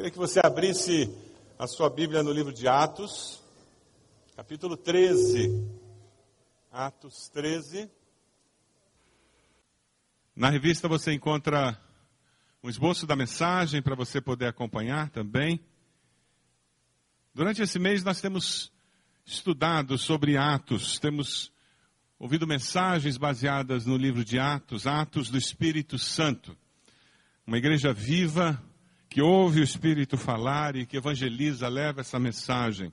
Queria 0.00 0.12
que 0.12 0.16
você 0.16 0.40
abrisse 0.42 1.14
a 1.58 1.66
sua 1.66 1.90
Bíblia 1.90 2.22
no 2.22 2.32
livro 2.32 2.54
de 2.54 2.66
Atos, 2.66 3.38
capítulo 4.34 4.74
13. 4.74 5.62
Atos 6.72 7.28
13. 7.28 7.86
Na 10.34 10.48
revista 10.48 10.88
você 10.88 11.12
encontra 11.12 11.78
um 12.64 12.70
esboço 12.70 13.06
da 13.06 13.14
mensagem 13.14 13.82
para 13.82 13.94
você 13.94 14.22
poder 14.22 14.46
acompanhar 14.46 15.10
também. 15.10 15.60
Durante 17.34 17.60
esse 17.60 17.78
mês 17.78 18.02
nós 18.02 18.22
temos 18.22 18.72
estudado 19.26 19.98
sobre 19.98 20.38
Atos, 20.38 20.98
temos 20.98 21.52
ouvido 22.18 22.46
mensagens 22.46 23.18
baseadas 23.18 23.84
no 23.84 23.98
livro 23.98 24.24
de 24.24 24.38
Atos, 24.38 24.86
Atos 24.86 25.28
do 25.28 25.36
Espírito 25.36 25.98
Santo. 25.98 26.56
Uma 27.46 27.58
igreja 27.58 27.92
viva, 27.92 28.58
que 29.10 29.20
ouve 29.20 29.60
o 29.60 29.64
Espírito 29.64 30.16
falar 30.16 30.76
e 30.76 30.86
que 30.86 30.96
evangeliza, 30.96 31.66
leva 31.66 32.00
essa 32.00 32.16
mensagem. 32.20 32.92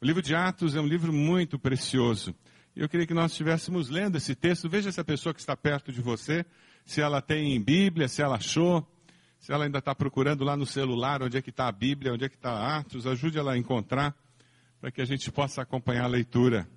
O 0.00 0.06
livro 0.06 0.22
de 0.22 0.32
Atos 0.32 0.76
é 0.76 0.80
um 0.80 0.86
livro 0.86 1.12
muito 1.12 1.58
precioso. 1.58 2.32
Eu 2.74 2.88
queria 2.88 3.04
que 3.04 3.12
nós 3.12 3.32
estivéssemos 3.32 3.88
lendo 3.88 4.16
esse 4.16 4.36
texto. 4.36 4.68
Veja 4.68 4.88
essa 4.88 5.02
pessoa 5.02 5.34
que 5.34 5.40
está 5.40 5.56
perto 5.56 5.90
de 5.90 6.00
você, 6.00 6.46
se 6.84 7.00
ela 7.00 7.20
tem 7.20 7.60
Bíblia, 7.60 8.06
se 8.06 8.22
ela 8.22 8.36
achou, 8.36 8.86
se 9.40 9.52
ela 9.52 9.64
ainda 9.64 9.80
está 9.80 9.92
procurando 9.92 10.44
lá 10.44 10.56
no 10.56 10.64
celular 10.64 11.20
onde 11.20 11.36
é 11.36 11.42
que 11.42 11.50
está 11.50 11.66
a 11.66 11.72
Bíblia, 11.72 12.12
onde 12.12 12.24
é 12.24 12.28
que 12.28 12.36
está 12.36 12.78
Atos. 12.78 13.04
Ajude 13.04 13.38
ela 13.38 13.54
a 13.54 13.58
encontrar 13.58 14.14
para 14.80 14.92
que 14.92 15.02
a 15.02 15.04
gente 15.04 15.32
possa 15.32 15.62
acompanhar 15.62 16.04
a 16.04 16.08
leitura. 16.08 16.68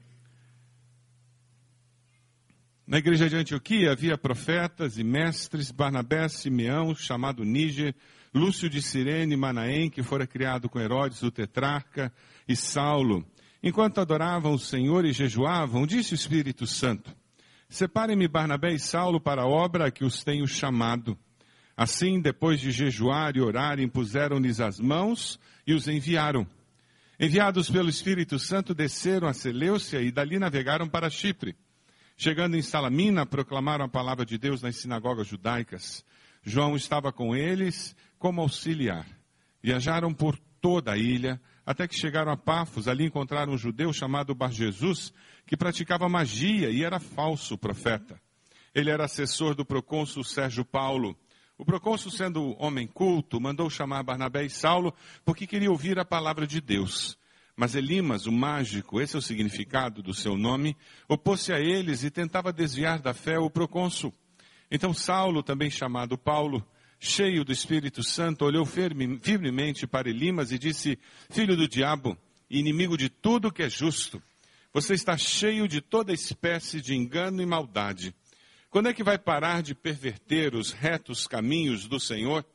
Na 2.88 2.98
igreja 2.98 3.30
de 3.30 3.36
Antioquia 3.36 3.92
havia 3.92 4.17
profetas 4.17 4.98
e 4.98 5.03
mestres, 5.03 5.70
Barnabé, 5.70 6.28
Simeão, 6.28 6.95
chamado 6.95 7.44
Níger, 7.44 7.94
Lúcio 8.34 8.70
de 8.70 8.81
Cirene, 8.81 9.35
Manaém, 9.35 9.90
que 9.90 10.02
fora 10.02 10.26
criado 10.26 10.70
com 10.70 10.80
Herodes, 10.80 11.22
o 11.22 11.31
tetrarca, 11.31 12.13
e 12.48 12.55
Saulo. 12.55 13.25
Enquanto 13.61 14.00
adoravam 14.00 14.53
o 14.53 14.59
Senhor 14.59 15.06
e 15.06 15.11
jejuavam, 15.11 15.86
disse 15.86 16.14
o 16.14 16.16
Espírito 16.16 16.66
Santo, 16.66 17.14
Separem-me 17.69 18.28
Barnabé 18.28 18.73
e 18.73 18.80
Saulo 18.80 19.19
para 19.19 19.44
a 19.44 19.47
obra 19.47 19.88
a 19.88 19.91
que 19.91 20.03
os 20.03 20.23
tenho 20.23 20.45
chamado. 20.45 21.17
Assim, 21.75 22.19
depois 22.19 22.59
de 22.59 22.69
jejuar 22.69 23.38
e 23.38 23.41
orar, 23.41 23.80
impuseram-lhes 23.80 24.59
as 24.59 24.78
mãos 24.78 25.39
e 25.66 25.73
os 25.73 25.88
enviaram. 25.88 26.45
Enviados 27.17 27.69
pelo 27.69 27.89
Espírito 27.89 28.38
Santo, 28.39 28.73
desceram 28.73 29.28
a 29.28 29.34
Seleucia 29.34 30.02
e 30.02 30.11
dali 30.11 30.38
navegaram 30.38 30.88
para 30.88 31.09
Chipre. 31.09 31.56
Chegando 32.17 32.58
em 32.58 32.61
Salamina, 32.61 33.25
proclamaram 33.25 33.86
a 33.86 33.89
palavra 33.89 34.25
de 34.25 34.38
Deus 34.38 34.61
nas 34.61 34.75
sinagogas 34.75 35.28
judaicas. 35.28 36.03
João 36.44 36.75
estava 36.75 37.11
com 37.13 37.36
eles 37.36 37.95
como 38.22 38.39
auxiliar. 38.39 39.08
Viajaram 39.64 40.14
por 40.14 40.38
toda 40.61 40.91
a 40.91 40.97
ilha, 40.97 41.41
até 41.66 41.88
que 41.88 41.97
chegaram 41.97 42.31
a 42.31 42.38
Pafos. 42.38 42.88
Ali 42.88 43.05
encontraram 43.05 43.53
um 43.53 43.58
judeu 43.58 43.91
chamado 43.91 44.36
Bar 44.36 44.52
Jesus, 44.52 45.11
que 45.44 45.58
praticava 45.58 46.08
magia 46.08 46.69
e 46.69 46.83
era 46.83 47.00
falso 47.00 47.58
profeta. 47.58 48.22
Ele 48.75 48.91
era 48.91 49.05
assessor 49.05 49.55
do 49.55 49.66
procônsul 49.66 50.23
Sérgio 50.23 50.63
Paulo. 50.63 51.17
O 51.58 51.66
procônsul, 51.66 52.11
sendo 52.11 52.55
homem 52.59 52.86
culto, 52.86 53.41
mandou 53.41 53.67
chamar 53.72 54.03
Barnabé 54.03 54.45
e 54.45 54.50
Saulo, 54.52 54.94
porque 55.25 55.47
queria 55.47 55.72
ouvir 55.72 55.97
a 55.97 56.06
palavra 56.06 56.45
de 56.45 56.61
Deus. 56.61 57.17
Mas 57.56 57.73
Elimas, 57.73 58.28
o 58.28 58.31
mágico, 58.31 59.02
esse 59.02 59.16
é 59.16 59.19
o 59.19 59.22
significado 59.22 60.03
do 60.03 60.13
seu 60.13 60.38
nome, 60.38 60.78
opôs-se 61.08 61.52
a 61.52 61.59
eles 61.59 62.03
e 62.03 62.11
tentava 62.11 62.53
desviar 62.53 63.00
da 63.00 63.16
fé 63.16 63.39
o 63.39 63.50
procônsul. 63.50 64.13
Então 64.69 64.94
Saulo, 64.94 65.41
também 65.41 65.72
chamado 65.72 66.17
Paulo, 66.17 66.63
cheio 67.03 67.44
do 67.44 67.52
Espírito 67.52 68.03
Santo, 68.03 68.45
olhou 68.45 68.63
firme, 68.63 69.19
firmemente 69.23 69.88
para 69.88 70.07
Elimas 70.07 70.52
e 70.52 70.59
disse: 70.59 70.99
Filho 71.31 71.57
do 71.57 71.67
diabo, 71.67 72.16
inimigo 72.47 72.95
de 72.95 73.09
tudo 73.09 73.52
que 73.52 73.63
é 73.63 73.69
justo, 73.69 74.21
você 74.71 74.94
está 74.94 75.17
cheio 75.17 75.67
de 75.67 75.81
toda 75.81 76.13
espécie 76.13 76.79
de 76.79 76.94
engano 76.94 77.41
e 77.41 77.45
maldade. 77.45 78.13
Quando 78.69 78.88
é 78.88 78.94
que 78.94 79.03
vai 79.03 79.17
parar 79.17 79.63
de 79.63 79.73
perverter 79.73 80.53
os 80.56 80.72
retos 80.72 81.25
caminhos 81.28 81.88
do 81.88 82.00
Senhor? 82.00 82.45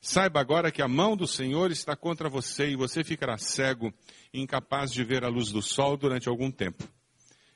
Saiba 0.00 0.40
agora 0.40 0.70
que 0.70 0.82
a 0.82 0.88
mão 0.88 1.16
do 1.16 1.26
Senhor 1.26 1.70
está 1.70 1.96
contra 1.96 2.28
você 2.28 2.70
e 2.70 2.76
você 2.76 3.02
ficará 3.02 3.38
cego 3.38 3.94
incapaz 4.34 4.92
de 4.92 5.02
ver 5.02 5.24
a 5.24 5.28
luz 5.28 5.50
do 5.50 5.62
sol 5.62 5.96
durante 5.96 6.28
algum 6.28 6.50
tempo. 6.50 6.86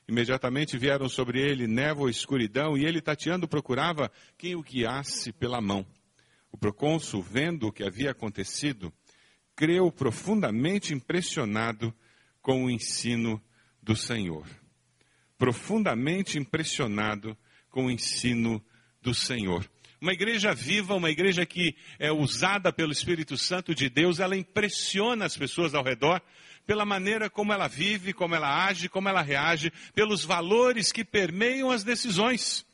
Imediatamente 0.07 0.77
vieram 0.77 1.07
sobre 1.07 1.41
ele 1.41 1.67
névoa 1.67 2.09
e 2.09 2.11
escuridão, 2.11 2.75
e 2.77 2.85
ele, 2.85 3.01
tateando, 3.01 3.47
procurava 3.47 4.11
quem 4.37 4.55
o 4.55 4.63
guiasse 4.63 5.31
pela 5.31 5.61
mão. 5.61 5.85
O 6.51 6.57
procônsul, 6.57 7.21
vendo 7.21 7.67
o 7.67 7.71
que 7.71 7.83
havia 7.83 8.11
acontecido, 8.11 8.93
creu 9.55 9.91
profundamente 9.91 10.93
impressionado 10.93 11.93
com 12.41 12.65
o 12.65 12.69
ensino 12.69 13.41
do 13.81 13.95
Senhor. 13.95 14.47
Profundamente 15.37 16.37
impressionado 16.37 17.37
com 17.69 17.85
o 17.85 17.91
ensino 17.91 18.63
do 19.01 19.13
Senhor. 19.13 19.69
Uma 19.99 20.13
igreja 20.13 20.53
viva, 20.53 20.95
uma 20.95 21.11
igreja 21.11 21.45
que 21.45 21.75
é 21.99 22.11
usada 22.11 22.73
pelo 22.73 22.91
Espírito 22.91 23.37
Santo 23.37 23.75
de 23.75 23.87
Deus, 23.87 24.19
ela 24.19 24.35
impressiona 24.35 25.25
as 25.25 25.37
pessoas 25.37 25.75
ao 25.75 25.83
redor 25.83 26.21
pela 26.65 26.85
maneira 26.85 27.29
como 27.29 27.53
ela 27.53 27.67
vive, 27.67 28.13
como 28.13 28.33
ela 28.33 28.65
age, 28.65 28.89
como 28.89 29.09
ela 29.09 29.21
reage, 29.21 29.71
pelos 29.93 30.23
valores 30.23 30.91
que 30.91 31.03
permeiam 31.03 31.69
as 31.69 31.83
decisões. 31.83 32.65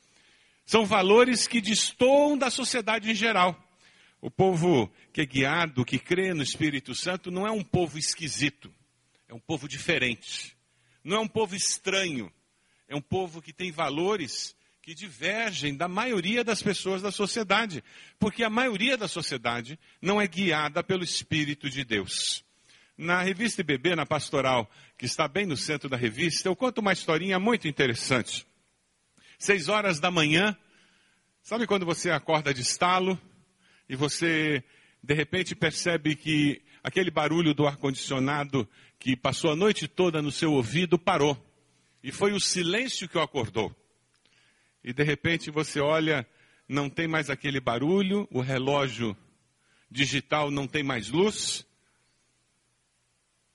São 0.66 0.86
valores 0.86 1.48
que 1.48 1.62
destoam 1.62 2.38
da 2.38 2.50
sociedade 2.50 3.09
em 3.12 3.16
geral. 3.16 3.62
O 4.28 4.30
povo 4.30 4.92
que 5.14 5.22
é 5.22 5.26
guiado, 5.26 5.86
que 5.86 5.98
crê 5.98 6.34
no 6.34 6.44
Espírito 6.44 6.94
Santo, 6.94 7.32
não 7.32 7.48
é 7.48 7.50
um 7.50 7.64
povo 7.64 7.98
esquisito, 7.98 8.70
é 9.26 9.34
um 9.34 9.40
povo 9.40 9.70
diferente. 9.70 10.54
Não 11.02 11.16
é 11.16 11.20
um 11.22 11.28
povo 11.30 11.56
estranho, 11.56 12.30
é 12.90 12.94
um 12.94 13.00
povo 13.00 13.42
que 13.42 13.54
tem 13.54 13.72
valores 13.72 14.54
que 14.82 14.94
divergem 14.94 15.78
da 15.78 15.88
maioria 15.88 16.44
das 16.44 16.62
pessoas 16.62 17.02
da 17.02 17.10
sociedade, 17.10 17.82
porque 18.20 18.44
a 18.44 18.50
maioria 18.50 18.98
da 18.98 19.08
sociedade 19.08 19.80
não 20.02 20.20
é 20.20 20.28
guiada 20.28 20.84
pelo 20.84 21.06
Espírito 21.06 21.70
de 21.70 21.86
Deus. 21.86 22.44
Na 22.98 23.22
revista 23.22 23.62
IBB, 23.62 23.96
na 23.96 24.06
pastoral, 24.06 24.70
que 24.98 25.06
está 25.06 25.26
bem 25.26 25.46
no 25.46 25.56
centro 25.56 25.88
da 25.88 25.96
revista, 25.96 26.50
eu 26.50 26.56
conto 26.56 26.80
uma 26.80 26.92
historinha 26.92 27.40
muito 27.40 27.66
interessante. 27.66 28.46
Seis 29.40 29.70
horas 29.70 30.02
da 30.02 30.12
manhã, 30.12 30.54
sabe 31.42 31.66
quando 31.66 31.86
você 31.86 32.12
acorda 32.12 32.54
de 32.54 32.59
estalo 32.59 33.18
e 33.90 33.96
você 33.96 34.64
de 35.02 35.14
repente 35.14 35.56
percebe 35.56 36.16
que 36.16 36.62
aquele 36.84 37.12
barulho 37.12 37.53
do 37.53 37.68
ar-condicionado 37.68 38.68
que 39.00 39.16
passou 39.16 39.52
a 39.52 39.56
noite 39.56 39.88
toda 39.88 40.22
no 40.22 40.31
seu 40.31 40.53
ouvido 40.53 40.98
parou. 40.98 41.38
E 42.03 42.12
foi 42.12 42.34
o 42.34 42.40
silêncio 42.40 43.08
que 43.08 43.18
o 43.18 43.22
acordou. 43.22 43.76
E 44.84 44.94
de 44.94 45.03
repente 45.03 45.52
você 45.52 45.80
olha, 45.80 46.28
não 46.68 46.90
tem 46.90 47.08
mais 47.08 47.30
aquele 47.30 47.59
barulho, 47.59 48.28
o 48.31 48.42
relógio 48.42 49.16
digital 49.90 50.52
não 50.52 50.68
tem 50.68 50.84
mais 50.84 51.09
luz, 51.09 51.68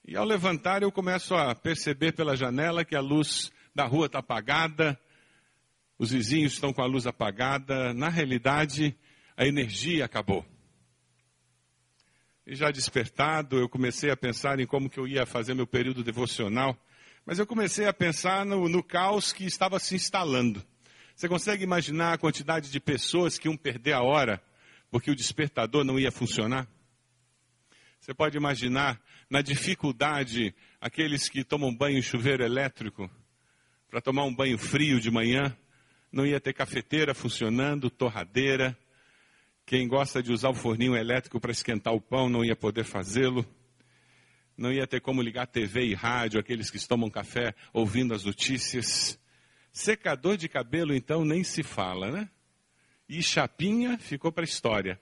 e 0.04 0.16
ao 0.16 0.24
levantar, 0.24 0.82
eu 0.82 0.90
começo 0.90 1.32
a 1.32 1.54
perceber 1.54 2.10
pela 2.10 2.36
janela 2.36 2.84
que 2.84 2.96
a 2.96 3.00
luz 3.00 3.52
da 3.72 3.86
rua 3.86 4.06
está 4.06 4.18
apagada, 4.18 4.98
os 5.96 6.10
vizinhos 6.10 6.54
estão 6.54 6.72
com 6.72 6.82
a 6.82 6.86
luz 6.86 7.06
apagada. 7.06 7.94
Na 7.94 8.08
realidade, 8.08 8.96
a 9.36 9.46
energia 9.46 10.04
acabou. 10.04 10.44
E 12.46 12.54
já 12.54 12.70
despertado, 12.70 13.58
eu 13.58 13.68
comecei 13.68 14.10
a 14.10 14.16
pensar 14.16 14.58
em 14.58 14.66
como 14.66 14.90
que 14.90 14.98
eu 14.98 15.06
ia 15.06 15.24
fazer 15.24 15.54
meu 15.54 15.66
período 15.66 16.02
devocional. 16.02 16.76
Mas 17.24 17.38
eu 17.38 17.46
comecei 17.46 17.86
a 17.86 17.92
pensar 17.92 18.44
no, 18.44 18.68
no 18.68 18.82
caos 18.82 19.32
que 19.32 19.44
estava 19.44 19.78
se 19.78 19.94
instalando. 19.94 20.62
Você 21.14 21.28
consegue 21.28 21.62
imaginar 21.62 22.14
a 22.14 22.18
quantidade 22.18 22.70
de 22.70 22.80
pessoas 22.80 23.38
que 23.38 23.46
iam 23.46 23.56
perder 23.56 23.92
a 23.92 24.02
hora 24.02 24.42
porque 24.90 25.10
o 25.10 25.16
despertador 25.16 25.84
não 25.84 25.98
ia 25.98 26.10
funcionar? 26.10 26.68
Você 27.98 28.12
pode 28.12 28.36
imaginar 28.36 29.00
na 29.30 29.40
dificuldade 29.40 30.54
aqueles 30.80 31.28
que 31.28 31.44
tomam 31.44 31.74
banho 31.74 31.96
em 31.96 32.02
chuveiro 32.02 32.44
elétrico 32.44 33.08
para 33.88 34.00
tomar 34.00 34.24
um 34.24 34.34
banho 34.34 34.58
frio 34.58 35.00
de 35.00 35.10
manhã, 35.10 35.56
não 36.10 36.26
ia 36.26 36.40
ter 36.40 36.52
cafeteira 36.52 37.14
funcionando, 37.14 37.88
torradeira. 37.88 38.76
Quem 39.64 39.86
gosta 39.88 40.22
de 40.22 40.32
usar 40.32 40.50
o 40.50 40.54
forninho 40.54 40.96
elétrico 40.96 41.40
para 41.40 41.52
esquentar 41.52 41.94
o 41.94 42.00
pão 42.00 42.28
não 42.28 42.44
ia 42.44 42.56
poder 42.56 42.84
fazê-lo. 42.84 43.46
Não 44.56 44.72
ia 44.72 44.86
ter 44.86 45.00
como 45.00 45.22
ligar 45.22 45.46
TV 45.46 45.86
e 45.86 45.94
rádio, 45.94 46.38
aqueles 46.38 46.70
que 46.70 46.86
tomam 46.86 47.08
café 47.08 47.54
ouvindo 47.72 48.14
as 48.14 48.24
notícias. 48.24 49.18
Secador 49.72 50.36
de 50.36 50.48
cabelo, 50.48 50.94
então, 50.94 51.24
nem 51.24 51.42
se 51.42 51.62
fala, 51.62 52.10
né? 52.10 52.28
E 53.08 53.22
chapinha 53.22 53.98
ficou 53.98 54.30
para 54.30 54.42
a 54.42 54.44
história 54.44 55.00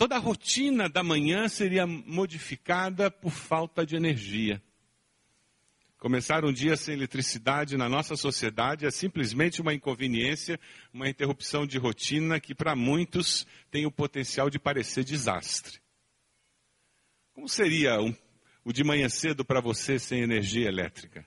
toda 0.00 0.16
a 0.16 0.18
rotina 0.18 0.88
da 0.88 1.02
manhã 1.02 1.46
seria 1.46 1.86
modificada 1.86 3.10
por 3.10 3.32
falta 3.32 3.84
de 3.84 3.96
energia. 3.96 4.62
Começar 6.00 6.46
um 6.46 6.52
dia 6.52 6.78
sem 6.78 6.94
eletricidade 6.94 7.76
na 7.76 7.86
nossa 7.86 8.16
sociedade 8.16 8.86
é 8.86 8.90
simplesmente 8.90 9.60
uma 9.60 9.74
inconveniência, 9.74 10.58
uma 10.94 11.06
interrupção 11.06 11.66
de 11.66 11.76
rotina 11.76 12.40
que 12.40 12.54
para 12.54 12.74
muitos 12.74 13.46
tem 13.70 13.84
o 13.84 13.92
potencial 13.92 14.48
de 14.48 14.58
parecer 14.58 15.04
desastre. 15.04 15.78
Como 17.34 17.46
seria 17.46 18.00
um, 18.00 18.16
o 18.64 18.72
de 18.72 18.82
manhã 18.82 19.10
cedo 19.10 19.44
para 19.44 19.60
você 19.60 19.98
sem 19.98 20.22
energia 20.22 20.68
elétrica? 20.68 21.26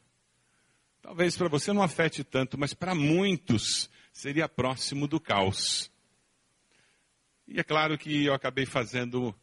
Talvez 1.04 1.38
para 1.38 1.48
você 1.48 1.72
não 1.72 1.84
afete 1.84 2.24
tanto, 2.24 2.58
mas 2.58 2.74
para 2.74 2.96
muitos 2.96 3.92
seria 4.12 4.50
próximo 4.50 5.08
do 5.08 5.20
caos. 5.20 5.92
E 7.48 7.60
é 7.60 7.64
claro 7.64 7.96
que 7.96 8.26
eu 8.26 8.34
acabei 8.34 8.66
fazendo 8.66 9.36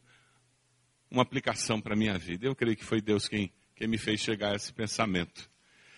uma 1.09 1.23
aplicação 1.23 1.79
para 1.79 1.93
a 1.93 1.97
minha 1.97 2.17
vida. 2.17 2.47
Eu 2.47 2.55
creio 2.55 2.75
que 2.75 2.83
foi 2.83 2.99
Deus 2.99 3.29
quem 3.29 3.49
que 3.81 3.87
me 3.87 3.97
fez 3.97 4.19
chegar 4.19 4.51
a 4.51 4.55
esse 4.55 4.71
pensamento. 4.71 5.49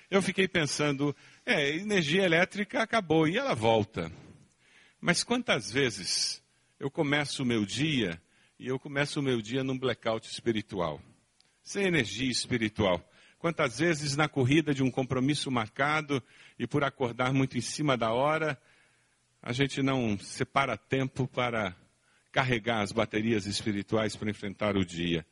Eu 0.09 0.21
fiquei 0.21 0.47
pensando, 0.47 1.13
é, 1.45 1.75
energia 1.75 2.23
elétrica 2.23 2.81
acabou 2.81 3.27
e 3.27 3.37
ela 3.37 3.53
volta. 3.53 4.09
Mas 5.01 5.21
quantas 5.21 5.69
vezes 5.69 6.41
eu 6.79 6.89
começo 6.89 7.43
o 7.43 7.45
meu 7.45 7.65
dia 7.65 8.21
e 8.57 8.67
eu 8.69 8.79
começo 8.79 9.19
o 9.19 9.23
meu 9.23 9.41
dia 9.41 9.65
num 9.65 9.77
blackout 9.77 10.25
espiritual, 10.25 11.01
sem 11.61 11.83
energia 11.83 12.31
espiritual? 12.31 13.05
Quantas 13.37 13.79
vezes 13.79 14.15
na 14.15 14.29
corrida 14.29 14.73
de 14.73 14.81
um 14.81 14.89
compromisso 14.89 15.51
marcado 15.51 16.23
e 16.57 16.65
por 16.65 16.85
acordar 16.85 17.33
muito 17.33 17.57
em 17.57 17.61
cima 17.61 17.97
da 17.97 18.13
hora, 18.13 18.57
a 19.41 19.51
gente 19.51 19.83
não 19.83 20.17
separa 20.17 20.77
tempo 20.77 21.27
para 21.27 21.75
carregar 22.31 22.79
as 22.79 22.93
baterias 22.93 23.45
espirituais 23.45 24.15
para 24.15 24.29
enfrentar 24.29 24.77
o 24.77 24.85
dia. 24.85 25.25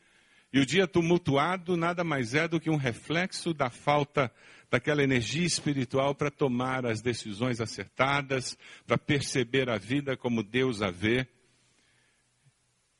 E 0.54 0.60
o 0.60 0.66
dia 0.66 0.86
tumultuado 0.86 1.78
nada 1.78 2.04
mais 2.04 2.34
é 2.34 2.48
do 2.48 2.60
que 2.60 2.70
um 2.70 2.76
reflexo 2.76 3.54
da 3.54 3.70
falta 3.70 4.32
daquela 4.70 5.04
energia 5.04 5.46
espiritual 5.46 6.14
para 6.14 6.30
tomar 6.30 6.86
as 6.86 7.02
decisões 7.02 7.62
acertadas, 7.62 8.58
para 8.86 8.98
perceber 8.98 9.70
a 9.70 9.78
vida 9.78 10.18
como 10.18 10.44
Deus 10.44 10.82
a 10.82 10.92
vê. 10.92 11.28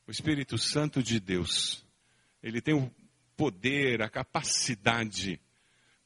O 0.08 0.12
Espírito 0.12 0.58
Santo 0.58 1.04
de 1.04 1.20
Deus, 1.20 1.86
ele 2.42 2.62
tem 2.62 2.74
o 2.74 2.92
poder, 3.36 4.02
a 4.02 4.10
capacidade 4.10 5.40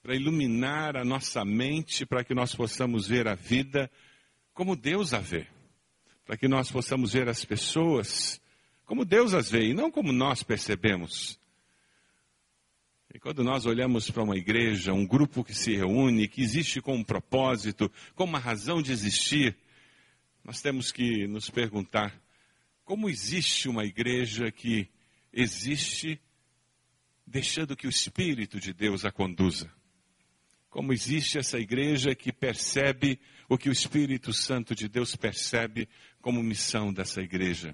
para 0.02 0.16
iluminar 0.16 0.96
a 0.96 1.04
nossa 1.04 1.44
mente, 1.44 2.06
para 2.06 2.24
que 2.24 2.36
nós 2.36 2.54
possamos 2.54 3.08
ver 3.08 3.28
a 3.28 3.34
vida 3.34 3.90
como 4.54 4.76
Deus 4.76 5.14
a 5.14 5.20
vê, 5.20 5.48
para 6.26 6.38
que 6.38 6.48
nós 6.48 6.72
possamos 6.72 7.14
ver 7.14 7.28
as 7.28 7.44
pessoas 7.44 8.40
como 8.86 9.04
Deus 9.04 9.34
as 9.34 9.50
vê 9.50 9.70
e 9.70 9.74
não 9.74 9.90
como 9.90 10.12
nós 10.12 10.44
percebemos. 10.44 11.40
E 13.14 13.20
quando 13.20 13.44
nós 13.44 13.66
olhamos 13.66 14.12
para 14.12 14.24
uma 14.24 14.36
igreja, 14.36 14.94
um 14.94 15.08
grupo 15.08 15.44
que 15.44 15.56
se 15.56 15.74
reúne, 15.76 16.28
que 16.28 16.42
existe 16.42 16.82
com 16.82 16.96
um 16.96 17.04
propósito, 17.04 17.90
com 18.14 18.26
uma 18.26 18.40
razão 18.40 18.82
de 18.82 18.92
existir, 18.92 19.56
nós 20.44 20.62
temos 20.62 20.92
que 20.92 21.26
nos 21.26 21.50
perguntar: 21.50 22.14
como 22.84 23.10
existe 23.10 23.70
uma 23.70 23.86
igreja 23.86 24.52
que 24.52 24.90
existe 25.32 26.20
deixando 27.26 27.76
que 27.76 27.88
o 27.88 27.90
Espírito 27.90 28.60
de 28.60 28.74
Deus 28.74 29.06
a 29.06 29.12
conduza? 29.12 29.72
Como 30.70 30.92
existe 30.92 31.38
essa 31.38 31.58
igreja 31.58 32.14
que 32.14 32.34
percebe 32.34 33.18
o 33.48 33.58
que 33.58 33.70
o 33.70 33.72
Espírito 33.72 34.34
Santo 34.34 34.76
de 34.76 34.90
Deus 34.90 35.16
percebe 35.16 35.88
como 36.22 36.44
missão 36.44 36.92
dessa 36.92 37.22
igreja? 37.22 37.74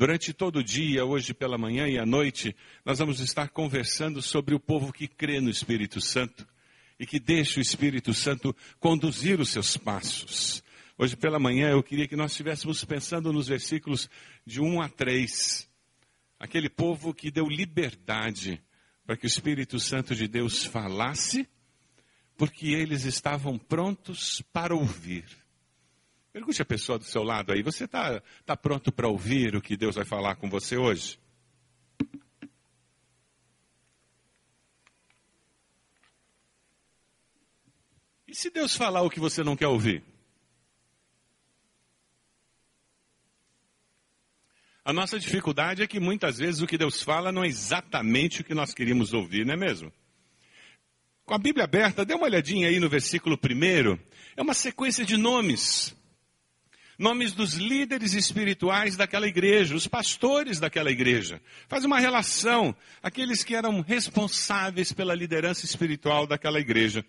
Durante 0.00 0.32
todo 0.32 0.60
o 0.60 0.64
dia, 0.64 1.04
hoje 1.04 1.34
pela 1.34 1.58
manhã 1.58 1.86
e 1.86 1.98
à 1.98 2.06
noite, 2.06 2.56
nós 2.86 2.98
vamos 2.98 3.20
estar 3.20 3.50
conversando 3.50 4.22
sobre 4.22 4.54
o 4.54 4.58
povo 4.58 4.94
que 4.94 5.06
crê 5.06 5.42
no 5.42 5.50
Espírito 5.50 6.00
Santo 6.00 6.48
e 6.98 7.04
que 7.04 7.20
deixa 7.20 7.60
o 7.60 7.62
Espírito 7.62 8.14
Santo 8.14 8.56
conduzir 8.78 9.38
os 9.38 9.50
seus 9.50 9.76
passos. 9.76 10.64
Hoje 10.96 11.14
pela 11.14 11.38
manhã 11.38 11.68
eu 11.68 11.82
queria 11.82 12.08
que 12.08 12.16
nós 12.16 12.30
estivéssemos 12.30 12.82
pensando 12.82 13.30
nos 13.30 13.48
versículos 13.48 14.08
de 14.46 14.58
1 14.58 14.80
a 14.80 14.88
3. 14.88 15.68
Aquele 16.38 16.70
povo 16.70 17.12
que 17.12 17.30
deu 17.30 17.44
liberdade 17.46 18.58
para 19.04 19.18
que 19.18 19.26
o 19.26 19.28
Espírito 19.28 19.78
Santo 19.78 20.14
de 20.14 20.26
Deus 20.26 20.64
falasse, 20.64 21.46
porque 22.38 22.68
eles 22.68 23.04
estavam 23.04 23.58
prontos 23.58 24.40
para 24.50 24.74
ouvir. 24.74 25.39
Pergunte 26.32 26.62
a 26.62 26.64
pessoa 26.64 26.96
do 26.96 27.04
seu 27.04 27.24
lado 27.24 27.52
aí, 27.52 27.60
você 27.60 27.84
está 27.84 28.22
tá 28.46 28.56
pronto 28.56 28.92
para 28.92 29.08
ouvir 29.08 29.56
o 29.56 29.60
que 29.60 29.76
Deus 29.76 29.96
vai 29.96 30.04
falar 30.04 30.36
com 30.36 30.48
você 30.48 30.76
hoje? 30.76 31.18
E 38.28 38.34
se 38.34 38.48
Deus 38.48 38.76
falar 38.76 39.02
o 39.02 39.10
que 39.10 39.18
você 39.18 39.42
não 39.42 39.56
quer 39.56 39.66
ouvir? 39.66 40.04
A 44.84 44.92
nossa 44.92 45.18
dificuldade 45.18 45.82
é 45.82 45.86
que 45.86 45.98
muitas 45.98 46.38
vezes 46.38 46.62
o 46.62 46.66
que 46.66 46.78
Deus 46.78 47.02
fala 47.02 47.32
não 47.32 47.42
é 47.42 47.48
exatamente 47.48 48.40
o 48.40 48.44
que 48.44 48.54
nós 48.54 48.72
queríamos 48.72 49.12
ouvir, 49.12 49.44
não 49.44 49.54
é 49.54 49.56
mesmo? 49.56 49.92
Com 51.24 51.34
a 51.34 51.38
Bíblia 51.38 51.64
aberta, 51.64 52.04
dê 52.04 52.14
uma 52.14 52.26
olhadinha 52.26 52.68
aí 52.68 52.78
no 52.78 52.88
versículo 52.88 53.36
primeiro. 53.36 54.00
É 54.36 54.42
uma 54.42 54.54
sequência 54.54 55.04
de 55.04 55.16
nomes 55.16 55.99
nomes 57.00 57.32
dos 57.32 57.54
líderes 57.54 58.12
espirituais 58.12 58.94
daquela 58.94 59.26
igreja, 59.26 59.74
os 59.74 59.88
pastores 59.88 60.60
daquela 60.60 60.90
igreja. 60.90 61.40
Faz 61.66 61.82
uma 61.82 61.98
relação, 61.98 62.76
aqueles 63.02 63.42
que 63.42 63.54
eram 63.54 63.80
responsáveis 63.80 64.92
pela 64.92 65.14
liderança 65.14 65.64
espiritual 65.64 66.26
daquela 66.26 66.60
igreja. 66.60 67.02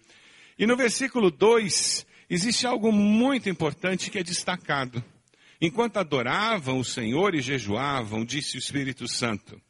E 0.58 0.66
no 0.66 0.78
versículo 0.78 1.30
2, 1.30 2.08
existe 2.30 2.66
algo 2.66 2.90
muito 2.90 3.50
importante 3.50 4.10
que 4.10 4.18
é 4.18 4.24
destacado. 4.24 5.04
Enquanto 5.60 5.98
adoravam 5.98 6.80
o 6.80 6.86
Senhor 6.86 7.36
e 7.36 7.42
jejuavam, 7.42 8.24
disse 8.24 8.56
o 8.56 8.60
Espírito 8.60 9.10
Santo. 9.10 9.62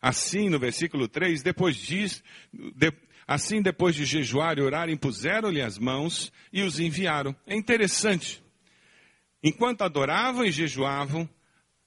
Assim, 0.00 0.50
no 0.50 0.58
versículo 0.58 1.08
3, 1.08 1.42
depois 1.42 1.76
diz, 1.76 2.22
de, 2.52 2.92
assim 3.26 3.62
depois 3.62 3.94
de 3.94 4.04
jejuar 4.04 4.58
e 4.58 4.60
orar, 4.60 4.90
impuseram-lhe 4.90 5.62
as 5.62 5.78
mãos 5.78 6.30
e 6.52 6.62
os 6.62 6.78
enviaram. 6.78 7.34
É 7.46 7.56
interessante. 7.56 8.42
Enquanto 9.42 9.82
adoravam 9.82 10.44
e 10.44 10.52
jejuavam, 10.52 11.28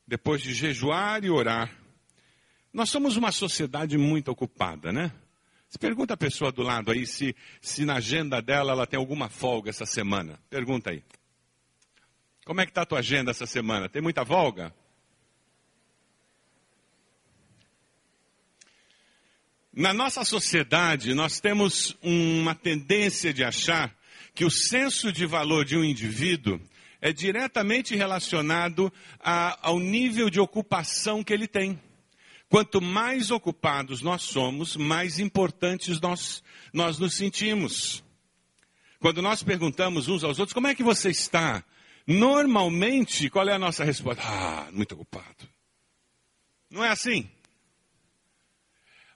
depois 0.06 0.42
de 0.42 0.54
jejuar 0.54 1.24
e 1.24 1.30
orar, 1.30 1.74
nós 2.74 2.90
somos 2.90 3.16
uma 3.16 3.32
sociedade 3.32 3.98
muito 3.98 4.30
ocupada, 4.30 4.92
né? 4.92 5.12
Você 5.70 5.80
pergunta 5.80 6.14
a 6.14 6.18
pessoa 6.18 6.52
do 6.52 6.62
lado 6.62 6.92
aí 6.92 7.08
se, 7.08 7.36
se 7.62 7.86
na 7.86 7.96
agenda 7.96 8.42
dela 8.42 8.74
ela 8.74 8.86
tem 8.86 8.98
alguma 8.98 9.30
folga 9.30 9.70
essa 9.70 9.86
semana. 9.86 10.40
Pergunta 10.50 10.92
aí. 10.92 11.04
Como 12.46 12.62
é 12.62 12.66
que 12.66 12.72
está 12.72 12.84
a 12.84 12.86
tua 12.86 13.00
agenda 13.00 13.32
essa 13.32 13.48
semana? 13.48 13.90
Tem 13.90 14.02
muita 14.02 14.26
folga? 14.26 14.74
Na 19.74 19.94
nossa 19.94 20.24
sociedade, 20.24 21.14
nós 21.14 21.40
temos 21.40 21.98
uma 22.02 22.56
tendência 22.56 23.34
de 23.34 23.44
achar 23.44 23.94
que 24.34 24.46
o 24.46 24.52
senso 24.52 25.12
de 25.12 25.26
valor 25.26 25.66
de 25.66 25.76
um 25.76 25.84
indivíduo 25.84 26.62
é 27.06 27.14
diretamente 27.14 27.96
relacionado 27.96 28.92
a, 29.20 29.70
ao 29.70 29.80
nível 29.80 30.28
de 30.28 30.40
ocupação 30.40 31.24
que 31.24 31.32
ele 31.32 31.48
tem. 31.48 31.80
Quanto 32.50 32.82
mais 32.82 33.30
ocupados 33.30 34.02
nós 34.02 34.24
somos, 34.24 34.76
mais 34.76 35.20
importantes 35.20 36.02
nós, 36.02 36.42
nós 36.74 36.98
nos 36.98 37.14
sentimos. 37.14 38.04
Quando 39.00 39.22
nós 39.22 39.44
perguntamos 39.44 40.08
uns 40.08 40.24
aos 40.24 40.40
outros, 40.40 40.54
como 40.54 40.66
é 40.66 40.74
que 40.74 40.82
você 40.82 41.12
está? 41.12 41.64
Normalmente, 42.08 43.30
qual 43.30 43.48
é 43.48 43.54
a 43.54 43.60
nossa 43.60 43.84
resposta? 43.84 44.24
Ah, 44.26 44.68
muito 44.72 44.94
ocupado. 44.96 45.48
Não 46.72 46.84
é 46.84 46.90
assim? 46.90 47.30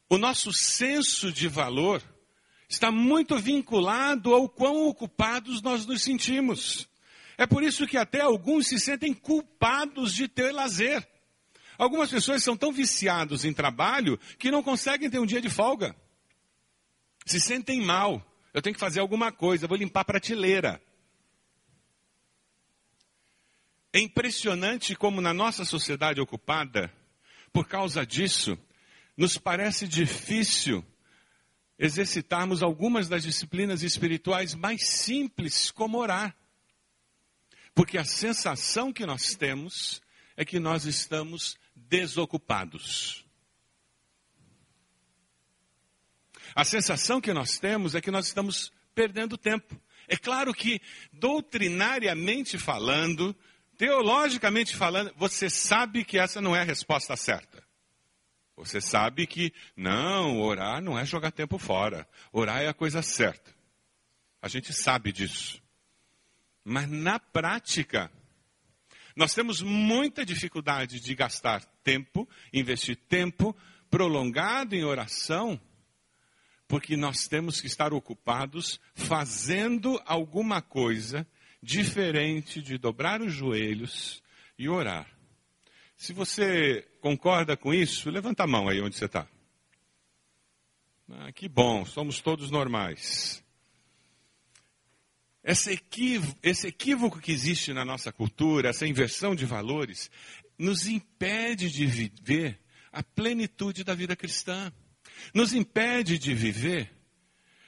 O 0.07 0.19
nosso 0.19 0.53
senso 0.53 1.31
de 1.31 1.47
valor 1.47 2.03
está 2.69 2.91
muito 2.91 3.35
vinculado 3.39 4.31
ao 4.31 4.47
quão 4.47 4.87
ocupados 4.87 5.59
nós 5.63 5.87
nos 5.87 6.03
sentimos. 6.03 6.87
É 7.39 7.47
por 7.47 7.63
isso 7.63 7.87
que 7.87 7.95
até 7.95 8.19
alguns 8.19 8.67
se 8.67 8.77
sentem 8.77 9.13
culpados 9.13 10.13
de 10.13 10.27
ter 10.27 10.51
lazer. 10.51 11.07
Algumas 11.77 12.11
pessoas 12.11 12.43
são 12.43 12.57
tão 12.57 12.73
viciados 12.73 13.45
em 13.45 13.53
trabalho 13.53 14.19
que 14.37 14.51
não 14.51 14.61
conseguem 14.61 15.09
ter 15.09 15.19
um 15.19 15.25
dia 15.25 15.39
de 15.39 15.49
folga. 15.49 15.95
Se 17.25 17.39
sentem 17.39 17.79
mal. 17.79 18.21
Eu 18.53 18.61
tenho 18.61 18.73
que 18.73 18.79
fazer 18.79 18.99
alguma 18.99 19.31
coisa, 19.31 19.67
vou 19.67 19.77
limpar 19.77 20.01
a 20.01 20.03
prateleira. 20.03 20.81
É 23.93 23.99
impressionante 23.99 24.93
como 24.93 25.21
na 25.21 25.33
nossa 25.33 25.63
sociedade 25.63 26.19
ocupada, 26.19 26.93
por 27.53 27.65
causa 27.69 28.05
disso, 28.05 28.59
nos 29.15 29.37
parece 29.37 29.87
difícil 29.87 30.85
exercitarmos 31.77 32.61
algumas 32.61 33.07
das 33.07 33.23
disciplinas 33.23 33.81
espirituais 33.81 34.53
mais 34.55 34.89
simples, 34.89 35.71
como 35.71 35.99
orar. 35.99 36.35
Porque 37.79 37.97
a 37.97 38.03
sensação 38.03 38.91
que 38.91 39.05
nós 39.05 39.35
temos 39.35 40.01
é 40.35 40.43
que 40.43 40.59
nós 40.59 40.83
estamos 40.83 41.57
desocupados. 41.73 43.25
A 46.53 46.65
sensação 46.65 47.21
que 47.21 47.31
nós 47.31 47.57
temos 47.57 47.95
é 47.95 48.01
que 48.01 48.11
nós 48.11 48.27
estamos 48.27 48.69
perdendo 48.93 49.37
tempo. 49.37 49.81
É 50.09 50.17
claro 50.17 50.53
que, 50.53 50.81
doutrinariamente 51.13 52.57
falando, 52.57 53.33
teologicamente 53.77 54.75
falando, 54.75 55.13
você 55.15 55.49
sabe 55.49 56.03
que 56.03 56.19
essa 56.19 56.41
não 56.41 56.53
é 56.53 56.59
a 56.59 56.65
resposta 56.65 57.15
certa. 57.15 57.63
Você 58.57 58.81
sabe 58.81 59.25
que, 59.25 59.53
não, 59.73 60.41
orar 60.41 60.81
não 60.81 60.99
é 60.99 61.05
jogar 61.05 61.31
tempo 61.31 61.57
fora. 61.57 62.05
Orar 62.33 62.61
é 62.61 62.67
a 62.67 62.73
coisa 62.73 63.01
certa. 63.01 63.55
A 64.41 64.49
gente 64.49 64.73
sabe 64.73 65.13
disso. 65.13 65.61
Mas 66.69 66.87
na 66.87 67.17
prática, 67.17 68.11
nós 69.15 69.33
temos 69.33 69.59
muita 69.59 70.23
dificuldade 70.23 70.99
de 70.99 71.15
gastar 71.15 71.65
tempo, 71.83 72.29
investir 72.53 72.95
tempo 72.95 73.57
prolongado 73.89 74.75
em 74.75 74.83
oração, 74.83 75.59
porque 76.67 76.95
nós 76.95 77.27
temos 77.27 77.59
que 77.59 77.65
estar 77.65 77.91
ocupados 77.91 78.79
fazendo 78.93 79.99
alguma 80.05 80.61
coisa 80.61 81.27
diferente 81.59 82.61
de 82.61 82.77
dobrar 82.77 83.19
os 83.19 83.33
joelhos 83.33 84.21
e 84.55 84.69
orar. 84.69 85.09
Se 85.97 86.13
você 86.13 86.87
concorda 87.01 87.57
com 87.57 87.73
isso, 87.73 88.11
levanta 88.11 88.43
a 88.43 88.47
mão 88.47 88.69
aí 88.69 88.79
onde 88.79 88.95
você 88.95 89.05
está. 89.05 89.27
Ah, 91.09 91.31
que 91.31 91.49
bom, 91.49 91.83
somos 91.83 92.21
todos 92.21 92.51
normais. 92.51 93.43
Esse 95.49 95.71
equívoco, 95.71 96.37
esse 96.43 96.67
equívoco 96.67 97.19
que 97.19 97.31
existe 97.31 97.73
na 97.73 97.83
nossa 97.83 98.11
cultura, 98.11 98.69
essa 98.69 98.85
inversão 98.85 99.33
de 99.33 99.47
valores, 99.47 100.11
nos 100.59 100.85
impede 100.85 101.71
de 101.71 101.87
viver 101.87 102.59
a 102.91 103.01
plenitude 103.01 103.83
da 103.83 103.95
vida 103.95 104.15
cristã. 104.15 104.71
Nos 105.33 105.51
impede 105.51 106.19
de 106.19 106.35
viver 106.35 106.95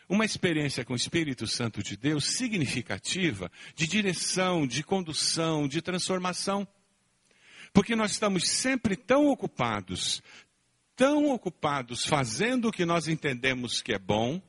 uma 0.08 0.24
experiência 0.24 0.86
com 0.86 0.94
o 0.94 0.96
Espírito 0.96 1.48
Santo 1.48 1.82
de 1.82 1.98
Deus 1.98 2.26
significativa 2.26 3.52
de 3.74 3.88
direção, 3.88 4.68
de 4.68 4.84
condução, 4.84 5.68
de 5.68 5.82
transformação. 5.82 6.68
Porque 7.74 7.96
nós 7.96 8.12
estamos 8.12 8.48
sempre 8.48 8.96
tão 8.96 9.26
ocupados, 9.26 10.22
tão 10.96 11.32
ocupados 11.32 12.06
fazendo 12.06 12.68
o 12.68 12.72
que 12.72 12.86
nós 12.86 13.08
entendemos 13.08 13.82
que 13.82 13.92
é 13.92 13.98
bom, 13.98 14.40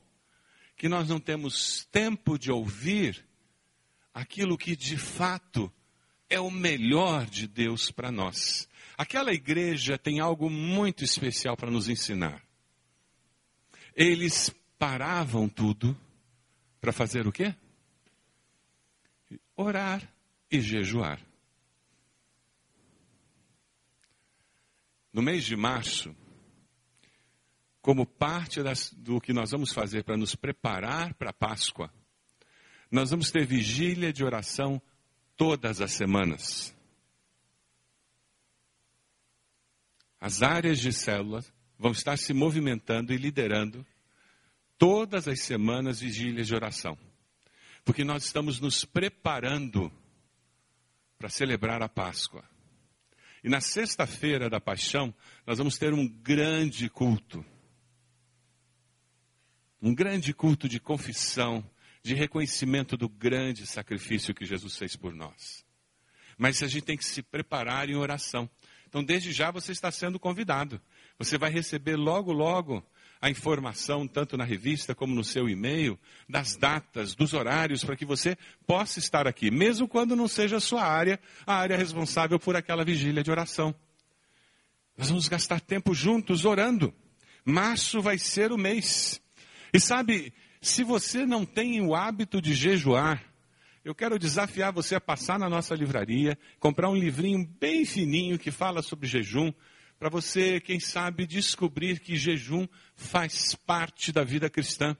que 0.83 0.89
nós 0.89 1.07
não 1.07 1.17
temos 1.17 1.85
tempo 1.93 2.37
de 2.37 2.51
ouvir 2.51 3.25
aquilo 4.13 4.57
que 4.57 4.75
de 4.75 4.97
fato 4.97 5.71
é 6.29 6.41
o 6.41 6.51
melhor 6.51 7.25
de 7.25 7.47
Deus 7.47 7.89
para 7.89 8.11
nós. 8.11 8.67
Aquela 8.97 9.31
igreja 9.31 9.97
tem 9.97 10.19
algo 10.19 10.49
muito 10.49 11.01
especial 11.01 11.55
para 11.55 11.71
nos 11.71 11.87
ensinar. 11.87 12.43
Eles 13.95 14.53
paravam 14.77 15.47
tudo 15.47 15.97
para 16.81 16.91
fazer 16.91 17.25
o 17.25 17.31
quê? 17.31 17.55
Orar 19.55 20.05
e 20.51 20.59
jejuar. 20.59 21.17
No 25.13 25.21
mês 25.21 25.45
de 25.45 25.55
março, 25.55 26.13
como 27.83 28.05
parte 28.05 28.63
das, 28.63 28.93
do 28.93 29.19
que 29.19 29.33
nós 29.33 29.51
vamos 29.51 29.73
fazer 29.73 30.05
para 30.05 30.15
nos 30.15 30.35
preparar 30.35 31.13
para 31.15 31.31
a 31.31 31.33
Páscoa, 31.33 31.93
nós 32.89 33.11
vamos 33.11 33.29
ter 33.29 33.45
vigília 33.45 34.13
de 34.13 34.23
oração 34.23 34.81
todas 35.35 35.81
as 35.81 35.91
semanas. 35.91 36.73
As 40.17 40.41
áreas 40.41 40.79
de 40.79 40.93
células 40.93 41.51
vão 41.77 41.91
estar 41.91 42.17
se 42.17 42.33
movimentando 42.33 43.11
e 43.11 43.17
liderando 43.17 43.85
todas 44.77 45.27
as 45.27 45.41
semanas 45.41 45.99
vigílias 45.99 46.47
de 46.47 46.55
oração. 46.55 46.97
Porque 47.83 48.05
nós 48.05 48.23
estamos 48.23 48.61
nos 48.61 48.85
preparando 48.85 49.91
para 51.17 51.27
celebrar 51.27 51.83
a 51.83 51.89
Páscoa. 51.89 52.45
E 53.43 53.49
na 53.49 53.59
sexta-feira 53.59 54.49
da 54.49 54.61
paixão, 54.61 55.13
nós 55.45 55.57
vamos 55.57 55.77
ter 55.77 55.93
um 55.93 56.07
grande 56.07 56.89
culto. 56.89 57.45
Um 59.85 59.93
grande 59.93 60.33
culto 60.33 60.69
de 60.69 60.79
confissão, 60.79 61.61
de 62.01 62.15
reconhecimento 62.15 62.95
do 62.95 63.09
grande 63.09 63.67
sacrifício 63.67 64.33
que 64.33 64.45
Jesus 64.45 64.77
fez 64.77 64.95
por 64.95 65.13
nós. 65.13 65.65
Mas 66.37 66.63
a 66.63 66.67
gente 66.67 66.85
tem 66.85 66.95
que 66.95 67.03
se 67.03 67.21
preparar 67.21 67.89
em 67.89 67.95
oração. 67.95 68.49
Então, 68.87 69.03
desde 69.03 69.33
já 69.33 69.51
você 69.51 69.73
está 69.73 69.91
sendo 69.91 70.17
convidado. 70.17 70.79
Você 71.19 71.37
vai 71.37 71.51
receber 71.51 71.97
logo, 71.97 72.31
logo 72.31 72.81
a 73.19 73.29
informação, 73.29 74.07
tanto 74.07 74.37
na 74.37 74.45
revista 74.45 74.95
como 74.95 75.13
no 75.13 75.23
seu 75.23 75.49
e-mail, 75.49 75.99
das 76.29 76.55
datas, 76.55 77.13
dos 77.13 77.33
horários, 77.33 77.83
para 77.83 77.97
que 77.97 78.05
você 78.05 78.37
possa 78.65 78.99
estar 78.99 79.27
aqui, 79.27 79.51
mesmo 79.51 79.85
quando 79.85 80.15
não 80.15 80.29
seja 80.29 80.57
a 80.57 80.61
sua 80.61 80.83
área, 80.83 81.19
a 81.45 81.55
área 81.55 81.75
responsável 81.75 82.39
por 82.39 82.55
aquela 82.55 82.85
vigília 82.85 83.21
de 83.21 83.31
oração. 83.31 83.75
Nós 84.97 85.09
vamos 85.09 85.27
gastar 85.27 85.59
tempo 85.59 85.93
juntos 85.93 86.45
orando. 86.45 86.93
Março 87.43 88.01
vai 88.01 88.17
ser 88.17 88.49
o 88.53 88.57
mês. 88.57 89.22
E 89.73 89.79
sabe, 89.79 90.31
se 90.61 90.83
você 90.83 91.25
não 91.25 91.43
tem 91.43 91.81
o 91.81 91.95
hábito 91.95 92.39
de 92.39 92.53
jejuar, 92.53 93.23
eu 93.83 93.95
quero 93.95 94.19
desafiar 94.19 94.71
você 94.71 94.93
a 94.93 95.01
passar 95.01 95.39
na 95.39 95.49
nossa 95.49 95.73
livraria, 95.73 96.37
comprar 96.59 96.89
um 96.89 96.95
livrinho 96.95 97.43
bem 97.59 97.83
fininho 97.83 98.37
que 98.37 98.51
fala 98.51 98.83
sobre 98.83 99.07
jejum, 99.07 99.51
para 99.97 100.09
você, 100.09 100.59
quem 100.59 100.79
sabe, 100.79 101.25
descobrir 101.25 101.99
que 101.99 102.15
jejum 102.15 102.67
faz 102.95 103.55
parte 103.55 104.11
da 104.11 104.23
vida 104.23 104.47
cristã. 104.47 104.95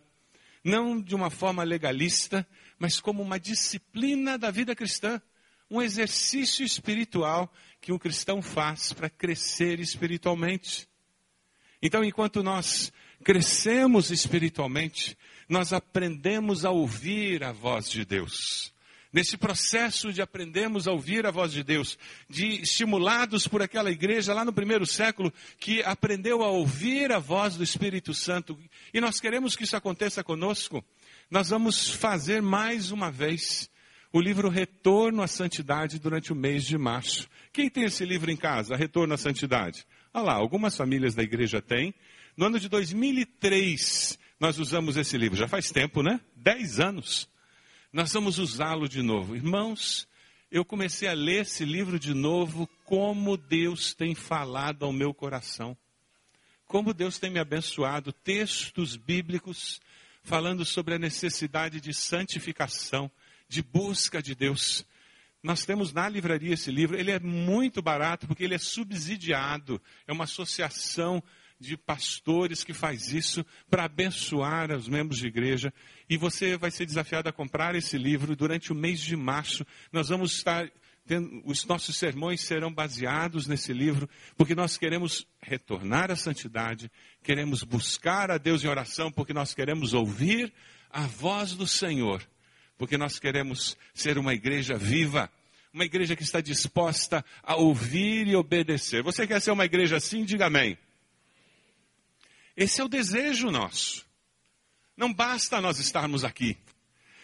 Não 0.63 0.99
de 0.99 1.13
uma 1.13 1.29
forma 1.29 1.61
legalista, 1.61 2.47
mas 2.79 2.99
como 2.99 3.21
uma 3.21 3.39
disciplina 3.39 4.37
da 4.37 4.49
vida 4.49 4.75
cristã. 4.75 5.21
Um 5.69 5.81
exercício 5.81 6.65
espiritual 6.65 7.51
que 7.79 7.91
um 7.91 7.99
cristão 7.99 8.41
faz 8.41 8.93
para 8.93 9.09
crescer 9.09 9.79
espiritualmente. 9.79 10.87
Então, 11.81 12.01
enquanto 12.03 12.41
nós 12.41 12.93
crescemos 13.23 14.11
espiritualmente, 14.11 15.17
nós 15.47 15.73
aprendemos 15.73 16.65
a 16.65 16.69
ouvir 16.69 17.43
a 17.43 17.51
voz 17.51 17.89
de 17.89 18.05
Deus 18.05 18.73
nesse 19.13 19.37
processo 19.37 20.11
de 20.11 20.23
aprendermos 20.23 20.87
a 20.87 20.91
ouvir 20.91 21.25
a 21.27 21.31
voz 21.31 21.51
de 21.51 21.63
Deus, 21.63 21.99
de 22.27 22.61
estimulados 22.63 23.47
por 23.47 23.61
aquela 23.61 23.91
igreja 23.91 24.33
lá 24.33 24.43
no 24.43 24.51
primeiro 24.51 24.87
século 24.87 25.31
que 25.59 25.83
aprendeu 25.83 26.41
a 26.41 26.49
ouvir 26.49 27.11
a 27.11 27.19
voz 27.19 27.55
do 27.55 27.63
Espírito 27.63 28.11
Santo. 28.11 28.57
E 28.91 28.99
nós 28.99 29.19
queremos 29.19 29.55
que 29.55 29.65
isso 29.65 29.77
aconteça 29.77 30.23
conosco. 30.23 30.83
Nós 31.29 31.49
vamos 31.49 31.89
fazer 31.89 32.41
mais 32.41 32.89
uma 32.89 33.11
vez 33.11 33.69
o 34.11 34.19
livro 34.19 34.49
Retorno 34.49 35.21
à 35.21 35.27
Santidade 35.27 35.99
durante 35.99 36.33
o 36.33 36.35
mês 36.35 36.65
de 36.65 36.77
março. 36.77 37.29
Quem 37.51 37.69
tem 37.69 37.83
esse 37.83 38.03
livro 38.03 38.31
em 38.31 38.35
casa, 38.35 38.75
Retorno 38.75 39.13
à 39.13 39.17
Santidade? 39.17 39.85
Olha 40.11 40.25
lá, 40.25 40.33
algumas 40.33 40.75
famílias 40.75 41.13
da 41.13 41.21
igreja 41.21 41.61
têm. 41.61 41.93
No 42.35 42.47
ano 42.47 42.59
de 42.59 42.67
2003, 42.69 44.17
nós 44.39 44.59
usamos 44.59 44.97
esse 44.97 45.17
livro. 45.17 45.37
Já 45.37 45.47
faz 45.47 45.71
tempo, 45.71 46.01
né? 46.01 46.19
Dez 46.35 46.79
anos 46.79 47.31
nós 47.93 48.11
vamos 48.11 48.39
usá-lo 48.39 48.89
de 48.89 49.03
novo. 49.03 49.35
Irmãos, 49.35 50.07
eu 50.49 50.65
comecei 50.65 51.07
a 51.07 51.13
ler 51.13 51.43
esse 51.43 51.63
livro 51.63 51.99
de 51.99 52.11
novo, 52.11 52.67
como 52.83 53.37
Deus 53.37 53.93
tem 53.93 54.15
falado 54.15 54.83
ao 54.83 54.91
meu 54.91 55.13
coração. 55.13 55.77
Como 56.65 56.91
Deus 56.91 57.19
tem 57.19 57.29
me 57.29 57.37
abençoado, 57.37 58.11
textos 58.11 58.95
bíblicos 58.95 59.79
falando 60.23 60.65
sobre 60.65 60.95
a 60.95 60.99
necessidade 60.99 61.79
de 61.79 61.93
santificação, 61.93 63.11
de 63.47 63.61
busca 63.61 64.23
de 64.23 64.33
Deus. 64.33 64.83
Nós 65.43 65.63
temos 65.63 65.93
na 65.93 66.09
livraria 66.09 66.55
esse 66.55 66.71
livro, 66.71 66.97
ele 66.97 67.11
é 67.11 67.19
muito 67.19 67.79
barato 67.79 68.25
porque 68.25 68.43
ele 68.43 68.55
é 68.55 68.59
subsidiado, 68.59 69.79
é 70.07 70.11
uma 70.11 70.23
associação 70.23 71.21
de 71.63 71.77
pastores 71.77 72.63
que 72.63 72.73
faz 72.73 73.11
isso 73.11 73.45
para 73.69 73.85
abençoar 73.85 74.71
os 74.71 74.87
membros 74.87 75.19
de 75.19 75.27
igreja. 75.27 75.73
E 76.09 76.17
você 76.17 76.57
vai 76.57 76.69
ser 76.69 76.85
desafiado 76.85 77.29
a 77.29 77.33
comprar 77.33 77.75
esse 77.75 77.97
livro 77.97 78.35
durante 78.35 78.71
o 78.71 78.75
mês 78.75 78.99
de 78.99 79.15
março. 79.15 79.65
Nós 79.91 80.09
vamos 80.09 80.33
estar 80.33 80.69
os 81.43 81.65
nossos 81.65 81.97
sermões 81.97 82.39
serão 82.39 82.73
baseados 82.73 83.45
nesse 83.45 83.73
livro, 83.73 84.09
porque 84.37 84.55
nós 84.55 84.77
queremos 84.77 85.27
retornar 85.41 86.09
à 86.09 86.15
santidade, 86.15 86.89
queremos 87.21 87.61
buscar 87.61 88.31
a 88.31 88.37
Deus 88.37 88.63
em 88.63 88.69
oração, 88.69 89.11
porque 89.11 89.33
nós 89.33 89.53
queremos 89.53 89.93
ouvir 89.93 90.53
a 90.89 91.01
voz 91.01 91.55
do 91.55 91.67
Senhor, 91.67 92.25
porque 92.77 92.97
nós 92.97 93.19
queremos 93.19 93.75
ser 93.93 94.17
uma 94.17 94.33
igreja 94.33 94.77
viva 94.77 95.29
uma 95.73 95.85
igreja 95.85 96.15
que 96.15 96.21
está 96.21 96.39
disposta 96.39 97.25
a 97.41 97.55
ouvir 97.55 98.27
e 98.27 98.35
obedecer. 98.35 99.01
Você 99.01 99.25
quer 99.25 99.41
ser 99.41 99.51
uma 99.51 99.65
igreja 99.65 99.97
assim? 99.97 100.23
Diga 100.23 100.45
amém. 100.45 100.77
Esse 102.55 102.81
é 102.81 102.83
o 102.83 102.89
desejo 102.89 103.49
nosso. 103.49 104.05
Não 104.95 105.11
basta 105.13 105.59
nós 105.59 105.79
estarmos 105.79 106.23
aqui. 106.23 106.57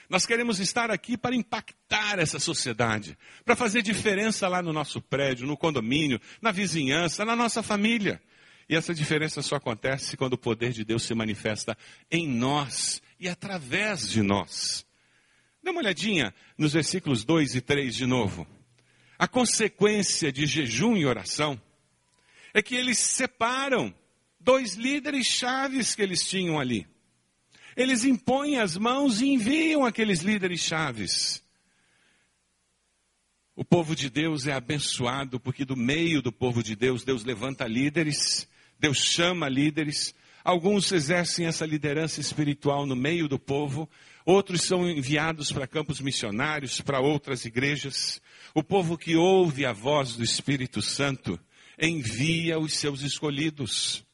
Nós 0.09 0.25
queremos 0.25 0.59
estar 0.59 0.89
aqui 0.89 1.15
para 1.15 1.35
impactar 1.35 2.17
essa 2.17 2.39
sociedade, 2.39 3.15
para 3.45 3.55
fazer 3.55 3.83
diferença 3.83 4.47
lá 4.47 4.59
no 4.59 4.73
nosso 4.73 4.99
prédio, 4.99 5.45
no 5.45 5.55
condomínio, 5.55 6.19
na 6.41 6.51
vizinhança, 6.51 7.23
na 7.23 7.35
nossa 7.35 7.61
família. 7.61 8.19
E 8.67 8.75
essa 8.75 8.93
diferença 8.93 9.43
só 9.43 9.57
acontece 9.57 10.17
quando 10.17 10.33
o 10.33 10.37
poder 10.37 10.73
de 10.73 10.83
Deus 10.83 11.03
se 11.03 11.13
manifesta 11.13 11.77
em 12.09 12.27
nós 12.27 13.01
e 13.19 13.29
através 13.29 14.09
de 14.09 14.23
nós. 14.23 14.83
Dê 15.61 15.69
uma 15.69 15.81
olhadinha 15.81 16.33
nos 16.57 16.73
versículos 16.73 17.23
2 17.23 17.55
e 17.55 17.61
3 17.61 17.95
de 17.95 18.07
novo. 18.07 18.47
A 19.17 19.27
consequência 19.27 20.31
de 20.31 20.47
jejum 20.47 20.97
e 20.97 21.05
oração 21.05 21.61
é 22.51 22.63
que 22.63 22.75
eles 22.75 22.97
separam 22.97 23.93
dois 24.49 24.73
líderes 24.73 25.27
chaves 25.27 25.93
que 25.93 26.01
eles 26.01 26.27
tinham 26.27 26.59
ali. 26.59 26.87
Eles 27.77 28.03
impõem 28.03 28.57
as 28.57 28.75
mãos 28.75 29.21
e 29.21 29.27
enviam 29.27 29.85
aqueles 29.85 30.21
líderes 30.21 30.61
chaves. 30.61 31.43
O 33.55 33.63
povo 33.63 33.95
de 33.95 34.09
Deus 34.09 34.47
é 34.47 34.53
abençoado 34.53 35.39
porque 35.39 35.63
do 35.63 35.77
meio 35.77 36.19
do 36.19 36.31
povo 36.31 36.63
de 36.63 36.75
Deus, 36.75 37.03
Deus 37.03 37.23
levanta 37.23 37.67
líderes, 37.67 38.49
Deus 38.79 38.97
chama 38.97 39.47
líderes. 39.47 40.15
Alguns 40.43 40.91
exercem 40.91 41.45
essa 41.45 41.63
liderança 41.63 42.19
espiritual 42.19 42.87
no 42.87 42.95
meio 42.95 43.27
do 43.27 43.37
povo, 43.37 43.87
outros 44.25 44.63
são 44.63 44.89
enviados 44.89 45.51
para 45.51 45.67
campos 45.67 46.01
missionários, 46.01 46.81
para 46.81 46.99
outras 46.99 47.45
igrejas. 47.45 48.19
O 48.55 48.63
povo 48.63 48.97
que 48.97 49.15
ouve 49.15 49.63
a 49.63 49.73
voz 49.73 50.15
do 50.15 50.23
Espírito 50.23 50.81
Santo 50.81 51.39
envia 51.79 52.57
os 52.57 52.73
seus 52.73 53.03
escolhidos. 53.03 54.08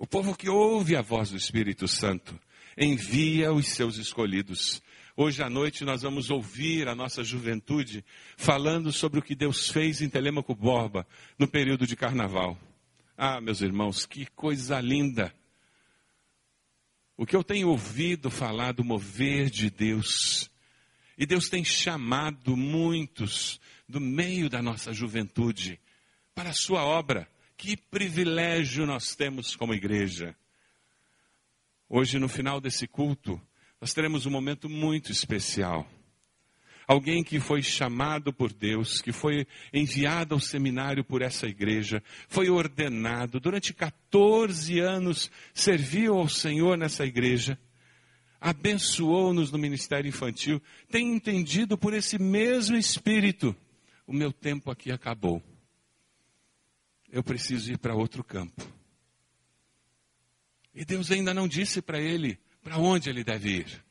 O 0.00 0.06
povo 0.06 0.36
que 0.36 0.48
ouve 0.48 0.94
a 0.94 1.02
voz 1.02 1.30
do 1.30 1.36
Espírito 1.36 1.88
Santo 1.88 2.38
envia 2.76 3.52
os 3.52 3.66
seus 3.66 3.96
escolhidos. 3.96 4.80
Hoje 5.16 5.42
à 5.42 5.50
noite 5.50 5.84
nós 5.84 6.02
vamos 6.02 6.30
ouvir 6.30 6.86
a 6.86 6.94
nossa 6.94 7.24
juventude 7.24 8.04
falando 8.36 8.92
sobre 8.92 9.18
o 9.18 9.22
que 9.22 9.34
Deus 9.34 9.68
fez 9.70 10.00
em 10.00 10.08
Telemaco 10.08 10.54
Borba 10.54 11.04
no 11.36 11.48
período 11.48 11.84
de 11.84 11.96
carnaval. 11.96 12.56
Ah, 13.16 13.40
meus 13.40 13.60
irmãos, 13.60 14.06
que 14.06 14.26
coisa 14.26 14.80
linda! 14.80 15.34
O 17.16 17.26
que 17.26 17.34
eu 17.34 17.42
tenho 17.42 17.68
ouvido 17.68 18.30
falar 18.30 18.70
do 18.70 18.84
mover 18.84 19.50
de 19.50 19.68
Deus, 19.68 20.48
e 21.18 21.26
Deus 21.26 21.48
tem 21.48 21.64
chamado 21.64 22.56
muitos 22.56 23.60
do 23.88 24.00
meio 24.00 24.48
da 24.48 24.62
nossa 24.62 24.92
juventude 24.92 25.80
para 26.36 26.50
a 26.50 26.54
sua 26.54 26.84
obra. 26.84 27.28
Que 27.58 27.76
privilégio 27.76 28.86
nós 28.86 29.16
temos 29.16 29.56
como 29.56 29.74
igreja. 29.74 30.32
Hoje, 31.88 32.16
no 32.16 32.28
final 32.28 32.60
desse 32.60 32.86
culto, 32.86 33.42
nós 33.80 33.92
teremos 33.92 34.26
um 34.26 34.30
momento 34.30 34.68
muito 34.68 35.10
especial. 35.10 35.84
Alguém 36.86 37.24
que 37.24 37.40
foi 37.40 37.60
chamado 37.60 38.32
por 38.32 38.52
Deus, 38.52 39.02
que 39.02 39.10
foi 39.10 39.44
enviado 39.74 40.36
ao 40.36 40.40
seminário 40.40 41.02
por 41.02 41.20
essa 41.20 41.48
igreja, 41.48 42.00
foi 42.28 42.48
ordenado, 42.48 43.40
durante 43.40 43.74
14 43.74 44.78
anos 44.78 45.28
serviu 45.52 46.16
ao 46.16 46.28
Senhor 46.28 46.78
nessa 46.78 47.04
igreja, 47.04 47.58
abençoou-nos 48.40 49.50
no 49.50 49.58
ministério 49.58 50.08
infantil, 50.08 50.62
tem 50.88 51.12
entendido 51.12 51.76
por 51.76 51.92
esse 51.92 52.20
mesmo 52.20 52.76
Espírito: 52.76 53.54
o 54.06 54.12
meu 54.12 54.32
tempo 54.32 54.70
aqui 54.70 54.92
acabou 54.92 55.42
eu 57.10 57.22
preciso 57.22 57.72
ir 57.72 57.78
para 57.78 57.94
outro 57.94 58.22
campo. 58.22 58.62
E 60.74 60.84
Deus 60.84 61.10
ainda 61.10 61.34
não 61.34 61.48
disse 61.48 61.82
para 61.82 62.00
ele 62.00 62.38
para 62.62 62.78
onde 62.78 63.08
ele 63.08 63.24
deve 63.24 63.58
ir. 63.58 63.84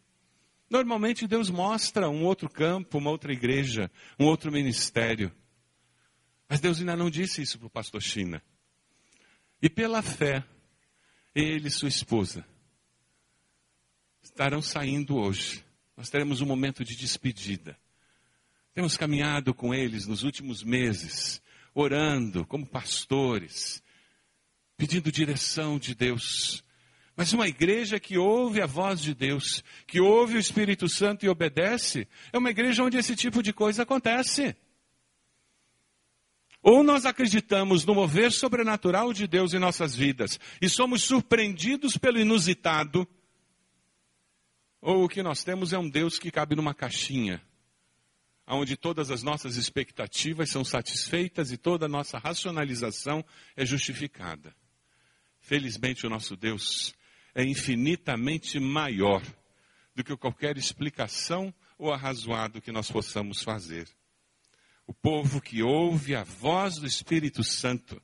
Normalmente 0.70 1.28
Deus 1.28 1.50
mostra 1.50 2.10
um 2.10 2.24
outro 2.24 2.50
campo, 2.50 2.98
uma 2.98 3.10
outra 3.10 3.32
igreja, 3.32 3.90
um 4.20 4.26
outro 4.26 4.52
ministério. 4.52 5.32
Mas 6.48 6.60
Deus 6.60 6.80
ainda 6.80 6.96
não 6.96 7.10
disse 7.10 7.42
isso 7.42 7.58
para 7.58 7.68
o 7.68 7.72
pastor 7.72 8.02
China. 8.02 8.42
E 9.62 9.70
pela 9.70 10.02
fé, 10.02 10.44
ele 11.34 11.68
e 11.68 11.72
sua 11.72 11.90
esposa 11.90 12.46
estarão 14.22 14.62
saindo 14.62 15.18
hoje. 15.18 15.66
Nós 15.96 16.10
teremos 16.10 16.42
um 16.42 16.46
momento 16.46 16.84
de 16.84 16.96
despedida. 16.96 17.78
Temos 18.74 18.96
caminhado 18.96 19.54
com 19.54 19.74
eles 19.74 20.06
nos 20.06 20.24
últimos 20.24 20.64
meses 20.64 21.42
orando 21.80 22.44
como 22.46 22.66
pastores, 22.66 23.84
pedindo 24.76 25.12
direção 25.12 25.78
de 25.78 25.94
Deus. 25.94 26.64
Mas 27.16 27.34
uma 27.34 27.48
igreja 27.48 28.00
que 28.00 28.18
ouve 28.18 28.62
a 28.62 28.66
voz 28.66 29.00
de 29.00 29.14
Deus, 29.14 29.64
que 29.86 30.00
ouve 30.00 30.38
o 30.38 30.40
Espírito 30.40 30.90
Santo 30.90 31.24
e 31.24 31.30
obedece, 31.30 32.08
é 32.34 32.38
uma 32.38 32.50
igreja 32.50 32.84
onde 32.84 32.98
esse 32.98 33.16
tipo 33.16 33.44
de 33.44 33.54
coisa 33.54 33.84
acontece. 33.84 34.56
Ou 36.64 36.84
nós 36.84 37.06
acreditamos 37.06 37.86
no 37.86 37.94
mover 37.94 38.32
sobrenatural 38.32 39.14
de 39.14 39.28
Deus 39.28 39.54
em 39.54 39.60
nossas 39.60 39.96
vidas 39.96 40.40
e 40.60 40.68
somos 40.68 41.04
surpreendidos 41.04 41.96
pelo 41.96 42.20
inusitado, 42.20 43.08
ou 44.82 45.04
o 45.04 45.10
que 45.10 45.22
nós 45.22 45.44
temos 45.44 45.74
é 45.74 45.78
um 45.78 45.90
Deus 45.90 46.18
que 46.18 46.32
cabe 46.32 46.56
numa 46.56 46.74
caixinha 46.74 47.42
onde 48.56 48.78
todas 48.78 49.12
as 49.12 49.24
nossas 49.24 49.58
expectativas 49.58 50.50
são 50.50 50.64
satisfeitas 50.64 51.52
e 51.52 51.58
toda 51.58 51.86
a 51.86 51.90
nossa 51.90 52.18
racionalização 52.18 53.24
é 53.56 53.66
justificada. 53.66 54.56
Felizmente, 55.42 56.06
o 56.06 56.10
nosso 56.10 56.36
Deus 56.36 56.94
é 57.36 57.44
infinitamente 57.44 58.60
maior 58.60 59.22
do 59.94 60.04
que 60.04 60.16
qualquer 60.16 60.58
explicação 60.58 61.54
ou 61.78 61.92
arrazoado 61.92 62.62
que 62.62 62.72
nós 62.72 62.90
possamos 62.90 63.44
fazer. 63.44 63.88
O 64.86 64.94
povo 64.94 65.42
que 65.42 65.62
ouve 65.62 66.16
a 66.16 66.24
voz 66.24 66.78
do 66.78 66.88
Espírito 66.88 67.44
Santo 67.44 68.02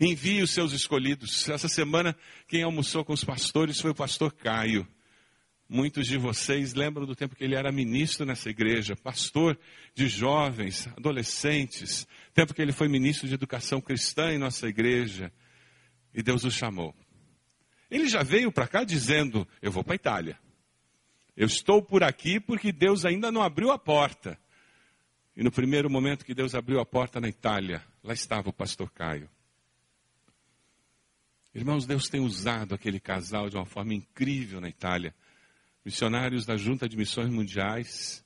envia 0.00 0.44
os 0.44 0.52
seus 0.52 0.72
escolhidos. 0.72 1.48
Essa 1.48 1.68
semana, 1.68 2.16
quem 2.46 2.62
almoçou 2.62 3.04
com 3.04 3.12
os 3.12 3.24
pastores 3.24 3.80
foi 3.80 3.90
o 3.90 3.94
pastor 3.94 4.32
Caio. 4.32 4.86
Muitos 5.72 6.08
de 6.08 6.18
vocês 6.18 6.74
lembram 6.74 7.06
do 7.06 7.14
tempo 7.14 7.36
que 7.36 7.44
ele 7.44 7.54
era 7.54 7.70
ministro 7.70 8.26
nessa 8.26 8.50
igreja, 8.50 8.96
pastor 8.96 9.56
de 9.94 10.08
jovens, 10.08 10.88
adolescentes, 10.96 12.08
tempo 12.34 12.52
que 12.52 12.60
ele 12.60 12.72
foi 12.72 12.88
ministro 12.88 13.28
de 13.28 13.34
educação 13.34 13.80
cristã 13.80 14.32
em 14.32 14.38
nossa 14.38 14.66
igreja, 14.66 15.32
e 16.12 16.24
Deus 16.24 16.42
o 16.42 16.50
chamou. 16.50 16.92
Ele 17.88 18.08
já 18.08 18.24
veio 18.24 18.50
para 18.50 18.66
cá 18.66 18.82
dizendo: 18.82 19.46
Eu 19.62 19.70
vou 19.70 19.84
para 19.84 19.92
a 19.92 19.94
Itália. 19.94 20.40
Eu 21.36 21.46
estou 21.46 21.80
por 21.80 22.02
aqui 22.02 22.40
porque 22.40 22.72
Deus 22.72 23.04
ainda 23.04 23.30
não 23.30 23.40
abriu 23.40 23.70
a 23.70 23.78
porta. 23.78 24.36
E 25.36 25.44
no 25.44 25.52
primeiro 25.52 25.88
momento 25.88 26.24
que 26.24 26.34
Deus 26.34 26.56
abriu 26.56 26.80
a 26.80 26.84
porta 26.84 27.20
na 27.20 27.28
Itália, 27.28 27.80
lá 28.02 28.12
estava 28.12 28.48
o 28.48 28.52
pastor 28.52 28.90
Caio. 28.90 29.30
Irmãos, 31.54 31.86
Deus 31.86 32.08
tem 32.08 32.20
usado 32.20 32.74
aquele 32.74 32.98
casal 32.98 33.48
de 33.48 33.54
uma 33.54 33.66
forma 33.66 33.94
incrível 33.94 34.60
na 34.60 34.68
Itália 34.68 35.14
missionários 35.84 36.44
da 36.44 36.56
Junta 36.56 36.88
de 36.88 36.96
Missões 36.96 37.30
Mundiais. 37.30 38.24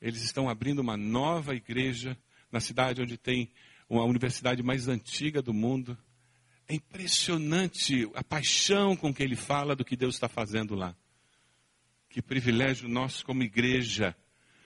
Eles 0.00 0.22
estão 0.22 0.48
abrindo 0.48 0.80
uma 0.80 0.96
nova 0.96 1.54
igreja 1.54 2.16
na 2.50 2.60
cidade 2.60 3.02
onde 3.02 3.16
tem 3.16 3.50
uma 3.88 4.04
universidade 4.04 4.62
mais 4.62 4.88
antiga 4.88 5.40
do 5.40 5.54
mundo. 5.54 5.96
É 6.66 6.74
impressionante 6.74 8.10
a 8.14 8.24
paixão 8.24 8.96
com 8.96 9.12
que 9.12 9.22
ele 9.22 9.36
fala 9.36 9.76
do 9.76 9.84
que 9.84 9.96
Deus 9.96 10.14
está 10.14 10.28
fazendo 10.28 10.74
lá. 10.74 10.96
Que 12.08 12.20
privilégio 12.20 12.88
nosso 12.88 13.24
como 13.24 13.42
igreja 13.42 14.16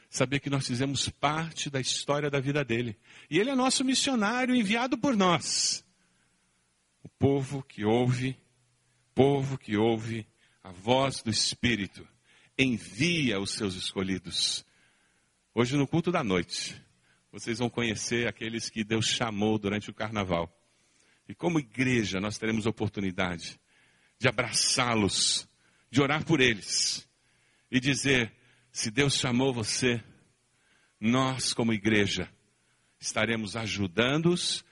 saber 0.09 0.41
que 0.41 0.51
nós 0.51 0.67
fizemos 0.67 1.09
parte 1.09 1.69
da 1.69 1.81
história 1.81 2.31
da 2.31 2.41
vida 2.41 2.65
dele. 2.65 2.99
E 3.31 3.39
ele 3.39 3.51
é 3.51 3.55
nosso 3.55 3.85
missionário 3.85 4.55
enviado 4.55 4.97
por 4.97 5.17
nós. 5.17 5.85
O 7.03 7.09
povo 7.09 7.63
que 7.63 7.85
ouve, 7.85 8.37
povo 9.15 9.59
que 9.59 9.77
ouve 9.77 10.27
a 10.67 10.73
voz 10.73 11.23
do 11.23 11.31
Espírito 11.31 12.05
envia 12.59 13.39
os 13.39 13.53
seus 13.53 13.77
escolhidos. 13.77 14.67
Hoje, 15.55 15.77
no 15.77 15.87
culto 15.87 16.11
da 16.11 16.25
noite, 16.25 16.75
vocês 17.31 17.61
vão 17.61 17.71
conhecer 17.71 18.27
aqueles 18.27 18.69
que 18.69 18.83
Deus 18.83 19.07
chamou 19.07 19.61
durante 19.61 19.91
o 19.91 19.95
carnaval. 19.95 20.53
E 21.29 21.37
como 21.37 21.61
igreja, 21.61 22.19
nós 22.19 22.37
teremos 22.37 22.67
oportunidade 22.67 23.61
de 24.19 24.27
abraçá-los, 24.27 25.49
de 25.89 26.03
orar 26.03 26.25
por 26.25 26.41
eles 26.41 27.09
e 27.71 27.79
dizer: 27.79 28.33
se 28.73 28.91
Deus 28.91 29.15
chamou 29.15 29.55
você, 29.55 30.03
nós, 30.99 31.55
como 31.55 31.73
igreja, 31.73 32.29
estaremos 32.99 33.55
ajudando-os 33.55 34.65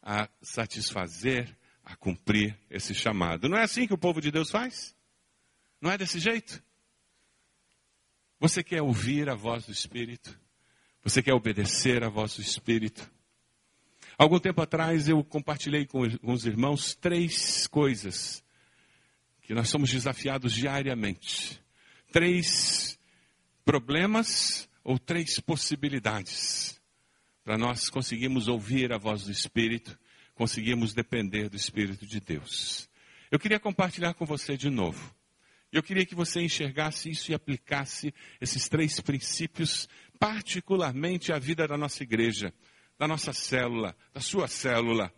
a 0.00 0.28
satisfazer, 0.40 1.58
a 1.84 1.96
cumprir 1.96 2.56
esse 2.70 2.94
chamado. 2.94 3.48
Não 3.48 3.58
é 3.58 3.64
assim 3.64 3.84
que 3.84 3.94
o 3.94 3.98
povo 3.98 4.20
de 4.20 4.30
Deus 4.30 4.48
faz? 4.48 4.94
Não 5.80 5.90
é 5.90 5.96
desse 5.96 6.18
jeito? 6.18 6.62
Você 8.38 8.62
quer 8.62 8.82
ouvir 8.82 9.28
a 9.28 9.34
voz 9.34 9.66
do 9.66 9.72
Espírito? 9.72 10.38
Você 11.02 11.22
quer 11.22 11.34
obedecer 11.34 12.04
a 12.04 12.08
voz 12.08 12.36
do 12.36 12.42
Espírito? 12.42 13.10
Algum 14.18 14.38
tempo 14.38 14.60
atrás 14.60 15.08
eu 15.08 15.24
compartilhei 15.24 15.86
com, 15.86 16.00
os 16.22 16.44
irmãos 16.44 16.94
três 16.94 17.66
coisas 17.66 18.44
que 19.42 19.54
nós 19.54 19.68
somos 19.68 19.90
desafiados 19.90 20.52
diariamente. 20.52 21.62
Três 22.12 22.98
problemas 23.64 24.68
ou 24.84 24.98
três 24.98 25.40
possibilidades 25.40 26.80
para 27.44 27.56
nós 27.56 27.88
conseguirmos 27.88 28.48
ouvir 28.48 28.92
a 28.92 28.98
voz 28.98 29.24
do 29.24 29.32
Espírito 29.32 29.98
conseguimos 30.34 30.94
depender 30.94 31.48
do 31.48 31.56
Espírito 31.56 32.06
de 32.06 32.20
Deus. 32.20 32.88
Eu 33.30 33.38
queria 33.38 33.60
compartilhar 33.60 34.14
com 34.14 34.24
você 34.24 34.56
de 34.56 34.70
novo. 34.70 35.14
Eu 35.72 35.82
queria 35.82 36.04
que 36.04 36.14
você 36.14 36.40
enxergasse 36.40 37.10
isso 37.10 37.30
e 37.30 37.34
aplicasse 37.34 38.12
esses 38.40 38.68
três 38.68 39.00
princípios, 39.00 39.88
particularmente 40.18 41.32
à 41.32 41.38
vida 41.38 41.66
da 41.66 41.76
nossa 41.76 42.02
igreja, 42.02 42.52
da 42.98 43.06
nossa 43.06 43.32
célula, 43.32 43.96
da 44.12 44.20
sua 44.20 44.48
célula, 44.48 45.12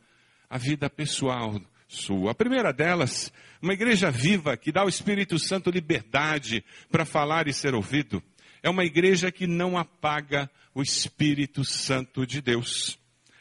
a 0.48 0.58
vida 0.58 0.90
pessoal 0.90 1.60
sua. 1.88 2.32
A 2.32 2.34
primeira 2.34 2.72
delas, 2.72 3.32
uma 3.60 3.72
igreja 3.72 4.10
viva 4.10 4.56
que 4.56 4.72
dá 4.72 4.82
ao 4.82 4.88
Espírito 4.88 5.38
Santo 5.38 5.70
liberdade 5.70 6.64
para 6.90 7.04
falar 7.04 7.48
e 7.48 7.52
ser 7.52 7.74
ouvido. 7.74 8.22
É 8.62 8.70
uma 8.70 8.84
igreja 8.84 9.30
que 9.30 9.46
não 9.46 9.76
apaga 9.76 10.50
o 10.74 10.82
Espírito 10.82 11.64
Santo 11.64 12.26
de 12.26 12.40
Deus. 12.40 12.98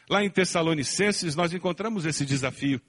Lá 0.08 0.22
em 0.22 0.30
Tessalonicenses, 0.30 1.34
nós 1.34 1.54
encontramos 1.54 2.04
esse 2.04 2.26
desafio. 2.26 2.80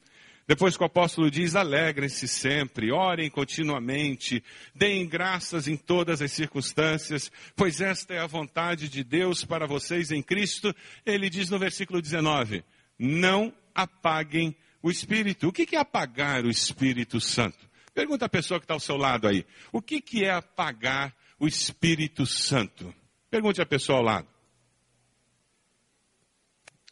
Depois 0.46 0.76
que 0.76 0.84
o 0.84 0.86
apóstolo 0.86 1.32
diz: 1.32 1.56
alegrem-se 1.56 2.28
sempre, 2.28 2.92
orem 2.92 3.30
continuamente, 3.30 4.44
deem 4.76 5.08
graças 5.08 5.68
em 5.68 5.78
todas 5.78 6.22
as 6.22 6.32
circunstâncias, 6.32 7.32
pois 7.56 7.80
esta 7.80 8.14
é 8.14 8.20
a 8.20 8.28
vontade 8.28 8.90
de 8.90 9.04
Deus 9.04 9.46
para 9.46 9.66
vocês 9.66 10.12
em 10.12 10.22
Cristo. 10.22 10.76
Ele 11.06 11.30
diz 11.30 11.50
no 11.50 11.58
versículo 11.58 12.02
19: 12.02 12.64
não 13.00 13.54
apaguem 13.74 14.56
o 14.82 14.92
Espírito. 14.92 15.48
O 15.48 15.54
que 15.54 15.76
é 15.76 15.80
apagar 15.80 16.46
o 16.46 16.50
Espírito 16.50 17.22
Santo? 17.22 17.70
Pergunta 17.94 18.26
a 18.26 18.30
pessoa 18.30 18.60
que 18.60 18.66
está 18.66 18.74
ao 18.74 18.80
seu 18.80 18.98
lado 18.98 19.28
aí: 19.28 19.46
o 19.72 19.82
que 19.82 20.26
é 20.26 20.32
apagar 20.32 21.16
o 21.40 21.48
Espírito 21.48 22.26
Santo? 22.26 22.94
Pergunte 23.30 23.62
a 23.62 23.66
pessoa 23.66 24.00
ao 24.00 24.04
lado. 24.04 24.28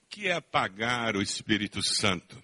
O 0.04 0.08
que 0.10 0.28
é 0.28 0.34
apagar 0.34 1.16
o 1.16 1.22
Espírito 1.22 1.82
Santo? 1.84 2.42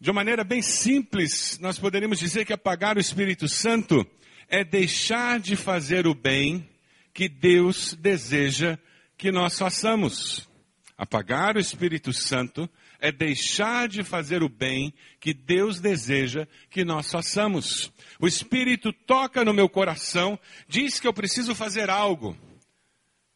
De 0.00 0.10
uma 0.10 0.20
maneira 0.20 0.44
bem 0.44 0.62
simples, 0.62 1.58
nós 1.60 1.76
poderíamos 1.76 2.20
dizer 2.20 2.44
que 2.44 2.52
apagar 2.52 2.96
o 2.96 3.00
Espírito 3.00 3.48
Santo 3.48 4.06
é 4.48 4.62
deixar 4.62 5.40
de 5.40 5.56
fazer 5.56 6.06
o 6.06 6.14
bem 6.14 6.68
que 7.12 7.28
Deus 7.28 7.94
deseja 7.94 8.78
que 9.16 9.32
nós 9.32 9.58
façamos. 9.58 10.48
Apagar 10.96 11.56
o 11.56 11.60
Espírito 11.60 12.12
Santo 12.12 12.70
é 13.00 13.10
deixar 13.10 13.88
de 13.88 14.04
fazer 14.04 14.40
o 14.40 14.48
bem 14.48 14.94
que 15.18 15.34
Deus 15.34 15.80
deseja 15.80 16.46
que 16.70 16.84
nós 16.84 17.10
façamos. 17.10 17.92
O 18.20 18.28
Espírito 18.28 18.92
toca 18.92 19.44
no 19.44 19.52
meu 19.52 19.68
coração, 19.68 20.38
diz 20.68 21.00
que 21.00 21.08
eu 21.08 21.12
preciso 21.12 21.56
fazer 21.56 21.90
algo. 21.90 22.36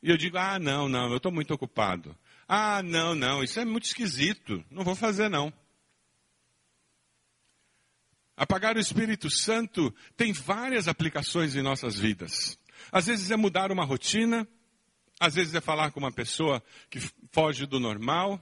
E 0.01 0.11
eu 0.11 0.16
digo: 0.16 0.38
ah, 0.38 0.61
não, 0.61 0.88
não, 0.88 1.11
eu 1.11 1.16
estou 1.16 1.33
muito 1.33 1.53
ocupado. 1.53 2.16
Ah, 2.46 2.85
não, 2.85 3.16
não, 3.16 3.42
isso 3.42 3.59
é 3.59 3.64
muito 3.64 3.85
esquisito, 3.85 4.64
não 4.70 4.85
vou 4.85 4.94
fazer 4.94 5.29
não. 5.29 5.53
Apagar 8.36 8.76
o 8.76 8.80
Espírito 8.80 9.30
Santo 9.30 9.94
tem 10.16 10.32
várias 10.32 10.88
aplicações 10.88 11.54
em 11.54 11.62
nossas 11.62 11.98
vidas. 11.98 12.58
Às 12.90 13.06
vezes 13.06 13.30
é 13.30 13.36
mudar 13.36 13.70
uma 13.70 13.84
rotina, 13.84 14.48
às 15.20 15.34
vezes 15.34 15.54
é 15.54 15.60
falar 15.60 15.90
com 15.90 16.00
uma 16.00 16.10
pessoa 16.10 16.62
que 16.90 16.98
foge 17.30 17.66
do 17.66 17.78
normal. 17.78 18.40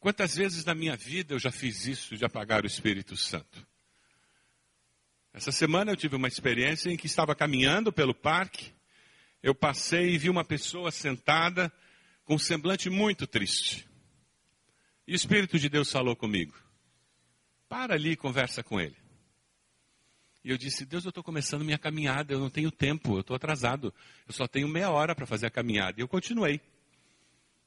Quantas 0.00 0.36
vezes 0.36 0.64
na 0.64 0.74
minha 0.74 0.96
vida 0.96 1.34
eu 1.34 1.38
já 1.38 1.50
fiz 1.50 1.86
isso 1.86 2.16
de 2.16 2.24
apagar 2.24 2.64
o 2.64 2.66
Espírito 2.66 3.16
Santo? 3.16 3.66
Essa 5.32 5.50
semana 5.50 5.92
eu 5.92 5.96
tive 5.96 6.14
uma 6.14 6.28
experiência 6.28 6.90
em 6.90 6.96
que 6.96 7.06
estava 7.06 7.34
caminhando 7.34 7.92
pelo 7.92 8.14
parque, 8.14 8.72
eu 9.42 9.54
passei 9.54 10.14
e 10.14 10.18
vi 10.18 10.28
uma 10.28 10.44
pessoa 10.44 10.90
sentada 10.90 11.72
com 12.24 12.34
um 12.34 12.38
semblante 12.38 12.90
muito 12.90 13.26
triste. 13.26 13.88
E 15.06 15.12
o 15.12 15.16
Espírito 15.16 15.58
de 15.58 15.68
Deus 15.68 15.90
falou 15.90 16.14
comigo. 16.14 16.63
Para 17.68 17.94
ali 17.94 18.10
e 18.10 18.16
conversa 18.16 18.62
com 18.62 18.80
ele. 18.80 18.96
E 20.44 20.50
eu 20.50 20.58
disse, 20.58 20.84
Deus, 20.84 21.04
eu 21.04 21.08
estou 21.08 21.24
começando 21.24 21.64
minha 21.64 21.78
caminhada, 21.78 22.34
eu 22.34 22.38
não 22.38 22.50
tenho 22.50 22.70
tempo, 22.70 23.16
eu 23.16 23.20
estou 23.20 23.34
atrasado. 23.34 23.94
Eu 24.26 24.34
só 24.34 24.46
tenho 24.46 24.68
meia 24.68 24.90
hora 24.90 25.14
para 25.14 25.24
fazer 25.24 25.46
a 25.46 25.50
caminhada. 25.50 25.98
E 25.98 26.02
eu 26.02 26.08
continuei. 26.08 26.60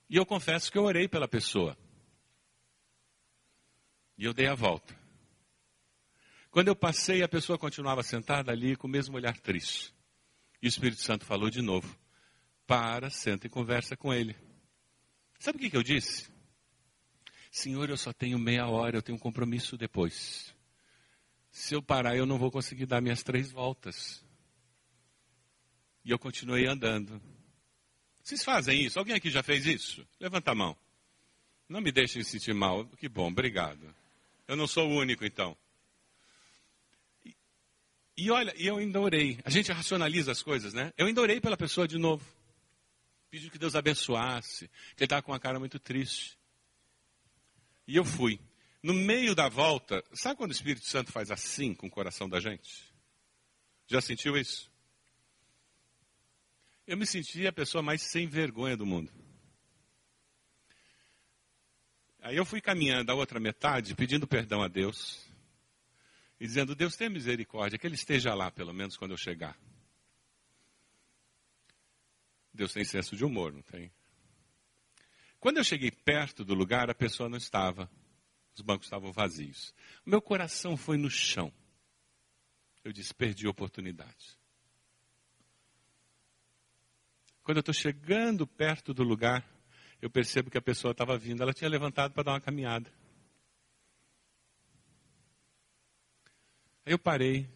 E 0.07 0.15
eu 0.15 0.25
confesso 0.25 0.71
que 0.71 0.77
eu 0.77 0.83
orei 0.83 1.07
pela 1.07 1.27
pessoa. 1.27 1.75
E 4.15 4.25
eu 4.25 4.33
dei 4.33 4.47
a 4.47 4.53
volta. 4.53 4.95
Quando 6.51 6.67
eu 6.67 6.75
passei, 6.75 7.23
a 7.23 7.27
pessoa 7.27 7.57
continuava 7.57 8.03
sentada 8.03 8.51
ali 8.51 8.75
com 8.75 8.87
o 8.87 8.89
mesmo 8.89 9.15
olhar 9.15 9.37
triste. 9.37 9.93
E 10.61 10.67
o 10.67 10.69
Espírito 10.69 11.01
Santo 11.01 11.25
falou 11.25 11.49
de 11.49 11.61
novo: 11.61 11.97
Para, 12.65 13.09
senta 13.09 13.47
e 13.47 13.49
conversa 13.49 13.97
com 13.97 14.13
ele. 14.13 14.35
Sabe 15.39 15.57
o 15.57 15.61
que, 15.61 15.69
que 15.69 15.77
eu 15.77 15.83
disse? 15.83 16.29
Senhor, 17.57 17.89
eu 17.89 17.97
só 17.97 18.13
tenho 18.13 18.37
meia 18.37 18.67
hora, 18.67 18.97
eu 18.97 19.01
tenho 19.01 19.15
um 19.15 19.19
compromisso 19.19 19.75
depois. 19.75 20.53
Se 21.49 21.73
eu 21.73 21.81
parar, 21.81 22.15
eu 22.15 22.23
não 22.23 22.37
vou 22.37 22.51
conseguir 22.51 22.85
dar 22.85 23.01
minhas 23.01 23.23
três 23.23 23.51
voltas. 23.51 24.23
E 26.05 26.11
eu 26.11 26.19
continuei 26.19 26.67
andando. 26.67 27.19
Vocês 28.23 28.43
fazem 28.43 28.85
isso? 28.85 28.99
Alguém 28.99 29.15
aqui 29.15 29.31
já 29.31 29.41
fez 29.41 29.65
isso? 29.65 30.07
Levanta 30.19 30.51
a 30.51 30.55
mão. 30.55 30.77
Não 31.67 31.81
me 31.81 31.91
deixem 31.91 32.23
sentir 32.23 32.53
mal. 32.53 32.85
Que 32.89 33.09
bom, 33.09 33.27
obrigado. 33.27 33.91
Eu 34.47 34.55
não 34.55 34.67
sou 34.67 34.87
o 34.87 34.95
único, 34.95 35.25
então. 35.25 35.57
E, 37.25 37.35
e 38.15 38.29
olha, 38.29 38.53
eu 38.55 38.77
ainda 38.77 39.01
orei. 39.01 39.39
A 39.43 39.49
gente 39.49 39.71
racionaliza 39.71 40.31
as 40.31 40.43
coisas, 40.43 40.75
né? 40.75 40.93
Eu 40.95 41.07
ainda 41.07 41.21
orei 41.21 41.41
pela 41.41 41.57
pessoa 41.57 41.87
de 41.87 41.97
novo. 41.97 42.23
Pedi 43.31 43.49
que 43.49 43.57
Deus 43.57 43.73
abençoasse. 43.73 44.67
Que 44.95 45.01
ele 45.01 45.05
estava 45.05 45.23
com 45.23 45.31
uma 45.31 45.39
cara 45.39 45.57
muito 45.57 45.79
triste. 45.79 46.37
E 47.87 47.95
eu 47.95 48.03
fui. 48.03 48.39
No 48.83 48.93
meio 48.93 49.33
da 49.33 49.49
volta, 49.49 50.03
sabe 50.13 50.35
quando 50.35 50.51
o 50.51 50.53
Espírito 50.53 50.85
Santo 50.85 51.11
faz 51.11 51.31
assim 51.31 51.73
com 51.73 51.87
o 51.87 51.91
coração 51.91 52.29
da 52.29 52.39
gente? 52.39 52.93
Já 53.87 54.01
sentiu 54.01 54.37
isso? 54.37 54.69
Eu 56.85 56.97
me 56.97 57.05
senti 57.05 57.47
a 57.47 57.51
pessoa 57.51 57.81
mais 57.81 58.01
sem 58.01 58.27
vergonha 58.27 58.77
do 58.77 58.85
mundo. 58.85 59.11
Aí 62.21 62.35
eu 62.35 62.45
fui 62.45 62.59
caminhando 62.59 63.11
a 63.11 63.15
outra 63.15 63.39
metade, 63.39 63.95
pedindo 63.95 64.27
perdão 64.27 64.61
a 64.61 64.67
Deus. 64.67 65.25
E 66.39 66.45
dizendo, 66.45 66.75
Deus 66.75 66.95
tenha 66.95 67.09
misericórdia, 67.09 67.79
que 67.79 67.87
Ele 67.87 67.95
esteja 67.95 68.33
lá, 68.33 68.51
pelo 68.51 68.73
menos 68.73 68.95
quando 68.95 69.11
eu 69.11 69.17
chegar. 69.17 69.57
Deus 72.53 72.73
tem 72.73 72.83
senso 72.83 73.15
de 73.15 73.23
humor, 73.23 73.53
não 73.53 73.61
tem? 73.61 73.91
Quando 75.47 75.59
eu 75.59 75.63
cheguei 75.63 75.89
perto 75.91 76.43
do 76.43 76.53
lugar, 76.53 76.89
a 76.89 76.93
pessoa 76.93 77.29
não 77.29 77.37
estava. 77.37 77.89
Os 78.53 78.59
bancos 78.59 78.87
estavam 78.87 79.13
vazios. 79.13 79.73
O 80.05 80.09
meu 80.09 80.21
coração 80.21 80.75
foi 80.75 80.97
no 80.97 81.09
chão. 81.09 81.53
Eu 82.83 82.91
disse: 82.91 83.15
perdi 83.15 83.47
a 83.47 83.49
oportunidade. 83.49 84.37
Quando 87.43 87.59
eu 87.59 87.61
estou 87.61 87.73
chegando 87.73 88.45
perto 88.45 88.93
do 88.93 89.03
lugar, 89.03 89.49
eu 90.01 90.09
percebo 90.09 90.51
que 90.51 90.57
a 90.57 90.61
pessoa 90.61 90.91
estava 90.91 91.17
vindo. 91.17 91.41
Ela 91.41 91.53
tinha 91.53 91.69
levantado 91.69 92.11
para 92.11 92.23
dar 92.23 92.31
uma 92.33 92.41
caminhada. 92.41 92.91
Aí 96.85 96.91
eu 96.91 96.99
parei. 96.99 97.49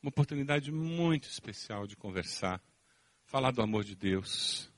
Uma 0.00 0.08
oportunidade 0.08 0.72
muito 0.72 1.28
especial 1.28 1.86
de 1.86 1.96
conversar, 1.96 2.62
falar 3.26 3.50
do 3.50 3.60
amor 3.60 3.84
de 3.84 3.94
Deus, 3.94 4.72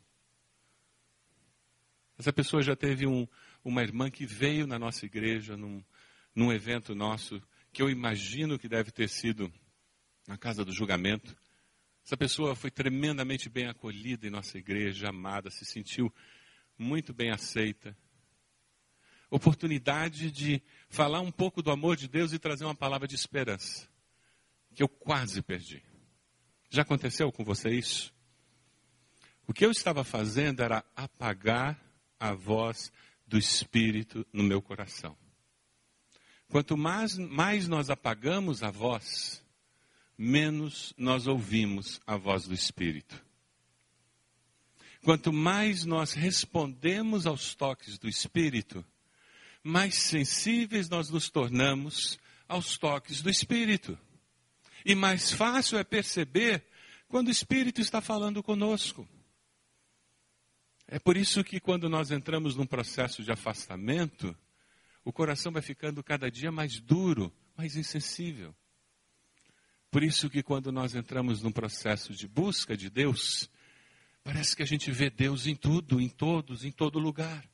essa 2.19 2.33
pessoa 2.33 2.63
já 2.63 2.75
teve 2.75 3.07
um, 3.07 3.27
uma 3.65 3.83
irmã 3.83 4.11
que 4.11 4.25
veio 4.25 4.67
na 4.67 4.79
nossa 4.79 5.05
igreja, 5.05 5.57
num, 5.57 5.85
num 6.35 6.53
evento 6.53 6.95
nosso, 6.95 7.43
que 7.73 7.83
eu 7.83 7.91
imagino 7.91 8.59
que 8.59 8.69
deve 8.69 8.91
ter 8.91 9.09
sido 9.09 9.53
na 10.27 10.39
casa 10.39 10.65
do 10.65 10.73
julgamento. 10.73 11.37
Essa 12.05 12.17
pessoa 12.17 12.55
foi 12.55 12.71
tremendamente 12.71 13.49
bem 13.49 13.67
acolhida 13.67 14.27
em 14.27 14.31
nossa 14.31 14.57
igreja, 14.57 15.09
amada, 15.09 15.51
se 15.51 15.65
sentiu 15.65 16.13
muito 16.79 17.13
bem 17.13 17.31
aceita. 17.31 17.97
Oportunidade 19.31 20.31
de 20.31 20.63
falar 20.89 21.21
um 21.21 21.33
pouco 21.33 21.61
do 21.61 21.71
amor 21.71 21.97
de 21.97 22.09
Deus 22.09 22.33
e 22.33 22.39
trazer 22.39 22.65
uma 22.65 22.75
palavra 22.75 23.07
de 23.09 23.15
esperança, 23.15 23.89
que 24.75 24.83
eu 24.83 24.89
quase 24.89 25.43
perdi. 25.43 25.83
Já 26.71 26.83
aconteceu 26.83 27.31
com 27.31 27.45
você 27.45 27.71
isso? 27.71 28.15
O 29.47 29.53
que 29.53 29.65
eu 29.65 29.71
estava 29.71 30.03
fazendo 30.03 30.63
era 30.63 30.85
apagar 30.95 31.86
a 32.19 32.33
voz 32.33 32.93
do 33.27 33.39
Espírito 33.39 34.27
no 34.33 34.43
meu 34.43 34.63
coração. 34.63 35.17
Quanto 36.49 36.77
mais, 36.77 37.19
mais 37.19 37.67
nós 37.67 37.91
apagamos 37.91 38.63
a 38.63 38.71
voz, 38.71 39.45
menos 40.17 40.95
nós 40.97 41.27
ouvimos 41.27 42.01
a 42.07 42.17
voz 42.17 42.47
do 42.47 42.55
Espírito. 42.55 43.25
Quanto 45.03 45.33
mais 45.33 45.85
nós 45.85 46.13
respondemos 46.13 47.27
aos 47.27 47.55
toques 47.55 47.99
do 47.99 48.09
Espírito, 48.09 48.85
mais 49.63 49.97
sensíveis 49.97 50.89
nós 50.89 51.11
nos 51.11 51.29
tornamos 51.29 52.19
aos 52.49 52.79
toques 52.79 53.21
do 53.21 53.31
Espírito. 53.31 53.99
E 54.85 54.95
mais 54.95 55.33
fácil 55.33 55.79
é 55.79 55.85
perceber 55.85 56.65
quando 57.09 57.29
o 57.29 57.33
Espírito 57.33 57.81
está 57.81 58.01
falando 58.01 58.43
conosco. 58.43 59.09
É 60.89 60.99
por 60.99 61.17
isso 61.17 61.43
que 61.43 61.59
quando 61.59 61.89
nós 61.89 62.11
entramos 62.11 62.55
num 62.55 62.67
processo 62.67 63.23
de 63.23 63.33
afastamento, 63.33 64.37
o 65.05 65.13
coração 65.13 65.53
vai 65.53 65.63
ficando 65.63 66.03
cada 66.03 66.31
dia 66.31 66.53
mais 66.53 66.81
duro, 66.81 67.33
mais 67.57 67.77
insensível. 67.77 68.55
Por 69.91 70.03
isso 70.03 70.31
que 70.31 70.43
quando 70.43 70.71
nós 70.71 70.95
entramos 70.95 71.43
num 71.43 71.51
processo 71.51 72.13
de 72.13 72.29
busca 72.29 72.77
de 72.77 72.89
Deus, 72.89 73.51
parece 74.23 74.55
que 74.55 74.63
a 74.63 74.67
gente 74.67 74.91
vê 74.91 75.11
Deus 75.11 75.47
em 75.47 75.57
tudo, 75.57 76.01
em 76.01 76.09
todos, 76.09 76.65
em 76.65 76.71
todo 76.71 76.99
lugar. 76.99 77.45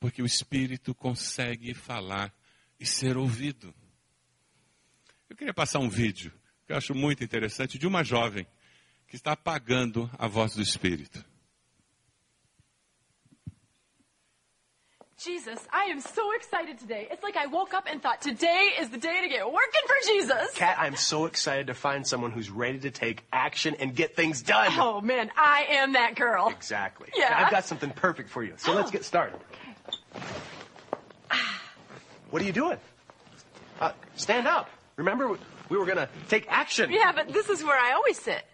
Porque 0.00 0.22
o 0.22 0.26
Espírito 0.26 0.94
consegue 0.94 1.74
falar 1.74 2.32
e 2.78 2.86
ser 2.86 3.16
ouvido. 3.16 3.74
Eu 5.28 5.36
queria 5.36 5.52
passar 5.52 5.80
um 5.80 5.90
vídeo 5.90 6.32
que 6.64 6.72
eu 6.72 6.76
acho 6.76 6.94
muito 6.94 7.24
interessante 7.24 7.78
de 7.78 7.86
uma 7.86 8.04
jovem 8.04 8.46
que 9.08 9.16
está 9.16 9.32
apagando 9.32 10.10
a 10.18 10.28
voz 10.28 10.54
do 10.54 10.62
Espírito. 10.62 11.24
Jesus, 15.20 15.58
I 15.72 15.90
am 15.90 16.00
so 16.00 16.32
excited 16.36 16.78
today. 16.78 17.08
It's 17.10 17.24
like 17.24 17.36
I 17.36 17.46
woke 17.46 17.74
up 17.74 17.88
and 17.90 18.00
thought 18.00 18.20
today 18.20 18.70
is 18.78 18.90
the 18.90 18.98
day 18.98 19.20
to 19.22 19.28
get 19.28 19.44
working 19.44 19.80
for 19.84 19.96
Jesus. 20.06 20.54
Kat, 20.54 20.76
I'm 20.78 20.94
so 20.94 21.24
excited 21.24 21.66
to 21.66 21.74
find 21.74 22.06
someone 22.06 22.30
who's 22.30 22.50
ready 22.50 22.78
to 22.80 22.92
take 22.92 23.24
action 23.32 23.74
and 23.80 23.96
get 23.96 24.14
things 24.14 24.42
done. 24.42 24.70
Oh 24.78 25.00
man, 25.00 25.32
I 25.36 25.66
am 25.70 25.94
that 25.94 26.14
girl. 26.14 26.48
Exactly. 26.50 27.08
Yeah. 27.16 27.34
I've 27.36 27.50
got 27.50 27.64
something 27.64 27.90
perfect 27.90 28.28
for 28.28 28.44
you. 28.44 28.54
So 28.58 28.72
let's 28.74 28.92
get 28.92 29.04
started. 29.04 29.40
Okay. 29.50 30.22
What 32.30 32.40
are 32.42 32.44
you 32.44 32.52
doing? 32.52 32.78
Uh, 33.80 33.92
stand 34.14 34.46
up. 34.46 34.68
Remember, 34.96 35.36
we 35.68 35.78
were 35.78 35.86
going 35.86 35.96
to 35.96 36.08
take 36.28 36.46
action. 36.48 36.92
Yeah, 36.92 37.10
but 37.10 37.32
this 37.32 37.48
is 37.48 37.64
where 37.64 37.78
I 37.78 37.92
always 37.94 38.20
sit. 38.20 38.44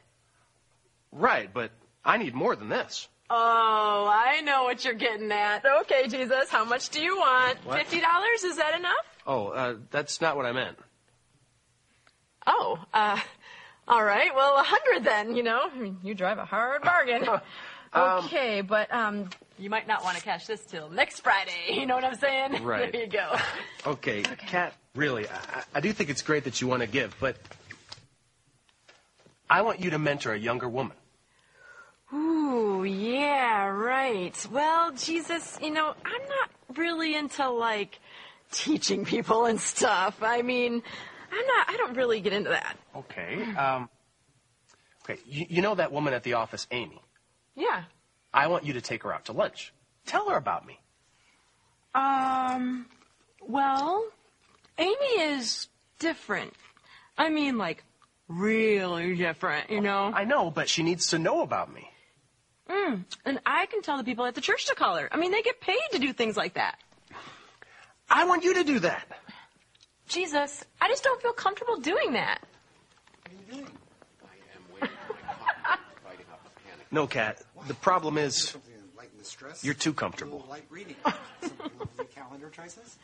Right, 1.14 1.48
but 1.52 1.70
I 2.04 2.18
need 2.18 2.34
more 2.34 2.56
than 2.56 2.68
this. 2.68 3.08
Oh, 3.30 4.06
I 4.12 4.42
know 4.42 4.64
what 4.64 4.84
you're 4.84 4.92
getting 4.94 5.32
at. 5.32 5.64
Okay, 5.82 6.08
Jesus, 6.08 6.50
how 6.50 6.64
much 6.64 6.90
do 6.90 7.00
you 7.00 7.16
want? 7.16 7.64
What? 7.64 7.78
Fifty 7.78 8.00
dollars? 8.00 8.44
Is 8.44 8.56
that 8.58 8.78
enough? 8.78 8.92
Oh, 9.26 9.48
uh, 9.48 9.76
that's 9.90 10.20
not 10.20 10.36
what 10.36 10.44
I 10.44 10.52
meant. 10.52 10.76
Oh, 12.46 12.78
uh, 12.92 13.18
all 13.88 14.04
right. 14.04 14.34
Well, 14.34 14.58
a 14.58 14.62
hundred 14.62 15.04
then. 15.04 15.34
You 15.36 15.42
know, 15.42 15.60
I 15.72 15.78
mean, 15.78 15.98
you 16.02 16.14
drive 16.14 16.38
a 16.38 16.44
hard 16.44 16.82
bargain. 16.82 17.26
okay, 17.96 18.60
but 18.60 18.92
um, 18.92 19.30
you 19.58 19.70
might 19.70 19.86
not 19.88 20.04
want 20.04 20.18
to 20.18 20.22
cash 20.22 20.46
this 20.46 20.64
till 20.66 20.90
next 20.90 21.20
Friday. 21.20 21.52
You 21.70 21.86
know 21.86 21.94
what 21.94 22.04
I'm 22.04 22.16
saying? 22.16 22.62
Right. 22.62 22.92
there 22.92 23.02
you 23.02 23.08
go. 23.08 23.36
Okay, 23.86 24.22
Kat, 24.22 24.74
really, 24.94 25.26
I, 25.28 25.62
I 25.76 25.80
do 25.80 25.92
think 25.92 26.10
it's 26.10 26.22
great 26.22 26.44
that 26.44 26.60
you 26.60 26.66
want 26.68 26.82
to 26.82 26.86
give, 26.88 27.16
but 27.20 27.36
I 29.48 29.62
want 29.62 29.80
you 29.80 29.90
to 29.90 29.98
mentor 29.98 30.32
a 30.32 30.38
younger 30.38 30.68
woman. 30.68 30.96
Ooh, 32.12 32.84
yeah, 32.84 33.66
right. 33.66 34.46
Well, 34.50 34.92
Jesus, 34.92 35.58
you 35.62 35.70
know, 35.70 35.94
I'm 36.04 36.22
not 36.28 36.78
really 36.78 37.16
into 37.16 37.48
like 37.48 37.98
teaching 38.52 39.04
people 39.04 39.46
and 39.46 39.60
stuff. 39.60 40.18
I 40.22 40.42
mean, 40.42 40.82
I'm 41.32 41.46
not. 41.46 41.70
I 41.70 41.76
don't 41.76 41.96
really 41.96 42.20
get 42.20 42.32
into 42.32 42.50
that. 42.50 42.76
Okay. 42.94 43.42
Um, 43.54 43.88
okay, 45.04 45.20
you, 45.26 45.46
you 45.48 45.62
know 45.62 45.74
that 45.74 45.92
woman 45.92 46.14
at 46.14 46.22
the 46.22 46.34
office, 46.34 46.66
Amy? 46.70 47.00
Yeah. 47.54 47.84
I 48.32 48.48
want 48.48 48.64
you 48.64 48.74
to 48.74 48.80
take 48.80 49.02
her 49.04 49.12
out 49.12 49.26
to 49.26 49.32
lunch. 49.32 49.72
Tell 50.06 50.28
her 50.30 50.36
about 50.36 50.66
me. 50.66 50.78
Um. 51.94 52.86
Well, 53.40 54.04
Amy 54.78 55.20
is 55.20 55.68
different. 55.98 56.54
I 57.16 57.28
mean, 57.30 57.58
like 57.58 57.84
really 58.28 59.14
different. 59.16 59.70
You 59.70 59.80
know. 59.80 60.12
I 60.14 60.24
know, 60.24 60.50
but 60.50 60.68
she 60.68 60.82
needs 60.82 61.08
to 61.08 61.18
know 61.18 61.42
about 61.42 61.72
me. 61.72 61.88
Mm. 62.68 63.04
And 63.24 63.40
I 63.44 63.66
can 63.66 63.82
tell 63.82 63.98
the 63.98 64.04
people 64.04 64.24
at 64.24 64.34
the 64.34 64.40
church 64.40 64.66
to 64.66 64.74
call 64.74 64.96
her. 64.96 65.08
I 65.12 65.16
mean, 65.16 65.32
they 65.32 65.42
get 65.42 65.60
paid 65.60 65.80
to 65.92 65.98
do 65.98 66.12
things 66.12 66.36
like 66.36 66.54
that. 66.54 66.78
I 68.10 68.24
want 68.24 68.44
you 68.44 68.54
to 68.54 68.64
do 68.64 68.78
that. 68.80 69.06
Jesus, 70.08 70.64
I 70.80 70.88
just 70.88 71.02
don't 71.04 71.20
feel 71.20 71.32
comfortable 71.32 71.76
doing 71.78 72.12
that. 72.14 72.38
No, 76.90 77.06
Kat. 77.08 77.42
The 77.66 77.74
problem 77.74 78.18
is 78.18 78.36
Something 78.36 78.72
to 78.74 78.96
lighten 78.96 79.18
the 79.18 79.24
stress. 79.24 79.64
you're 79.64 79.74
too 79.74 79.92
comfortable. 79.92 80.38
little 80.38 80.50
light 80.50 80.64
reading. 80.70 80.94
Something 81.40 81.70
the 81.96 82.04
calendar 82.04 82.48
tries 82.50 82.74
this. 82.74 82.96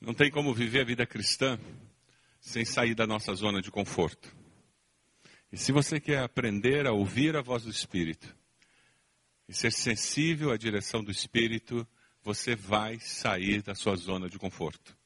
Não 0.00 0.14
tem 0.14 0.30
como 0.30 0.54
viver 0.54 0.80
a 0.80 0.84
vida 0.84 1.06
cristã 1.06 1.58
sem 2.40 2.64
sair 2.64 2.94
da 2.94 3.06
nossa 3.06 3.34
zona 3.34 3.60
de 3.60 3.70
conforto. 3.70 4.34
E 5.50 5.56
se 5.56 5.72
você 5.72 5.98
quer 5.98 6.22
aprender 6.22 6.86
a 6.86 6.92
ouvir 6.92 7.36
a 7.36 7.42
voz 7.42 7.62
do 7.64 7.70
Espírito 7.70 8.34
e 9.48 9.54
ser 9.54 9.72
sensível 9.72 10.50
à 10.50 10.56
direção 10.56 11.02
do 11.02 11.10
Espírito, 11.10 11.86
você 12.22 12.54
vai 12.54 12.98
sair 13.00 13.62
da 13.62 13.74
sua 13.74 13.96
zona 13.96 14.28
de 14.28 14.38
conforto. 14.38 14.96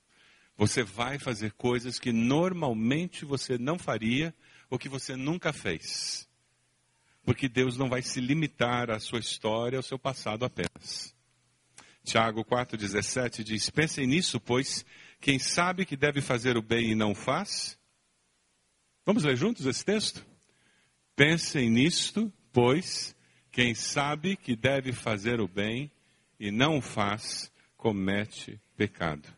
Você 0.57 0.83
vai 0.83 1.18
fazer 1.18 1.53
coisas 1.53 1.99
que 1.99 2.12
normalmente 2.12 3.25
você 3.25 3.57
não 3.57 3.79
faria 3.79 4.35
ou 4.68 4.79
que 4.79 4.88
você 4.88 5.16
nunca 5.16 5.53
fez. 5.53 6.29
Porque 7.25 7.49
Deus 7.49 7.77
não 7.77 7.88
vai 7.88 8.03
se 8.03 8.21
limitar 8.21 8.90
à 8.90 8.99
sua 8.99 9.21
história, 9.21 9.79
ao 9.79 9.83
seu 9.83 9.99
passado 9.99 10.45
apenas. 10.45 11.14
Tiago 12.05 12.45
4,17 12.45 13.43
diz: 13.43 13.71
Pensem 13.71 14.07
nisso, 14.07 14.41
pois 14.41 14.85
quem 15.21 15.38
sabe 15.38 15.85
que 15.85 15.97
deve 15.97 16.21
fazer 16.21 16.57
o 16.57 16.62
bem 16.62 16.91
e 16.91 16.95
não 16.95 17.15
faz. 17.15 17.79
Vamos 19.07 19.25
ler 19.25 19.37
juntos 19.37 19.67
esse 19.67 19.85
texto? 19.85 20.25
Pensem 21.15 21.71
nisto, 21.71 22.33
pois 22.53 23.15
quem 23.51 23.75
sabe 23.75 24.37
que 24.37 24.57
deve 24.57 24.93
fazer 24.93 25.41
o 25.41 25.47
bem 25.47 25.91
e 26.38 26.51
não 26.51 26.81
faz, 26.81 27.53
comete 27.77 28.61
pecado. 28.77 29.29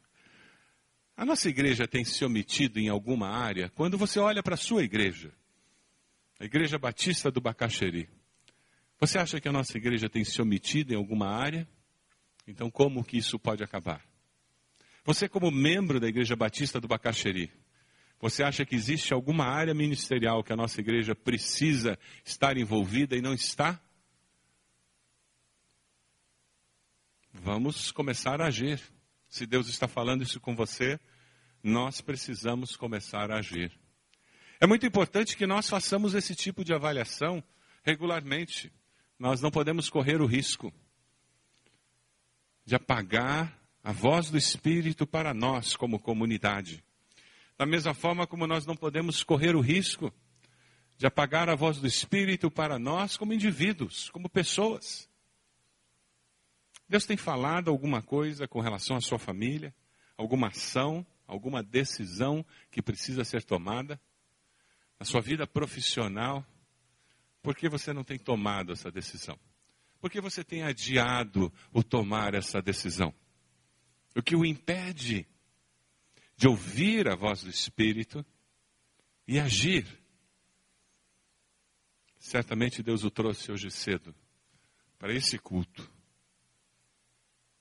A 1.16 1.24
nossa 1.24 1.48
igreja 1.48 1.86
tem 1.86 2.04
se 2.04 2.24
omitido 2.24 2.80
em 2.80 2.88
alguma 2.88 3.28
área 3.28 3.68
quando 3.70 3.98
você 3.98 4.18
olha 4.18 4.42
para 4.42 4.54
a 4.54 4.58
sua 4.58 4.82
igreja, 4.82 5.32
a 6.40 6.44
Igreja 6.44 6.78
Batista 6.78 7.30
do 7.30 7.40
Bacaxeri. 7.40 8.08
Você 8.98 9.18
acha 9.18 9.40
que 9.40 9.48
a 9.48 9.52
nossa 9.52 9.76
igreja 9.76 10.08
tem 10.08 10.24
se 10.24 10.40
omitido 10.40 10.92
em 10.92 10.96
alguma 10.96 11.28
área? 11.28 11.68
Então, 12.46 12.70
como 12.70 13.04
que 13.04 13.16
isso 13.16 13.38
pode 13.38 13.62
acabar? 13.62 14.04
Você, 15.04 15.28
como 15.28 15.50
membro 15.50 15.98
da 16.00 16.08
Igreja 16.08 16.36
Batista 16.36 16.80
do 16.80 16.88
Bacaxeri, 16.88 17.50
você 18.20 18.42
acha 18.42 18.64
que 18.64 18.74
existe 18.74 19.12
alguma 19.12 19.44
área 19.44 19.74
ministerial 19.74 20.42
que 20.42 20.52
a 20.52 20.56
nossa 20.56 20.80
igreja 20.80 21.14
precisa 21.14 21.98
estar 22.24 22.56
envolvida 22.56 23.16
e 23.16 23.20
não 23.20 23.34
está? 23.34 23.80
Vamos 27.32 27.90
começar 27.92 28.40
a 28.40 28.46
agir. 28.46 28.80
Se 29.28 29.44
Deus 29.44 29.68
está 29.68 29.88
falando 29.88 30.22
isso 30.22 30.40
com 30.40 30.54
você, 30.54 30.98
nós 31.62 32.00
precisamos 32.00 32.76
começar 32.76 33.30
a 33.30 33.38
agir. 33.38 33.72
É 34.60 34.66
muito 34.66 34.86
importante 34.86 35.36
que 35.36 35.46
nós 35.46 35.68
façamos 35.68 36.14
esse 36.14 36.34
tipo 36.34 36.64
de 36.64 36.72
avaliação 36.72 37.42
regularmente. 37.82 38.72
Nós 39.18 39.40
não 39.40 39.50
podemos 39.50 39.90
correr 39.90 40.22
o 40.22 40.26
risco 40.26 40.72
de 42.64 42.74
apagar 42.74 43.58
a 43.82 43.92
voz 43.92 44.30
do 44.30 44.38
Espírito 44.38 45.06
para 45.06 45.34
nós 45.34 45.76
como 45.76 45.98
comunidade. 45.98 46.82
Da 47.56 47.66
mesma 47.66 47.94
forma 47.94 48.26
como 48.26 48.46
nós 48.46 48.66
não 48.66 48.74
podemos 48.74 49.22
correr 49.22 49.54
o 49.54 49.60
risco 49.60 50.12
de 50.96 51.06
apagar 51.06 51.48
a 51.48 51.54
voz 51.54 51.78
do 51.78 51.86
Espírito 51.86 52.50
para 52.50 52.78
nós 52.78 53.16
como 53.16 53.32
indivíduos, 53.32 54.08
como 54.10 54.28
pessoas. 54.28 55.08
Deus 56.88 57.04
tem 57.04 57.16
falado 57.16 57.70
alguma 57.70 58.02
coisa 58.02 58.46
com 58.46 58.60
relação 58.60 58.96
à 58.96 59.00
sua 59.00 59.18
família? 59.18 59.74
Alguma 60.16 60.48
ação, 60.48 61.04
alguma 61.26 61.62
decisão 61.62 62.44
que 62.70 62.80
precisa 62.80 63.24
ser 63.24 63.42
tomada? 63.42 64.00
Na 64.98 65.04
sua 65.04 65.20
vida 65.20 65.46
profissional? 65.46 66.46
Por 67.42 67.54
que 67.54 67.68
você 67.68 67.92
não 67.92 68.04
tem 68.04 68.18
tomado 68.18 68.72
essa 68.72 68.90
decisão? 68.90 69.38
Por 70.04 70.10
que 70.10 70.20
você 70.20 70.44
tem 70.44 70.62
adiado 70.62 71.50
o 71.72 71.82
tomar 71.82 72.34
essa 72.34 72.60
decisão? 72.60 73.10
O 74.14 74.22
que 74.22 74.36
o 74.36 74.44
impede 74.44 75.26
de 76.36 76.46
ouvir 76.46 77.08
a 77.08 77.16
voz 77.16 77.42
do 77.42 77.48
Espírito 77.48 78.22
e 79.26 79.40
agir. 79.40 79.86
Certamente 82.18 82.82
Deus 82.82 83.02
o 83.02 83.10
trouxe 83.10 83.50
hoje 83.50 83.70
cedo 83.70 84.14
para 84.98 85.14
esse 85.14 85.38
culto, 85.38 85.90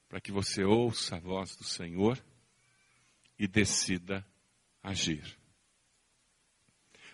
para 0.10 0.20
que 0.20 0.34
você 0.34 0.66
ouça 0.66 1.16
a 1.16 1.22
voz 1.22 1.56
do 1.56 1.64
Senhor 1.64 2.22
e 3.40 3.48
decida 3.48 4.28
agir. 4.84 5.40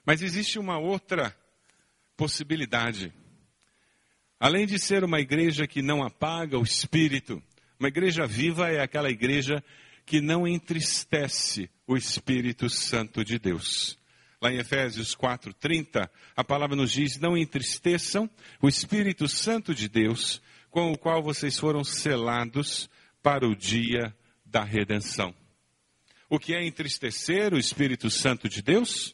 Mas 0.03 0.23
existe 0.23 0.57
uma 0.57 0.79
outra 0.79 1.39
possibilidade. 2.17 3.13
Além 4.39 4.65
de 4.65 4.79
ser 4.79 5.03
uma 5.03 5.19
igreja 5.19 5.67
que 5.67 5.81
não 5.81 6.01
apaga 6.01 6.57
o 6.57 6.63
espírito, 6.63 7.43
uma 7.77 7.89
igreja 7.89 8.25
viva 8.25 8.69
é 8.69 8.81
aquela 8.81 9.09
igreja 9.09 9.61
que 10.05 10.21
não 10.21 10.47
entristece 10.47 11.69
o 11.85 11.97
Espírito 11.97 12.69
Santo 12.69 13.23
de 13.23 13.37
Deus. 13.37 13.99
Lá 14.41 14.51
em 14.51 14.57
Efésios 14.57 15.13
4:30, 15.13 16.09
a 16.35 16.43
palavra 16.43 16.75
nos 16.75 16.91
diz: 16.91 17.19
"Não 17.19 17.37
entristeçam 17.37 18.29
o 18.61 18.69
Espírito 18.69 19.27
Santo 19.27 19.75
de 19.75 19.89
Deus, 19.89 20.41
com 20.71 20.91
o 20.91 20.97
qual 20.97 21.21
vocês 21.21 21.59
foram 21.59 21.83
selados 21.83 22.89
para 23.21 23.45
o 23.45 23.55
dia 23.55 24.15
da 24.45 24.63
redenção." 24.63 25.35
O 26.29 26.39
que 26.39 26.55
é 26.55 26.65
entristecer 26.65 27.53
o 27.53 27.59
Espírito 27.59 28.09
Santo 28.09 28.47
de 28.47 28.61
Deus? 28.61 29.13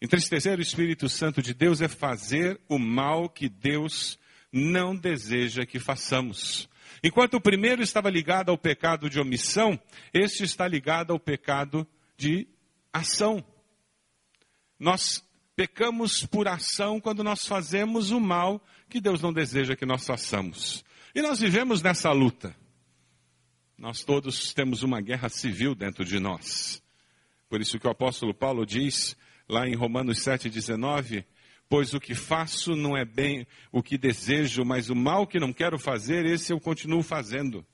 Entristecer 0.00 0.58
o 0.58 0.62
Espírito 0.62 1.08
Santo 1.08 1.40
de 1.40 1.54
Deus 1.54 1.80
é 1.80 1.86
fazer 1.86 2.60
o 2.68 2.78
mal 2.78 3.28
que 3.28 3.48
Deus 3.48 4.18
não 4.52 4.94
deseja 4.94 5.64
que 5.64 5.78
façamos. 5.78 6.68
Enquanto 7.02 7.34
o 7.34 7.40
primeiro 7.40 7.82
estava 7.82 8.10
ligado 8.10 8.50
ao 8.50 8.58
pecado 8.58 9.08
de 9.08 9.18
omissão, 9.18 9.80
este 10.12 10.44
está 10.44 10.68
ligado 10.68 11.12
ao 11.12 11.18
pecado 11.18 11.86
de 12.16 12.46
ação. 12.92 13.44
Nós 14.78 15.24
pecamos 15.56 16.26
por 16.26 16.46
ação 16.46 17.00
quando 17.00 17.24
nós 17.24 17.46
fazemos 17.46 18.10
o 18.10 18.20
mal 18.20 18.62
que 18.88 19.00
Deus 19.00 19.20
não 19.22 19.32
deseja 19.32 19.74
que 19.74 19.86
nós 19.86 20.06
façamos. 20.06 20.84
E 21.14 21.22
nós 21.22 21.40
vivemos 21.40 21.82
nessa 21.82 22.12
luta. 22.12 22.54
Nós 23.76 24.04
todos 24.04 24.52
temos 24.52 24.82
uma 24.82 25.00
guerra 25.00 25.28
civil 25.28 25.74
dentro 25.74 26.04
de 26.04 26.20
nós. 26.20 26.82
Por 27.48 27.60
isso 27.60 27.78
que 27.78 27.86
o 27.86 27.90
apóstolo 27.90 28.32
Paulo 28.32 28.64
diz 28.64 29.16
lá 29.48 29.66
em 29.66 29.74
Romanos 29.74 30.18
7,19, 30.18 31.24
pois 31.72 31.94
o 31.94 31.98
que 31.98 32.14
faço 32.14 32.76
não 32.76 32.94
é 32.94 33.02
bem 33.02 33.46
o 33.72 33.82
que 33.82 33.96
desejo, 33.96 34.62
mas 34.62 34.90
o 34.90 34.94
mal 34.94 35.26
que 35.26 35.40
não 35.40 35.54
quero 35.54 35.78
fazer, 35.78 36.26
esse 36.26 36.52
eu 36.52 36.60
continuo 36.60 37.02
fazendo. 37.02 37.66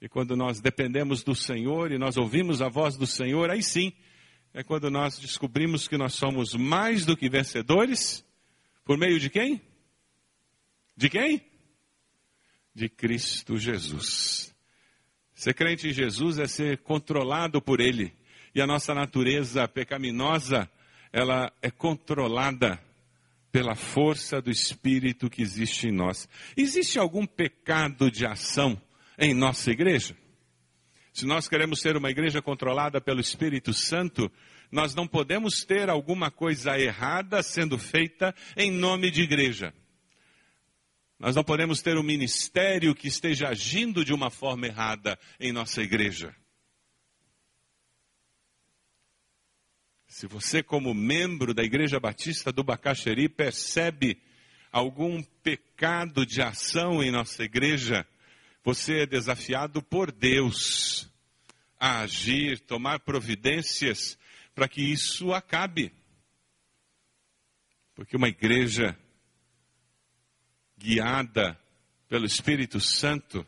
E 0.00 0.08
quando 0.08 0.34
nós 0.34 0.62
dependemos 0.62 1.22
do 1.22 1.34
Senhor 1.34 1.92
e 1.92 1.98
nós 1.98 2.16
ouvimos 2.16 2.62
a 2.62 2.70
voz 2.70 2.96
do 2.96 3.06
Senhor, 3.06 3.50
aí 3.50 3.62
sim, 3.62 3.92
é 4.54 4.62
quando 4.62 4.90
nós 4.90 5.18
descobrimos 5.18 5.86
que 5.86 5.98
nós 5.98 6.14
somos 6.14 6.54
mais 6.54 7.04
do 7.04 7.14
que 7.14 7.28
vencedores, 7.28 8.24
por 8.82 8.96
meio 8.96 9.20
de 9.20 9.28
quem? 9.28 9.60
De 10.96 11.10
quem? 11.10 11.44
De 12.74 12.88
Cristo 12.88 13.58
Jesus. 13.58 14.54
Ser 15.34 15.52
crente 15.52 15.86
em 15.86 15.92
Jesus 15.92 16.38
é 16.38 16.46
ser 16.46 16.78
controlado 16.78 17.60
por 17.60 17.78
Ele. 17.78 18.10
E 18.54 18.62
a 18.62 18.66
nossa 18.66 18.94
natureza 18.94 19.68
pecaminosa, 19.68 20.66
ela 21.12 21.52
é 21.60 21.70
controlada 21.70 22.80
pela 23.52 23.74
força 23.74 24.40
do 24.40 24.50
Espírito 24.50 25.28
que 25.28 25.42
existe 25.42 25.88
em 25.88 25.92
nós. 25.92 26.26
Existe 26.56 26.98
algum 26.98 27.26
pecado 27.26 28.10
de 28.10 28.26
ação 28.26 28.80
em 29.18 29.34
nossa 29.34 29.70
igreja? 29.70 30.16
Se 31.12 31.26
nós 31.26 31.46
queremos 31.46 31.80
ser 31.80 31.94
uma 31.94 32.10
igreja 32.10 32.40
controlada 32.40 32.98
pelo 32.98 33.20
Espírito 33.20 33.74
Santo, 33.74 34.32
nós 34.70 34.94
não 34.94 35.06
podemos 35.06 35.62
ter 35.62 35.90
alguma 35.90 36.30
coisa 36.30 36.78
errada 36.78 37.42
sendo 37.42 37.78
feita 37.78 38.34
em 38.56 38.70
nome 38.70 39.10
de 39.10 39.20
igreja. 39.20 39.74
Nós 41.18 41.36
não 41.36 41.44
podemos 41.44 41.82
ter 41.82 41.98
um 41.98 42.02
ministério 42.02 42.94
que 42.94 43.06
esteja 43.06 43.48
agindo 43.48 44.02
de 44.02 44.14
uma 44.14 44.30
forma 44.30 44.66
errada 44.66 45.18
em 45.38 45.52
nossa 45.52 45.82
igreja. 45.82 46.34
Se 50.12 50.26
você, 50.26 50.62
como 50.62 50.92
membro 50.92 51.54
da 51.54 51.62
Igreja 51.62 51.98
Batista 51.98 52.52
do 52.52 52.62
Bacaxeri, 52.62 53.30
percebe 53.30 54.20
algum 54.70 55.22
pecado 55.42 56.26
de 56.26 56.42
ação 56.42 57.02
em 57.02 57.10
nossa 57.10 57.42
igreja, 57.42 58.06
você 58.62 59.00
é 59.00 59.06
desafiado 59.06 59.82
por 59.82 60.12
Deus 60.12 61.10
a 61.80 62.00
agir, 62.00 62.60
tomar 62.60 63.00
providências 63.00 64.18
para 64.54 64.68
que 64.68 64.82
isso 64.82 65.32
acabe. 65.32 65.90
Porque 67.94 68.14
uma 68.14 68.28
igreja 68.28 68.94
guiada 70.76 71.58
pelo 72.06 72.26
Espírito 72.26 72.78
Santo 72.80 73.46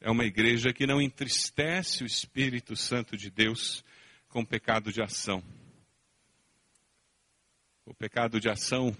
é 0.00 0.08
uma 0.08 0.24
igreja 0.24 0.72
que 0.72 0.86
não 0.86 1.02
entristece 1.02 2.04
o 2.04 2.06
Espírito 2.06 2.76
Santo 2.76 3.16
de 3.16 3.28
Deus 3.28 3.84
com 4.28 4.44
pecado 4.44 4.92
de 4.92 5.02
ação. 5.02 5.42
O 7.88 7.94
pecado 7.94 8.40
de 8.40 8.50
ação, 8.50 8.94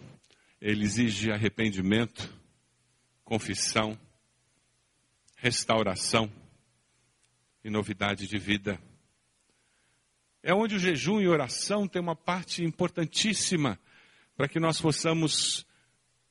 ele 0.61 0.85
exige 0.85 1.33
arrependimento, 1.33 2.33
confissão, 3.25 3.99
restauração 5.35 6.33
e 7.65 7.69
novidade 7.69 8.29
de 8.29 8.39
vida. 8.39 8.81
É 10.41 10.55
onde 10.55 10.77
o 10.77 10.79
jejum 10.79 11.21
e 11.21 11.27
oração 11.27 11.89
tem 11.89 12.01
uma 12.01 12.15
parte 12.15 12.63
importantíssima 12.63 13.77
para 14.37 14.47
que 14.47 14.61
nós 14.61 14.81
possamos 14.81 15.67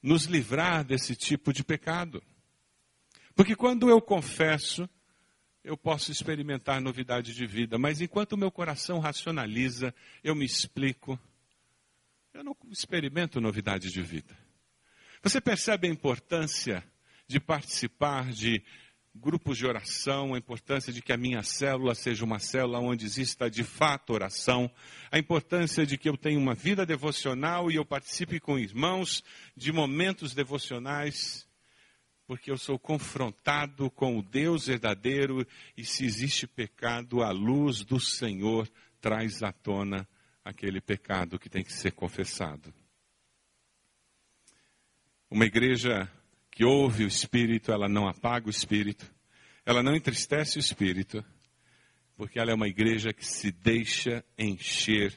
nos 0.02 0.24
livrar 0.24 0.86
desse 0.86 1.14
tipo 1.14 1.52
de 1.52 1.62
pecado. 1.62 2.24
Porque 3.36 3.54
quando 3.54 3.90
eu 3.90 4.02
confesso, 4.02 4.90
eu 5.62 5.76
posso 5.76 6.10
experimentar 6.10 6.80
novidade 6.80 7.34
de 7.34 7.46
vida, 7.46 7.78
mas 7.78 8.00
enquanto 8.00 8.32
o 8.32 8.38
meu 8.38 8.50
coração 8.50 9.00
racionaliza, 9.00 9.94
eu 10.24 10.34
me 10.34 10.46
explico, 10.46 11.20
eu 12.36 12.44
não 12.44 12.56
experimento 12.70 13.40
novidade 13.40 13.90
de 13.90 14.02
vida. 14.02 14.38
Você 15.24 15.40
percebe 15.40 15.88
a 15.88 15.92
importância 15.92 16.84
de 17.26 17.40
participar 17.40 18.30
de 18.34 18.62
grupos 19.16 19.58
de 19.58 19.66
oração, 19.66 20.34
a 20.34 20.38
importância 20.38 20.92
de 20.92 21.02
que 21.02 21.14
a 21.14 21.18
minha 21.18 21.42
célula 21.42 21.96
seja 21.96 22.26
uma 22.26 22.38
célula 22.38 22.80
onde 22.80 23.06
exista 23.06 23.50
de 23.50 23.64
fato 23.64 24.12
oração, 24.12 24.70
a 25.10 25.18
importância 25.18 25.86
de 25.86 25.98
que 25.98 26.10
eu 26.10 26.18
tenha 26.18 26.38
uma 26.38 26.54
vida 26.54 26.86
devocional 26.86 27.72
e 27.72 27.76
eu 27.76 27.86
participe 27.86 28.38
com 28.42 28.60
irmãos 28.60 29.24
de 29.56 29.72
momentos 29.72 30.34
devocionais, 30.34 31.48
porque 32.28 32.52
eu 32.52 32.58
sou 32.58 32.78
confrontado 32.78 33.90
com 33.90 34.20
o 34.20 34.22
Deus 34.22 34.68
verdadeiro 34.68 35.48
e 35.78 35.86
se 35.86 36.04
existe 36.04 36.46
pecado, 36.46 37.24
a 37.24 37.32
luz 37.32 37.86
do 37.86 37.98
Senhor 37.98 38.70
traz 39.00 39.42
à 39.42 39.54
tona 39.54 40.06
aquele 40.46 40.80
pecado 40.80 41.40
que 41.40 41.50
tem 41.50 41.64
que 41.64 41.74
ser 41.74 41.92
confessado. 41.92 42.72
Uma 45.30 45.46
igreja 45.46 46.08
que 46.52 46.64
ouve 46.64 47.04
o 47.04 47.08
Espírito, 47.08 47.72
ela 47.72 47.90
não 47.90 48.08
apaga 48.08 48.46
o 48.46 48.52
Espírito, 48.52 49.12
ela 49.66 49.82
não 49.82 49.96
entristece 49.96 50.58
o 50.58 50.60
Espírito, 50.60 51.26
porque 52.16 52.40
ela 52.40 52.52
é 52.52 52.54
uma 52.54 52.68
igreja 52.68 53.12
que 53.12 53.26
se 53.26 53.52
deixa 53.52 54.24
encher 54.38 55.14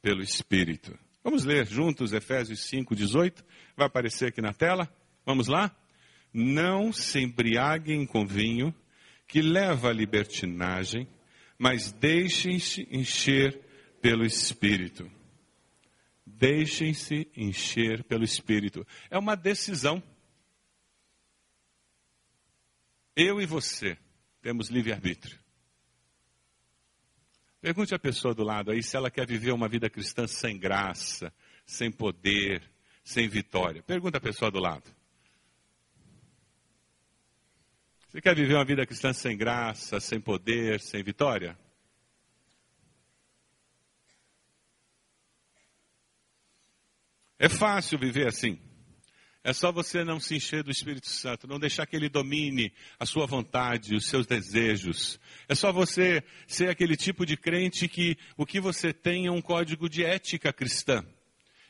pelo 0.00 0.22
Espírito. 0.22 0.98
Vamos 1.22 1.44
ler 1.44 1.66
juntos 1.66 2.14
Efésios 2.14 2.60
5, 2.60 2.96
18? 2.96 3.44
Vai 3.76 3.86
aparecer 3.86 4.28
aqui 4.28 4.40
na 4.40 4.54
tela? 4.54 4.90
Vamos 5.26 5.46
lá? 5.46 5.76
Não 6.32 6.90
se 6.90 7.20
embriaguem 7.20 8.06
com 8.06 8.24
vinho, 8.24 8.74
que 9.28 9.42
leva 9.42 9.90
à 9.90 9.92
libertinagem, 9.92 11.06
mas 11.58 11.92
deixem-se 11.92 12.88
encher 12.90 13.60
pelo 14.00 14.24
Espírito. 14.24 15.10
Deixem-se 16.24 17.30
encher 17.36 18.04
pelo 18.04 18.24
Espírito. 18.24 18.86
É 19.10 19.18
uma 19.18 19.34
decisão. 19.34 20.02
Eu 23.14 23.40
e 23.40 23.46
você 23.46 23.98
temos 24.40 24.68
livre-arbítrio. 24.68 25.38
Pergunte 27.60 27.94
à 27.94 27.98
pessoa 27.98 28.34
do 28.34 28.42
lado 28.42 28.70
aí 28.70 28.82
se 28.82 28.96
ela 28.96 29.10
quer 29.10 29.26
viver 29.26 29.52
uma 29.52 29.68
vida 29.68 29.90
cristã 29.90 30.26
sem 30.26 30.58
graça, 30.58 31.32
sem 31.66 31.90
poder, 31.92 32.62
sem 33.04 33.28
vitória. 33.28 33.82
Pergunta 33.82 34.16
à 34.16 34.20
pessoa 34.20 34.50
do 34.50 34.58
lado. 34.58 34.90
Você 38.08 38.20
quer 38.20 38.34
viver 38.34 38.54
uma 38.54 38.64
vida 38.64 38.86
cristã 38.86 39.12
sem 39.12 39.36
graça, 39.36 40.00
sem 40.00 40.20
poder, 40.20 40.80
sem 40.80 41.02
vitória? 41.02 41.56
É 47.42 47.48
fácil 47.48 47.98
viver 47.98 48.28
assim. 48.28 48.60
É 49.42 49.54
só 49.54 49.72
você 49.72 50.04
não 50.04 50.20
se 50.20 50.36
encher 50.36 50.62
do 50.62 50.70
Espírito 50.70 51.08
Santo, 51.08 51.46
não 51.46 51.58
deixar 51.58 51.86
que 51.86 51.96
ele 51.96 52.10
domine 52.10 52.70
a 52.98 53.06
sua 53.06 53.24
vontade, 53.24 53.94
os 53.94 54.04
seus 54.04 54.26
desejos. 54.26 55.18
É 55.48 55.54
só 55.54 55.72
você 55.72 56.22
ser 56.46 56.68
aquele 56.68 56.98
tipo 56.98 57.24
de 57.24 57.38
crente 57.38 57.88
que 57.88 58.18
o 58.36 58.44
que 58.44 58.60
você 58.60 58.92
tem 58.92 59.26
é 59.26 59.32
um 59.32 59.40
código 59.40 59.88
de 59.88 60.04
ética 60.04 60.52
cristã. 60.52 61.02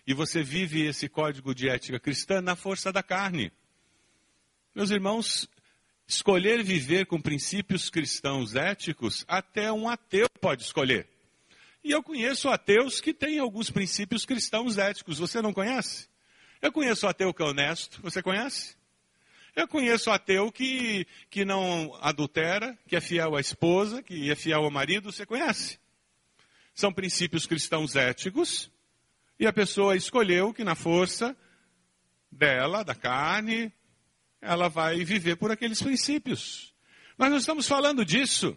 E 0.04 0.12
você 0.12 0.42
vive 0.42 0.84
esse 0.84 1.08
código 1.08 1.54
de 1.54 1.68
ética 1.68 2.00
cristã 2.00 2.40
na 2.40 2.56
força 2.56 2.92
da 2.92 3.04
carne. 3.04 3.52
Meus 4.74 4.90
irmãos, 4.90 5.48
escolher 6.04 6.64
viver 6.64 7.06
com 7.06 7.20
princípios 7.20 7.88
cristãos 7.88 8.56
éticos, 8.56 9.24
até 9.28 9.70
um 9.72 9.88
ateu 9.88 10.26
pode 10.40 10.64
escolher. 10.64 11.08
E 11.82 11.90
eu 11.90 12.02
conheço 12.02 12.48
ateus 12.48 13.00
que 13.00 13.14
têm 13.14 13.38
alguns 13.38 13.70
princípios 13.70 14.26
cristãos 14.26 14.76
éticos. 14.76 15.18
Você 15.18 15.40
não 15.40 15.52
conhece? 15.52 16.08
Eu 16.60 16.70
conheço 16.70 17.06
ateu 17.06 17.32
que 17.32 17.42
é 17.42 17.46
honesto. 17.46 18.00
Você 18.02 18.22
conhece? 18.22 18.76
Eu 19.56 19.66
conheço 19.66 20.10
ateu 20.10 20.52
que, 20.52 21.06
que 21.28 21.44
não 21.44 21.96
adultera, 22.00 22.78
que 22.86 22.94
é 22.94 23.00
fiel 23.00 23.34
à 23.34 23.40
esposa, 23.40 24.02
que 24.02 24.30
é 24.30 24.34
fiel 24.34 24.62
ao 24.62 24.70
marido, 24.70 25.10
você 25.10 25.26
conhece. 25.26 25.78
São 26.74 26.92
princípios 26.92 27.46
cristãos 27.46 27.96
éticos, 27.96 28.70
e 29.38 29.46
a 29.46 29.52
pessoa 29.52 29.96
escolheu 29.96 30.52
que 30.52 30.62
na 30.62 30.74
força 30.74 31.36
dela, 32.30 32.84
da 32.84 32.94
carne, 32.94 33.72
ela 34.40 34.68
vai 34.68 35.04
viver 35.04 35.36
por 35.36 35.50
aqueles 35.50 35.82
princípios. 35.82 36.72
Mas 37.18 37.30
não 37.30 37.38
estamos 37.38 37.66
falando 37.66 38.04
disso. 38.04 38.56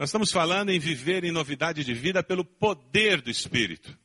Nós 0.00 0.08
estamos 0.08 0.32
falando 0.32 0.70
em 0.70 0.78
viver 0.78 1.24
em 1.24 1.30
novidade 1.30 1.84
de 1.84 1.92
vida 1.92 2.22
pelo 2.22 2.42
poder 2.42 3.20
do 3.20 3.28
Espírito. 3.28 3.98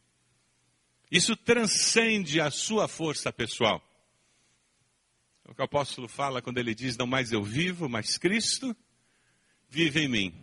Isso 1.10 1.38
transcende 1.38 2.42
a 2.42 2.52
sua 2.52 2.86
força 2.86 3.32
pessoal. 3.32 3.82
É 5.48 5.52
o 5.52 5.56
que 5.56 5.62
o 5.62 5.64
apóstolo 5.64 6.10
fala 6.10 6.42
quando 6.42 6.58
ele 6.58 6.76
diz: 6.76 6.98
Não 6.98 7.08
mais 7.08 7.32
eu 7.32 7.42
vivo, 7.42 7.88
mas 7.88 8.18
Cristo 8.18 8.76
vive 9.70 10.02
em 10.02 10.10
mim. 10.10 10.34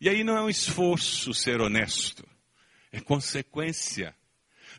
E 0.00 0.08
aí 0.08 0.24
não 0.24 0.36
é 0.36 0.42
um 0.42 0.50
esforço 0.50 1.32
ser 1.32 1.60
honesto, 1.60 2.26
é 2.90 3.00
consequência. 3.00 4.16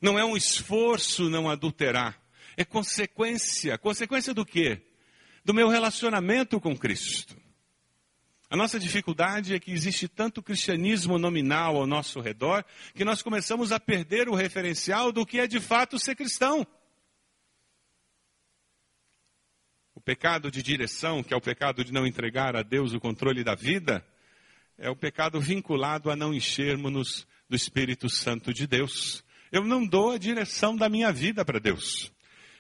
Não 0.02 0.20
é 0.20 0.26
um 0.26 0.36
esforço 0.36 1.30
não 1.30 1.50
adulterar, 1.50 2.22
é 2.58 2.66
consequência. 2.66 3.78
Consequência 3.78 4.34
do 4.34 4.46
quê? 4.46 4.82
Do 5.46 5.54
meu 5.54 5.70
relacionamento 5.70 6.60
com 6.60 6.78
Cristo. 6.78 7.45
A 8.50 8.56
nossa 8.56 8.80
dificuldade 8.80 9.56
é 9.56 9.60
que 9.60 9.72
existe 9.72 10.08
tanto 10.08 10.42
cristianismo 10.42 11.18
nominal 11.18 11.78
ao 11.78 11.88
nosso 11.88 12.20
redor 12.20 12.64
que 12.94 13.04
nós 13.04 13.22
começamos 13.22 13.72
a 13.72 13.80
perder 13.80 14.30
o 14.30 14.36
referencial 14.36 15.12
do 15.12 15.26
que 15.26 15.40
é 15.40 15.48
de 15.48 15.60
fato 15.60 15.98
ser 15.98 16.16
cristão. 16.16 16.66
O 19.96 20.02
pecado 20.02 20.52
de 20.52 20.62
direção, 20.62 21.24
que 21.24 21.34
é 21.34 21.38
o 21.38 21.42
pecado 21.42 21.84
de 21.84 21.92
não 21.92 22.06
entregar 22.06 22.56
a 22.56 22.62
Deus 22.62 22.94
o 22.94 23.00
controle 23.00 23.44
da 23.44 23.56
vida, 23.56 24.06
é 24.78 24.90
o 24.90 24.96
pecado 24.96 25.40
vinculado 25.40 26.12
a 26.12 26.16
não 26.16 26.34
enchermos-nos 26.34 27.26
do 27.50 27.56
Espírito 27.56 28.10
Santo 28.10 28.54
de 28.54 28.68
Deus. 28.68 29.24
Eu 29.52 29.64
não 29.64 29.88
dou 29.88 30.12
a 30.12 30.18
direção 30.18 30.76
da 30.76 30.90
minha 30.90 31.12
vida 31.12 31.44
para 31.44 31.60
Deus. 31.60 32.12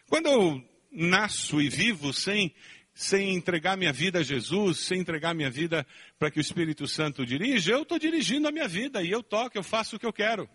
Quando 0.07 0.27
eu 0.27 0.75
nasço 0.91 1.61
e 1.61 1.69
vivo 1.69 2.13
sem 2.13 2.55
sem 2.95 3.35
entregar 3.35 3.75
minha 3.75 3.91
vida 3.91 4.19
a 4.19 4.23
Jesus, 4.23 4.79
sem 4.79 5.01
entregar 5.01 5.35
minha 5.35 5.51
vida 5.51 5.85
para 6.17 6.31
que 6.31 6.39
o 6.39 6.41
Espírito 6.41 6.87
Santo 6.87 7.25
dirija, 7.25 7.73
eu 7.73 7.81
estou 7.81 7.99
dirigindo 7.99 8.47
a 8.47 8.51
minha 8.51 8.69
vida 8.69 9.03
e 9.03 9.11
eu 9.11 9.21
toco, 9.21 9.57
eu 9.57 9.63
faço 9.63 9.97
o 9.97 9.99
que 9.99 10.05
eu 10.05 10.13
quero. 10.13 10.49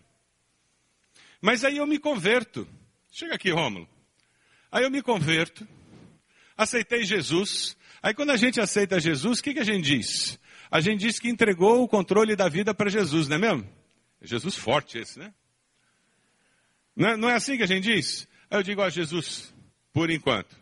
Mas 1.39 1.63
aí 1.63 1.77
eu 1.77 1.85
me 1.85 1.99
converto. 1.99 2.67
Chega 3.11 3.35
aqui, 3.35 3.51
Rômulo. 3.51 3.87
Aí 4.71 4.83
eu 4.83 4.89
me 4.89 5.03
converto, 5.03 5.67
aceitei 6.57 7.03
Jesus. 7.03 7.77
Aí 8.01 8.13
quando 8.13 8.31
a 8.31 8.37
gente 8.37 8.59
aceita 8.59 8.99
Jesus, 8.99 9.39
o 9.39 9.43
que, 9.43 9.53
que 9.53 9.59
a 9.59 9.63
gente 9.63 9.83
diz? 9.83 10.39
A 10.71 10.81
gente 10.81 11.01
diz 11.01 11.19
que 11.19 11.29
entregou 11.29 11.83
o 11.83 11.87
controle 11.87 12.35
da 12.35 12.49
vida 12.49 12.73
para 12.73 12.89
Jesus, 12.89 13.27
não 13.27 13.35
é 13.35 13.39
mesmo? 13.39 13.69
É 14.19 14.25
Jesus 14.25 14.55
forte 14.55 14.97
esse, 14.97 15.19
né? 15.19 15.31
Não 16.95 17.09
é, 17.09 17.17
não 17.17 17.29
é 17.29 17.35
assim 17.35 17.55
que 17.55 17.63
a 17.63 17.67
gente 17.67 17.83
diz? 17.83 18.27
Aí 18.49 18.57
eu 18.57 18.63
digo, 18.63 18.81
ó 18.81 18.89
Jesus, 18.89 19.53
por 19.93 20.09
enquanto, 20.09 20.60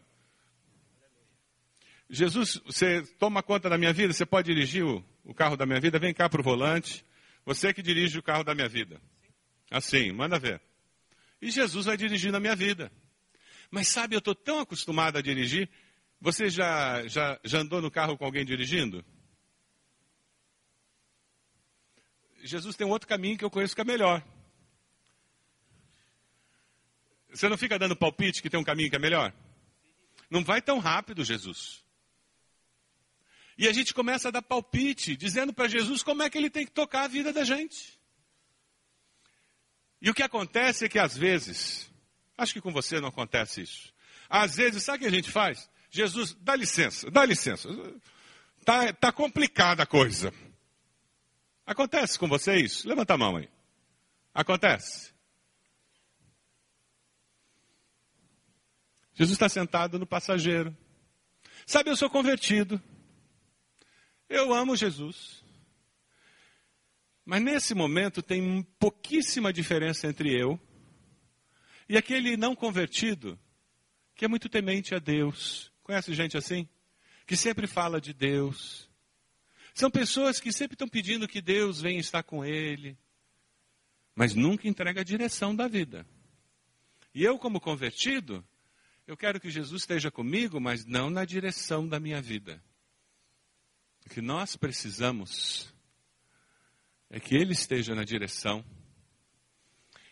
Jesus, 2.09 2.59
você 2.65 3.03
toma 3.19 3.43
conta 3.43 3.69
da 3.69 3.77
minha 3.77 3.93
vida? 3.93 4.11
Você 4.11 4.25
pode 4.25 4.51
dirigir 4.51 4.83
o, 4.83 5.05
o 5.23 5.33
carro 5.33 5.55
da 5.55 5.65
minha 5.65 5.79
vida? 5.79 5.99
Vem 5.99 6.11
cá 6.11 6.27
para 6.27 6.41
o 6.41 6.43
volante. 6.43 7.05
Você 7.45 7.71
que 7.71 7.83
dirige 7.83 8.17
o 8.17 8.23
carro 8.23 8.43
da 8.43 8.55
minha 8.55 8.67
vida. 8.67 8.99
Assim, 9.69 10.11
manda 10.11 10.39
ver. 10.39 10.59
E 11.39 11.51
Jesus 11.51 11.85
vai 11.85 11.95
dirigindo 11.95 12.35
a 12.35 12.39
minha 12.39 12.55
vida. 12.55 12.91
Mas 13.69 13.89
sabe, 13.89 14.15
eu 14.15 14.19
estou 14.19 14.33
tão 14.33 14.59
acostumado 14.59 15.17
a 15.17 15.21
dirigir. 15.21 15.69
Você 16.19 16.49
já, 16.49 17.05
já, 17.07 17.39
já 17.43 17.59
andou 17.59 17.79
no 17.79 17.91
carro 17.91 18.17
com 18.17 18.25
alguém 18.25 18.43
dirigindo? 18.43 19.05
Jesus 22.41 22.75
tem 22.75 22.87
um 22.87 22.89
outro 22.89 23.07
caminho 23.07 23.37
que 23.37 23.45
eu 23.45 23.51
conheço 23.51 23.75
que 23.75 23.81
é 23.81 23.85
melhor. 23.85 24.25
Você 27.29 27.47
não 27.47 27.57
fica 27.57 27.77
dando 27.77 27.95
palpite 27.95 28.41
que 28.41 28.49
tem 28.49 28.59
um 28.59 28.63
caminho 28.63 28.89
que 28.89 28.95
é 28.95 28.99
melhor? 28.99 29.31
Não 30.29 30.43
vai 30.43 30.59
tão 30.59 30.79
rápido, 30.79 31.23
Jesus. 31.23 31.87
E 33.59 33.67
a 33.67 33.73
gente 33.73 33.93
começa 33.93 34.29
a 34.29 34.31
dar 34.31 34.41
palpite, 34.41 35.17
dizendo 35.17 35.51
para 35.51 35.67
Jesus 35.67 36.01
como 36.01 36.23
é 36.23 36.29
que 36.29 36.37
ele 36.37 36.49
tem 36.49 36.65
que 36.65 36.71
tocar 36.71 37.03
a 37.03 37.07
vida 37.09 37.33
da 37.33 37.43
gente. 37.43 37.99
E 40.01 40.09
o 40.09 40.13
que 40.13 40.23
acontece 40.23 40.85
é 40.85 40.89
que 40.89 40.97
às 40.97 41.17
vezes, 41.17 41.91
acho 42.37 42.53
que 42.53 42.61
com 42.61 42.71
você 42.71 43.01
não 43.01 43.09
acontece 43.09 43.61
isso. 43.61 43.93
Às 44.29 44.55
vezes, 44.55 44.81
sabe 44.81 44.99
o 44.99 45.01
que 45.01 45.07
a 45.07 45.17
gente 45.17 45.29
faz? 45.29 45.69
Jesus, 45.89 46.33
dá 46.39 46.55
licença, 46.55 47.11
dá 47.11 47.25
licença. 47.25 47.67
Tá, 48.63 48.93
tá 48.93 49.11
complicada 49.11 49.83
a 49.83 49.85
coisa. 49.85 50.33
Acontece 51.65 52.17
com 52.17 52.29
você 52.29 52.55
isso? 52.55 52.87
Levanta 52.87 53.15
a 53.15 53.17
mão 53.17 53.35
aí. 53.35 53.49
Acontece. 54.33 55.13
Jesus 59.15 59.35
está 59.35 59.49
sentado 59.49 59.99
no 59.99 60.07
passageiro. 60.07 60.73
Sabe, 61.65 61.89
eu 61.89 61.97
sou 61.97 62.09
convertido. 62.09 62.81
Eu 64.29 64.53
amo 64.53 64.75
Jesus. 64.75 65.43
Mas 67.25 67.41
nesse 67.41 67.73
momento 67.73 68.21
tem 68.21 68.63
pouquíssima 68.79 69.51
diferença 69.51 70.07
entre 70.07 70.33
eu 70.33 70.59
e 71.87 71.97
aquele 71.97 72.37
não 72.37 72.55
convertido, 72.55 73.39
que 74.15 74.23
é 74.23 74.27
muito 74.27 74.47
temente 74.47 74.93
a 74.93 74.99
Deus. 74.99 75.71
Conhece 75.81 76.13
gente 76.13 76.37
assim? 76.37 76.69
Que 77.25 77.35
sempre 77.35 77.65
fala 77.65 77.99
de 77.99 78.13
Deus. 78.13 78.87
São 79.73 79.89
pessoas 79.89 80.39
que 80.39 80.51
sempre 80.51 80.75
estão 80.75 80.87
pedindo 80.87 81.27
que 81.27 81.41
Deus 81.41 81.81
venha 81.81 81.99
estar 81.99 82.21
com 82.21 82.45
ele, 82.45 82.97
mas 84.15 84.35
nunca 84.35 84.67
entrega 84.67 85.01
a 85.01 85.03
direção 85.03 85.55
da 85.55 85.67
vida. 85.67 86.05
E 87.13 87.23
eu, 87.23 87.39
como 87.39 87.59
convertido, 87.59 88.45
eu 89.07 89.17
quero 89.17 89.39
que 89.39 89.49
Jesus 89.49 89.81
esteja 89.81 90.11
comigo, 90.11 90.59
mas 90.59 90.85
não 90.85 91.09
na 91.09 91.25
direção 91.25 91.87
da 91.87 91.99
minha 91.99 92.21
vida. 92.21 92.61
O 94.09 94.11
que 94.11 94.21
nós 94.23 94.55
precisamos 94.55 95.71
é 97.11 97.19
que 97.19 97.35
Ele 97.35 97.53
esteja 97.53 97.93
na 97.93 98.03
direção. 98.03 98.65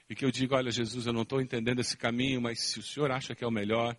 E 0.07 0.13
que 0.13 0.23
eu 0.23 0.29
diga: 0.29 0.55
olha, 0.55 0.69
Jesus, 0.69 1.07
eu 1.07 1.13
não 1.13 1.23
estou 1.23 1.41
entendendo 1.41 1.79
esse 1.79 1.97
caminho, 1.97 2.39
mas 2.39 2.61
se 2.61 2.77
o 2.77 2.83
Senhor 2.83 3.09
acha 3.09 3.33
que 3.33 3.43
é 3.43 3.47
o 3.47 3.51
melhor, 3.51 3.97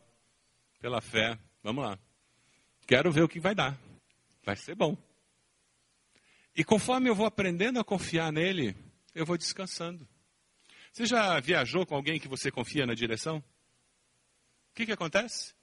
pela 0.79 1.01
fé, 1.01 1.37
vamos 1.65 1.85
lá. 1.85 1.99
Quero 2.87 3.11
ver 3.11 3.25
o 3.25 3.29
que 3.29 3.41
vai 3.41 3.57
dar. 3.57 3.77
Vai 4.45 4.55
ser 4.55 4.77
bom. 4.77 4.97
E 6.55 6.63
conforme 6.63 7.11
eu 7.11 7.15
vou 7.17 7.27
aprendendo 7.27 7.81
a 7.81 7.85
confiar 7.85 8.33
nele, 8.33 8.77
eu 9.17 9.27
vou 9.27 9.37
descansando. 9.37 10.09
Você 10.93 11.07
já 11.07 11.41
viajou 11.41 11.85
com 11.85 11.97
alguém 11.97 12.21
que 12.21 12.29
você 12.29 12.53
confia 12.53 12.87
na 12.87 12.95
direção? 12.95 13.39
O 13.39 14.75
que, 14.75 14.87
que 14.87 14.93
acontece? 14.93 15.57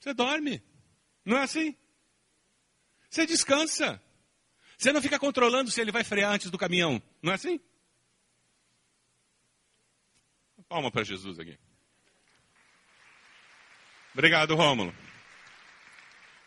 Você 0.00 0.12
dorme. 0.12 0.60
Não 1.24 1.36
é 1.36 1.44
assim? 1.44 1.76
Você 3.10 3.26
descansa. 3.26 4.00
Você 4.78 4.92
não 4.92 5.02
fica 5.02 5.18
controlando 5.18 5.70
se 5.70 5.80
ele 5.80 5.92
vai 5.92 6.04
frear 6.04 6.32
antes 6.32 6.50
do 6.50 6.56
caminhão. 6.56 7.02
Não 7.20 7.32
é 7.32 7.34
assim? 7.34 7.60
Palma 10.68 10.90
para 10.90 11.02
Jesus 11.02 11.38
aqui. 11.40 11.58
Obrigado, 14.14 14.54
Rômulo. 14.54 14.94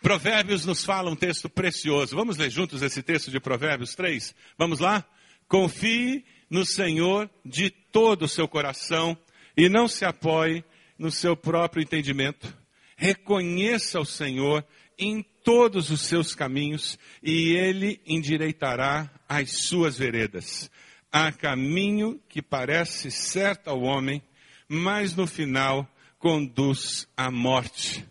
Provérbios 0.01 0.65
nos 0.65 0.83
fala 0.83 1.09
um 1.11 1.15
texto 1.15 1.49
precioso. 1.49 2.15
Vamos 2.15 2.37
ler 2.37 2.49
juntos 2.49 2.81
esse 2.81 3.03
texto 3.03 3.29
de 3.29 3.39
Provérbios 3.39 3.95
3? 3.95 4.33
Vamos 4.57 4.79
lá? 4.79 5.05
Confie 5.47 6.25
no 6.49 6.65
Senhor 6.65 7.29
de 7.43 7.69
todo 7.69 8.23
o 8.23 8.29
seu 8.29 8.47
coração 8.47 9.17
e 9.55 9.67
não 9.67 9.87
se 9.87 10.05
apoie 10.05 10.63
no 10.97 11.11
seu 11.11 11.35
próprio 11.35 11.83
entendimento. 11.83 12.57
Reconheça 12.95 13.99
o 13.99 14.05
Senhor 14.05 14.65
em 14.97 15.25
todos 15.43 15.89
os 15.91 16.01
seus 16.01 16.33
caminhos 16.33 16.97
e 17.21 17.55
ele 17.55 17.99
endireitará 18.05 19.11
as 19.27 19.65
suas 19.65 19.97
veredas. 19.97 20.71
Há 21.11 21.31
caminho 21.31 22.19
que 22.27 22.41
parece 22.41 23.11
certo 23.11 23.69
ao 23.69 23.81
homem, 23.81 24.21
mas 24.67 25.15
no 25.15 25.27
final 25.27 25.87
conduz 26.17 27.07
à 27.15 27.29
morte. 27.29 28.05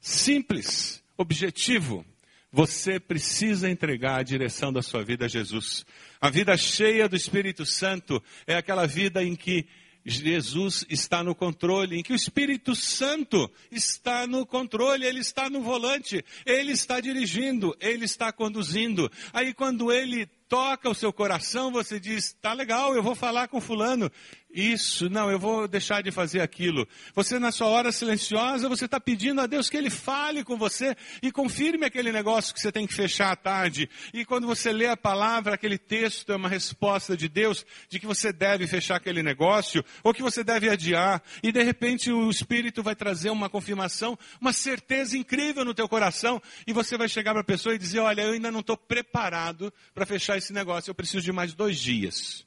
Simples, 0.00 1.02
objetivo. 1.16 2.04
Você 2.52 3.00
precisa 3.00 3.68
entregar 3.68 4.20
a 4.20 4.22
direção 4.22 4.72
da 4.72 4.80
sua 4.80 5.02
vida 5.02 5.24
a 5.24 5.28
Jesus. 5.28 5.84
A 6.20 6.30
vida 6.30 6.56
cheia 6.56 7.08
do 7.08 7.16
Espírito 7.16 7.66
Santo 7.66 8.22
é 8.46 8.54
aquela 8.54 8.86
vida 8.86 9.24
em 9.24 9.34
que 9.34 9.66
Jesus 10.04 10.84
está 10.88 11.22
no 11.22 11.34
controle, 11.34 11.98
em 11.98 12.02
que 12.02 12.12
o 12.12 12.16
Espírito 12.16 12.76
Santo 12.76 13.50
está 13.70 14.26
no 14.26 14.44
controle, 14.44 15.06
ele 15.06 15.20
está 15.20 15.48
no 15.48 15.62
volante, 15.62 16.24
ele 16.44 16.72
está 16.72 17.00
dirigindo, 17.00 17.74
ele 17.80 18.04
está 18.04 18.30
conduzindo. 18.30 19.10
Aí 19.32 19.54
quando 19.54 19.90
ele 19.90 20.28
toca 20.48 20.88
o 20.88 20.94
seu 20.94 21.12
coração, 21.12 21.72
você 21.72 21.98
diz: 21.98 22.32
tá 22.40 22.52
legal, 22.52 22.94
eu 22.94 23.02
vou 23.02 23.14
falar 23.14 23.48
com 23.48 23.60
Fulano. 23.60 24.10
Isso, 24.54 25.10
não, 25.10 25.28
eu 25.32 25.38
vou 25.38 25.66
deixar 25.66 26.00
de 26.00 26.12
fazer 26.12 26.40
aquilo. 26.40 26.86
Você, 27.12 27.40
na 27.40 27.50
sua 27.50 27.66
hora 27.66 27.90
silenciosa, 27.90 28.68
você 28.68 28.84
está 28.84 29.00
pedindo 29.00 29.40
a 29.40 29.48
Deus 29.48 29.68
que 29.68 29.76
Ele 29.76 29.90
fale 29.90 30.44
com 30.44 30.56
você 30.56 30.96
e 31.20 31.32
confirme 31.32 31.84
aquele 31.84 32.12
negócio 32.12 32.54
que 32.54 32.60
você 32.60 32.70
tem 32.70 32.86
que 32.86 32.94
fechar 32.94 33.32
à 33.32 33.36
tarde. 33.36 33.90
E 34.12 34.24
quando 34.24 34.46
você 34.46 34.72
lê 34.72 34.86
a 34.86 34.96
palavra, 34.96 35.56
aquele 35.56 35.76
texto 35.76 36.30
é 36.30 36.36
uma 36.36 36.48
resposta 36.48 37.16
de 37.16 37.28
Deus 37.28 37.66
de 37.88 37.98
que 37.98 38.06
você 38.06 38.32
deve 38.32 38.68
fechar 38.68 38.94
aquele 38.94 39.24
negócio 39.24 39.84
ou 40.04 40.14
que 40.14 40.22
você 40.22 40.44
deve 40.44 40.70
adiar. 40.70 41.20
E 41.42 41.50
de 41.50 41.62
repente 41.64 42.12
o 42.12 42.30
Espírito 42.30 42.80
vai 42.80 42.94
trazer 42.94 43.30
uma 43.30 43.50
confirmação, 43.50 44.16
uma 44.40 44.52
certeza 44.52 45.18
incrível 45.18 45.64
no 45.64 45.74
teu 45.74 45.88
coração. 45.88 46.40
E 46.64 46.72
você 46.72 46.96
vai 46.96 47.08
chegar 47.08 47.32
para 47.32 47.40
a 47.40 47.44
pessoa 47.44 47.74
e 47.74 47.78
dizer: 47.78 47.98
Olha, 47.98 48.22
eu 48.22 48.34
ainda 48.34 48.52
não 48.52 48.60
estou 48.60 48.76
preparado 48.76 49.74
para 49.92 50.06
fechar 50.06 50.33
esse 50.36 50.52
negócio, 50.52 50.90
eu 50.90 50.94
preciso 50.94 51.22
de 51.22 51.32
mais 51.32 51.54
dois 51.54 51.78
dias. 51.78 52.46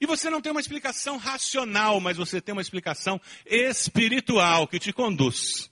E 0.00 0.06
você 0.06 0.30
não 0.30 0.40
tem 0.40 0.50
uma 0.50 0.60
explicação 0.60 1.18
racional, 1.18 2.00
mas 2.00 2.16
você 2.16 2.40
tem 2.40 2.52
uma 2.52 2.62
explicação 2.62 3.20
espiritual 3.44 4.66
que 4.66 4.78
te 4.78 4.92
conduz. 4.92 5.70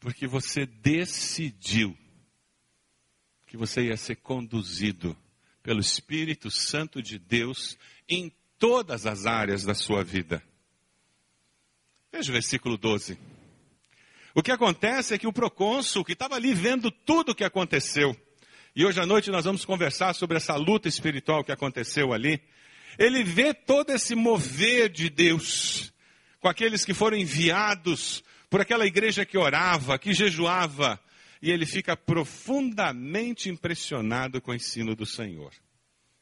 Porque 0.00 0.26
você 0.26 0.64
decidiu 0.64 1.96
que 3.46 3.56
você 3.56 3.82
ia 3.82 3.96
ser 3.96 4.16
conduzido 4.16 5.16
pelo 5.62 5.80
Espírito 5.80 6.50
Santo 6.50 7.02
de 7.02 7.18
Deus 7.18 7.76
em 8.08 8.32
todas 8.58 9.06
as 9.06 9.26
áreas 9.26 9.64
da 9.64 9.74
sua 9.74 10.02
vida. 10.02 10.42
Veja 12.10 12.30
o 12.30 12.32
versículo 12.32 12.78
12. 12.78 13.18
O 14.34 14.42
que 14.42 14.50
acontece 14.50 15.14
é 15.14 15.18
que 15.18 15.26
o 15.26 15.32
procônsul, 15.32 16.04
que 16.04 16.12
estava 16.12 16.36
ali 16.36 16.54
vendo 16.54 16.90
tudo 16.90 17.32
o 17.32 17.34
que 17.34 17.44
aconteceu, 17.44 18.16
e 18.78 18.84
hoje 18.84 19.00
à 19.00 19.04
noite 19.04 19.28
nós 19.32 19.44
vamos 19.44 19.64
conversar 19.64 20.14
sobre 20.14 20.36
essa 20.36 20.54
luta 20.54 20.86
espiritual 20.86 21.42
que 21.42 21.50
aconteceu 21.50 22.12
ali, 22.12 22.40
ele 22.96 23.24
vê 23.24 23.52
todo 23.52 23.90
esse 23.90 24.14
mover 24.14 24.88
de 24.88 25.10
Deus 25.10 25.92
com 26.38 26.46
aqueles 26.46 26.84
que 26.84 26.94
foram 26.94 27.16
enviados 27.16 28.22
por 28.48 28.60
aquela 28.60 28.86
igreja 28.86 29.26
que 29.26 29.36
orava, 29.36 29.98
que 29.98 30.14
jejuava, 30.14 30.96
e 31.42 31.50
ele 31.50 31.66
fica 31.66 31.96
profundamente 31.96 33.48
impressionado 33.48 34.40
com 34.40 34.52
o 34.52 34.54
ensino 34.54 34.94
do 34.94 35.04
Senhor. 35.04 35.52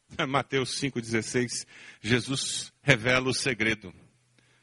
Mateus 0.26 0.80
5,16, 0.80 1.66
Jesus 2.00 2.72
revela 2.80 3.28
o 3.28 3.34
segredo. 3.34 3.92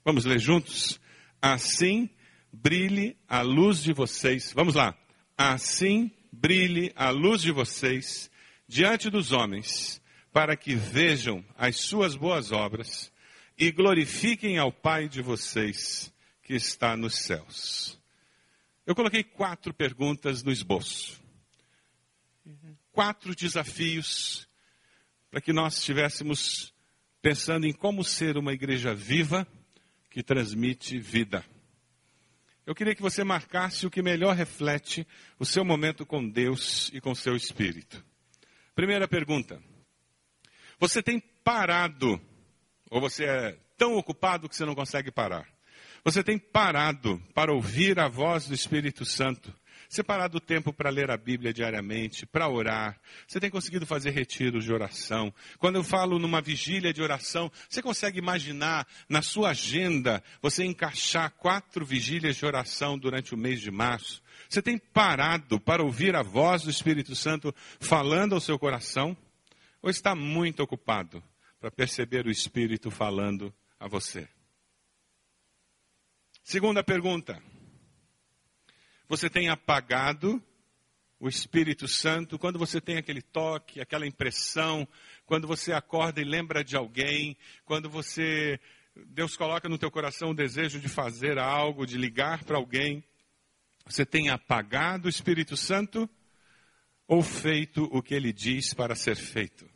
Vamos 0.03 0.25
ler 0.25 0.39
juntos? 0.39 0.99
Assim 1.39 2.09
brilhe 2.51 3.15
a 3.29 3.41
luz 3.43 3.83
de 3.83 3.93
vocês. 3.93 4.51
Vamos 4.51 4.73
lá. 4.73 4.97
Assim 5.37 6.11
brilhe 6.33 6.91
a 6.95 7.11
luz 7.11 7.43
de 7.43 7.51
vocês 7.51 8.29
diante 8.67 9.09
dos 9.09 9.31
homens 9.31 10.01
para 10.31 10.57
que 10.57 10.73
vejam 10.73 11.45
as 11.55 11.77
suas 11.77 12.15
boas 12.15 12.51
obras 12.51 13.11
e 13.55 13.71
glorifiquem 13.71 14.57
ao 14.57 14.71
Pai 14.71 15.07
de 15.07 15.21
vocês 15.21 16.11
que 16.41 16.55
está 16.55 16.97
nos 16.97 17.19
céus. 17.19 17.99
Eu 18.85 18.95
coloquei 18.95 19.23
quatro 19.23 19.73
perguntas 19.73 20.43
no 20.43 20.51
esboço. 20.51 21.21
Quatro 22.91 23.35
desafios 23.35 24.47
para 25.29 25.39
que 25.39 25.53
nós 25.53 25.77
estivéssemos 25.77 26.73
pensando 27.21 27.65
em 27.67 27.73
como 27.73 28.03
ser 28.03 28.37
uma 28.37 28.53
igreja 28.53 28.93
viva 28.93 29.47
que 30.09 30.23
transmite 30.23 30.99
vida. 30.99 31.45
Eu 32.65 32.73
queria 32.73 32.95
que 32.95 33.01
você 33.01 33.23
marcasse 33.23 33.85
o 33.85 33.91
que 33.91 34.01
melhor 34.01 34.35
reflete 34.35 35.05
o 35.37 35.45
seu 35.45 35.65
momento 35.65 36.05
com 36.05 36.27
Deus 36.27 36.89
e 36.93 37.01
com 37.01 37.13
seu 37.13 37.35
espírito. 37.35 38.03
Primeira 38.73 39.07
pergunta: 39.07 39.61
você 40.79 41.03
tem 41.03 41.19
parado, 41.43 42.19
ou 42.89 43.01
você 43.01 43.25
é 43.25 43.59
tão 43.77 43.97
ocupado 43.97 44.47
que 44.47 44.55
você 44.55 44.65
não 44.65 44.75
consegue 44.75 45.11
parar. 45.11 45.47
Você 46.05 46.23
tem 46.23 46.37
parado 46.37 47.21
para 47.33 47.53
ouvir 47.53 47.99
a 47.99 48.07
voz 48.07 48.47
do 48.47 48.53
Espírito 48.53 49.05
Santo. 49.05 49.53
Separado 49.93 50.39
tempo 50.39 50.73
para 50.73 50.89
ler 50.89 51.11
a 51.11 51.17
Bíblia 51.17 51.53
diariamente, 51.53 52.25
para 52.25 52.49
orar. 52.49 52.99
Você 53.27 53.39
tem 53.39 53.51
conseguido 53.51 53.85
fazer 53.85 54.09
retiros 54.09 54.63
de 54.63 54.73
oração. 54.73 55.31
Quando 55.59 55.75
eu 55.75 55.83
falo 55.83 56.17
numa 56.17 56.41
vigília 56.41 56.91
de 56.91 56.99
oração, 56.99 57.51
você 57.69 57.79
consegue 57.79 58.17
imaginar 58.17 58.87
na 59.07 59.21
sua 59.21 59.51
agenda 59.51 60.23
você 60.41 60.65
encaixar 60.65 61.29
quatro 61.33 61.85
vigílias 61.85 62.35
de 62.37 62.43
oração 62.43 62.97
durante 62.97 63.35
o 63.35 63.37
mês 63.37 63.61
de 63.61 63.69
março? 63.69 64.23
Você 64.49 64.63
tem 64.63 64.79
parado 64.79 65.59
para 65.59 65.83
ouvir 65.83 66.15
a 66.15 66.23
voz 66.23 66.63
do 66.63 66.71
Espírito 66.71 67.15
Santo 67.15 67.53
falando 67.79 68.33
ao 68.33 68.41
seu 68.41 68.57
coração? 68.57 69.15
Ou 69.79 69.91
está 69.91 70.15
muito 70.15 70.63
ocupado 70.63 71.23
para 71.59 71.69
perceber 71.69 72.25
o 72.25 72.31
Espírito 72.31 72.89
falando 72.89 73.53
a 73.79 73.87
você? 73.87 74.27
Segunda 76.43 76.83
pergunta. 76.83 77.52
Você 79.07 79.29
tem 79.29 79.49
apagado 79.49 80.41
o 81.19 81.27
Espírito 81.27 81.87
Santo 81.87 82.37
quando 82.37 82.59
você 82.59 82.81
tem 82.81 82.97
aquele 82.97 83.21
toque, 83.21 83.79
aquela 83.79 84.05
impressão, 84.05 84.87
quando 85.25 85.47
você 85.47 85.71
acorda 85.71 86.21
e 86.21 86.25
lembra 86.25 86.63
de 86.63 86.75
alguém, 86.75 87.37
quando 87.65 87.89
você 87.89 88.59
Deus 88.95 89.35
coloca 89.35 89.67
no 89.67 89.77
teu 89.77 89.89
coração 89.89 90.29
o 90.29 90.35
desejo 90.35 90.79
de 90.79 90.87
fazer 90.87 91.39
algo, 91.39 91.85
de 91.85 91.97
ligar 91.97 92.43
para 92.43 92.57
alguém, 92.57 93.03
você 93.85 94.05
tem 94.05 94.29
apagado 94.29 95.07
o 95.07 95.09
Espírito 95.09 95.57
Santo 95.57 96.09
ou 97.07 97.21
feito 97.21 97.83
o 97.91 98.01
que 98.01 98.13
ele 98.13 98.31
diz 98.31 98.73
para 98.73 98.95
ser 98.95 99.15
feito? 99.15 99.69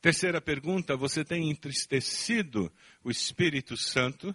Terceira 0.00 0.40
pergunta: 0.40 0.96
você 0.96 1.24
tem 1.24 1.50
entristecido 1.50 2.72
o 3.02 3.10
Espírito 3.10 3.76
Santo? 3.76 4.34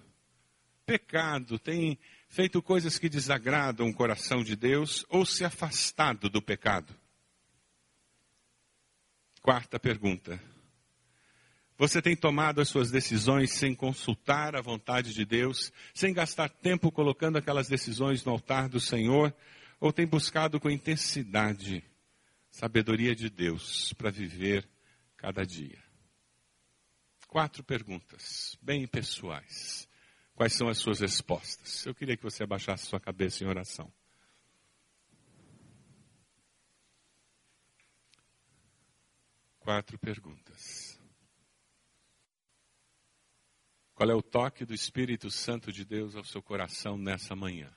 Pecado, 0.85 1.57
tem 1.57 1.97
feito 2.31 2.61
coisas 2.61 2.97
que 2.97 3.09
desagradam 3.09 3.89
o 3.89 3.93
coração 3.93 4.41
de 4.41 4.55
Deus 4.55 5.05
ou 5.09 5.25
se 5.25 5.43
afastado 5.43 6.29
do 6.29 6.41
pecado? 6.41 6.95
Quarta 9.41 9.79
pergunta: 9.79 10.41
você 11.77 12.01
tem 12.01 12.15
tomado 12.15 12.61
as 12.61 12.69
suas 12.69 12.89
decisões 12.89 13.51
sem 13.51 13.75
consultar 13.75 14.55
a 14.55 14.61
vontade 14.61 15.13
de 15.13 15.25
Deus, 15.25 15.71
sem 15.93 16.13
gastar 16.13 16.49
tempo 16.49 16.91
colocando 16.91 17.37
aquelas 17.37 17.67
decisões 17.67 18.23
no 18.23 18.31
altar 18.31 18.69
do 18.69 18.79
Senhor, 18.79 19.35
ou 19.79 19.91
tem 19.91 20.07
buscado 20.07 20.59
com 20.59 20.69
intensidade 20.69 21.83
sabedoria 22.49 23.13
de 23.13 23.29
Deus 23.29 23.93
para 23.93 24.09
viver 24.09 24.67
cada 25.17 25.45
dia. 25.45 25.81
Quatro 27.27 27.63
perguntas, 27.63 28.57
bem 28.61 28.85
pessoais. 28.85 29.89
Quais 30.35 30.53
são 30.53 30.67
as 30.67 30.77
suas 30.77 30.99
respostas? 30.99 31.85
Eu 31.85 31.93
queria 31.93 32.17
que 32.17 32.23
você 32.23 32.43
abaixasse 32.43 32.85
sua 32.85 32.99
cabeça 32.99 33.43
em 33.43 33.47
oração. 33.47 33.91
Quatro 39.59 39.99
perguntas. 39.99 40.99
Qual 43.93 44.09
é 44.09 44.15
o 44.15 44.23
toque 44.23 44.65
do 44.65 44.73
Espírito 44.73 45.29
Santo 45.29 45.71
de 45.71 45.85
Deus 45.85 46.15
ao 46.15 46.23
seu 46.23 46.41
coração 46.41 46.97
nessa 46.97 47.35
manhã? 47.35 47.71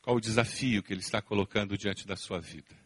Qual 0.00 0.16
o 0.16 0.20
desafio 0.20 0.82
que 0.82 0.92
Ele 0.92 1.00
está 1.00 1.20
colocando 1.20 1.76
diante 1.76 2.06
da 2.06 2.14
sua 2.14 2.40
vida? 2.40 2.76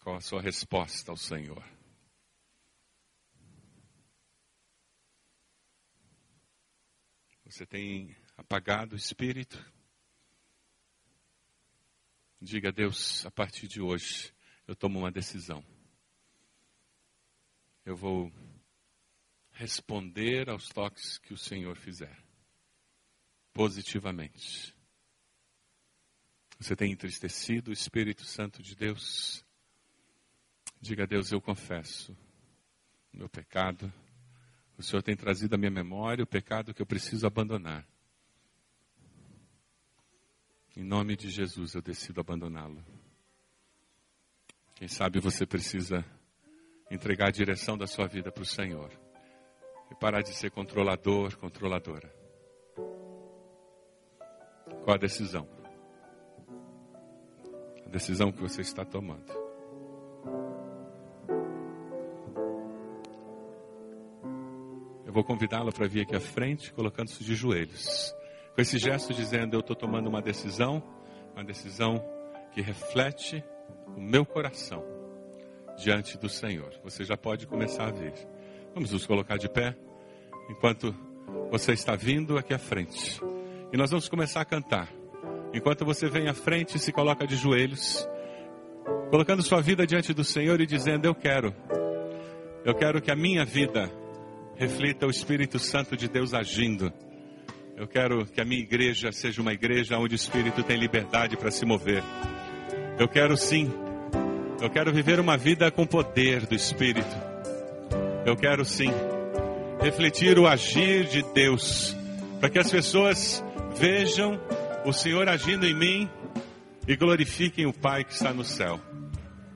Qual 0.00 0.14
a 0.14 0.20
sua 0.20 0.40
resposta 0.40 1.10
ao 1.10 1.16
Senhor? 1.16 1.79
Você 7.50 7.66
tem 7.66 8.16
apagado 8.36 8.94
o 8.94 8.96
espírito? 8.96 9.58
Diga 12.40 12.68
a 12.68 12.72
Deus, 12.72 13.26
a 13.26 13.30
partir 13.30 13.66
de 13.66 13.82
hoje, 13.82 14.32
eu 14.68 14.76
tomo 14.76 15.00
uma 15.00 15.10
decisão. 15.10 15.60
Eu 17.84 17.96
vou 17.96 18.32
responder 19.50 20.48
aos 20.48 20.68
toques 20.68 21.18
que 21.18 21.34
o 21.34 21.36
Senhor 21.36 21.76
fizer, 21.76 22.16
positivamente. 23.52 24.72
Você 26.56 26.76
tem 26.76 26.92
entristecido 26.92 27.70
o 27.70 27.74
Espírito 27.74 28.24
Santo 28.24 28.62
de 28.62 28.76
Deus? 28.76 29.44
Diga 30.80 31.02
a 31.02 31.06
Deus, 31.06 31.32
eu 31.32 31.40
confesso 31.40 32.16
o 33.12 33.16
meu 33.16 33.28
pecado. 33.28 33.92
O 34.80 34.82
Senhor 34.82 35.02
tem 35.02 35.14
trazido 35.14 35.54
à 35.54 35.58
minha 35.58 35.70
memória 35.70 36.24
o 36.24 36.26
pecado 36.26 36.72
que 36.72 36.80
eu 36.80 36.86
preciso 36.86 37.26
abandonar. 37.26 37.86
Em 40.74 40.82
nome 40.82 41.18
de 41.18 41.28
Jesus 41.28 41.74
eu 41.74 41.82
decido 41.82 42.18
abandoná-lo. 42.18 42.82
Quem 44.74 44.88
sabe 44.88 45.20
você 45.20 45.44
precisa 45.44 46.02
entregar 46.90 47.28
a 47.28 47.30
direção 47.30 47.76
da 47.76 47.86
sua 47.86 48.06
vida 48.06 48.32
para 48.32 48.42
o 48.42 48.46
Senhor 48.46 48.90
e 49.90 49.94
parar 49.96 50.22
de 50.22 50.32
ser 50.32 50.50
controlador, 50.50 51.36
controladora. 51.36 52.10
Qual 54.82 54.94
a 54.94 54.98
decisão? 54.98 55.46
a 57.84 57.88
decisão 57.90 58.32
que 58.32 58.40
você 58.40 58.62
está 58.62 58.82
tomando. 58.82 59.49
Eu 65.10 65.14
vou 65.14 65.24
convidá-lo 65.24 65.72
para 65.72 65.88
vir 65.88 66.02
aqui 66.02 66.14
à 66.14 66.20
frente, 66.20 66.72
colocando-se 66.72 67.24
de 67.24 67.34
joelhos. 67.34 68.14
Com 68.54 68.62
esse 68.62 68.78
gesto 68.78 69.12
dizendo: 69.12 69.56
Eu 69.56 69.58
estou 69.58 69.74
tomando 69.74 70.06
uma 70.06 70.22
decisão, 70.22 70.80
uma 71.34 71.42
decisão 71.42 72.00
que 72.52 72.60
reflete 72.60 73.42
o 73.96 74.00
meu 74.00 74.24
coração 74.24 74.84
diante 75.76 76.16
do 76.16 76.28
Senhor. 76.28 76.72
Você 76.84 77.02
já 77.02 77.16
pode 77.16 77.48
começar 77.48 77.88
a 77.88 77.90
vir. 77.90 78.12
Vamos 78.72 78.92
nos 78.92 79.04
colocar 79.04 79.36
de 79.36 79.48
pé 79.48 79.76
enquanto 80.48 80.94
você 81.50 81.72
está 81.72 81.96
vindo 81.96 82.38
aqui 82.38 82.54
à 82.54 82.58
frente. 82.58 83.20
E 83.72 83.76
nós 83.76 83.90
vamos 83.90 84.08
começar 84.08 84.42
a 84.42 84.44
cantar. 84.44 84.88
Enquanto 85.52 85.84
você 85.84 86.08
vem 86.08 86.28
à 86.28 86.34
frente 86.34 86.76
e 86.76 86.78
se 86.78 86.92
coloca 86.92 87.26
de 87.26 87.34
joelhos, 87.34 88.08
colocando 89.10 89.42
sua 89.42 89.60
vida 89.60 89.84
diante 89.84 90.14
do 90.14 90.22
Senhor 90.22 90.60
e 90.60 90.66
dizendo: 90.66 91.04
Eu 91.04 91.16
quero, 91.16 91.52
eu 92.64 92.76
quero 92.76 93.02
que 93.02 93.10
a 93.10 93.16
minha 93.16 93.44
vida 93.44 93.90
reflita 94.60 95.06
o 95.06 95.10
Espírito 95.10 95.58
Santo 95.58 95.96
de 95.96 96.06
Deus 96.06 96.34
agindo. 96.34 96.92
Eu 97.74 97.88
quero 97.88 98.26
que 98.26 98.42
a 98.42 98.44
minha 98.44 98.60
igreja 98.60 99.10
seja 99.10 99.40
uma 99.40 99.54
igreja 99.54 99.96
onde 99.96 100.14
o 100.14 100.16
Espírito 100.16 100.62
tem 100.62 100.76
liberdade 100.76 101.34
para 101.34 101.50
se 101.50 101.64
mover. 101.64 102.02
Eu 102.98 103.08
quero 103.08 103.38
sim, 103.38 103.72
eu 104.60 104.68
quero 104.68 104.92
viver 104.92 105.18
uma 105.18 105.38
vida 105.38 105.70
com 105.70 105.86
poder 105.86 106.44
do 106.44 106.54
Espírito. 106.54 107.08
Eu 108.26 108.36
quero 108.36 108.62
sim 108.66 108.90
refletir 109.80 110.38
o 110.38 110.46
agir 110.46 111.06
de 111.06 111.22
Deus, 111.32 111.96
para 112.38 112.50
que 112.50 112.58
as 112.58 112.70
pessoas 112.70 113.42
vejam 113.78 114.38
o 114.84 114.92
Senhor 114.92 115.26
agindo 115.26 115.66
em 115.66 115.74
mim 115.74 116.10
e 116.86 116.94
glorifiquem 116.96 117.64
o 117.64 117.72
Pai 117.72 118.04
que 118.04 118.12
está 118.12 118.34
no 118.34 118.44
céu. 118.44 118.78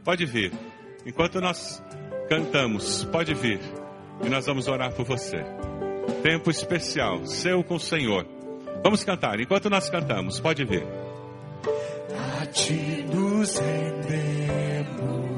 Pode 0.02 0.24
vir, 0.24 0.50
enquanto 1.04 1.42
nós 1.42 1.82
cantamos, 2.30 3.04
pode 3.12 3.34
vir 3.34 3.60
e 4.22 4.28
nós 4.28 4.46
vamos 4.46 4.68
orar 4.68 4.92
por 4.92 5.04
você. 5.04 5.44
Tempo 6.22 6.50
especial, 6.50 7.26
seu 7.26 7.64
com 7.64 7.76
o 7.76 7.80
Senhor. 7.80 8.26
Vamos 8.82 9.02
cantar, 9.04 9.40
enquanto 9.40 9.70
nós 9.70 9.88
cantamos, 9.88 10.40
pode 10.40 10.64
vir. 10.64 10.86
A 12.40 12.46
ti 12.46 13.04
nos 13.12 13.58
rendemos 13.58 15.33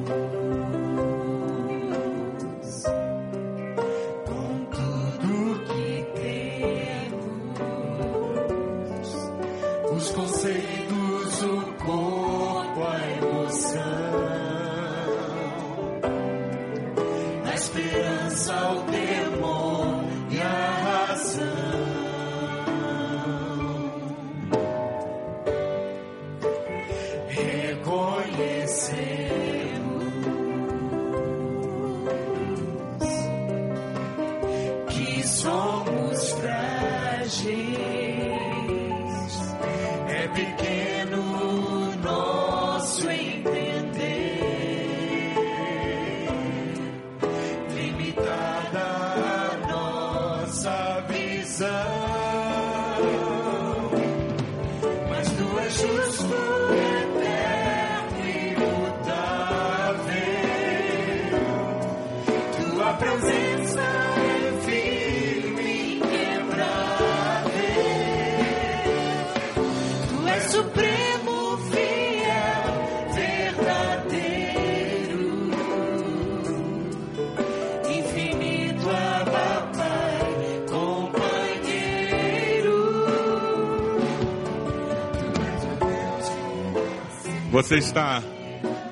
Você 87.67 87.79
está 87.79 88.23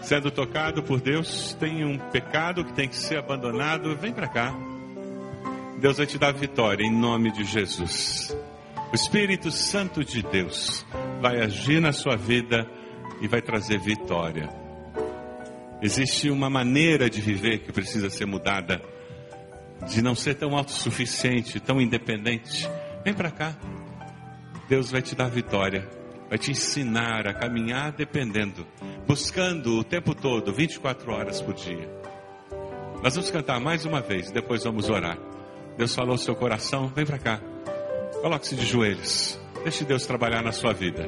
sendo 0.02 0.32
tocado 0.32 0.82
por 0.82 1.00
Deus, 1.00 1.54
tem 1.60 1.84
um 1.84 1.96
pecado 1.96 2.64
que 2.64 2.72
tem 2.72 2.88
que 2.88 2.96
ser 2.96 3.16
abandonado, 3.16 3.96
vem 3.96 4.12
para 4.12 4.26
cá. 4.26 4.52
Deus 5.78 5.98
vai 5.98 6.06
te 6.06 6.18
dar 6.18 6.32
vitória 6.32 6.84
em 6.84 6.90
nome 6.90 7.30
de 7.30 7.44
Jesus. 7.44 8.36
O 8.90 8.96
Espírito 8.96 9.52
Santo 9.52 10.02
de 10.04 10.24
Deus 10.24 10.84
vai 11.20 11.40
agir 11.40 11.80
na 11.80 11.92
sua 11.92 12.16
vida 12.16 12.68
e 13.20 13.28
vai 13.28 13.40
trazer 13.40 13.78
vitória. 13.78 14.48
Existe 15.80 16.28
uma 16.28 16.50
maneira 16.50 17.08
de 17.08 17.20
viver 17.20 17.60
que 17.60 17.70
precisa 17.70 18.10
ser 18.10 18.26
mudada, 18.26 18.82
de 19.88 20.02
não 20.02 20.16
ser 20.16 20.34
tão 20.34 20.56
autossuficiente, 20.56 21.60
tão 21.60 21.80
independente. 21.80 22.68
Vem 23.04 23.14
para 23.14 23.30
cá. 23.30 23.54
Deus 24.68 24.90
vai 24.90 25.00
te 25.00 25.14
dar 25.14 25.28
vitória, 25.30 25.88
vai 26.28 26.38
te 26.38 26.50
ensinar 26.50 27.26
a 27.26 27.34
caminhar 27.34 27.92
dependendo, 27.92 28.66
buscando 29.06 29.78
o 29.78 29.84
tempo 29.84 30.14
todo, 30.14 30.52
24 30.52 31.12
horas 31.12 31.40
por 31.40 31.54
dia. 31.54 31.88
Nós 33.02 33.14
vamos 33.14 33.30
cantar 33.30 33.60
mais 33.60 33.84
uma 33.84 34.00
vez, 34.00 34.30
depois 34.30 34.64
vamos 34.64 34.88
orar. 34.88 35.18
Deus 35.76 35.94
falou 35.94 36.12
no 36.12 36.18
seu 36.18 36.34
coração, 36.34 36.88
vem 36.88 37.04
para 37.04 37.18
cá. 37.18 37.40
Coloque-se 38.22 38.56
de 38.56 38.64
joelhos. 38.64 39.38
Deixe 39.62 39.84
Deus 39.84 40.06
trabalhar 40.06 40.42
na 40.42 40.52
sua 40.52 40.72
vida. 40.72 41.06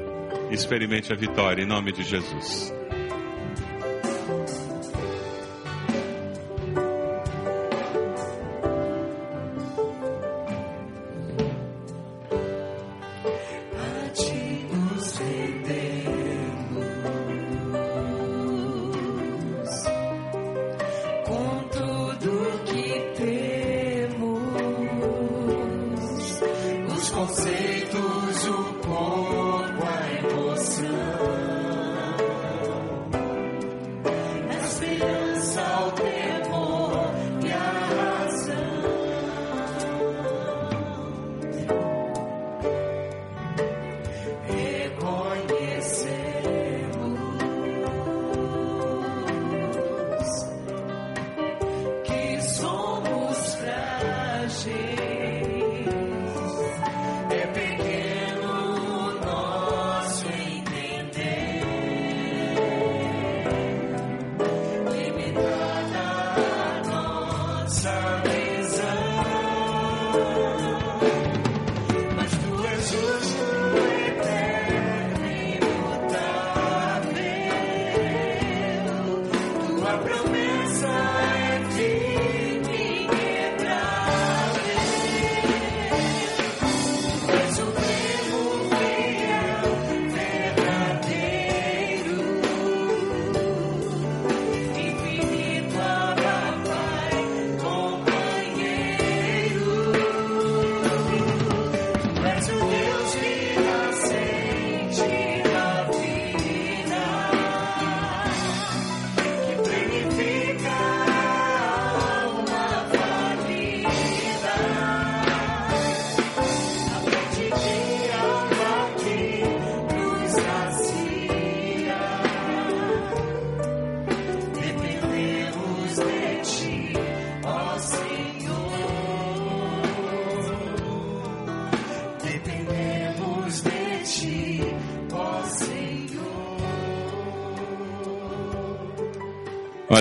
Experimente 0.50 1.12
a 1.12 1.16
vitória 1.16 1.62
em 1.62 1.66
nome 1.66 1.92
de 1.92 2.02
Jesus. 2.02 2.72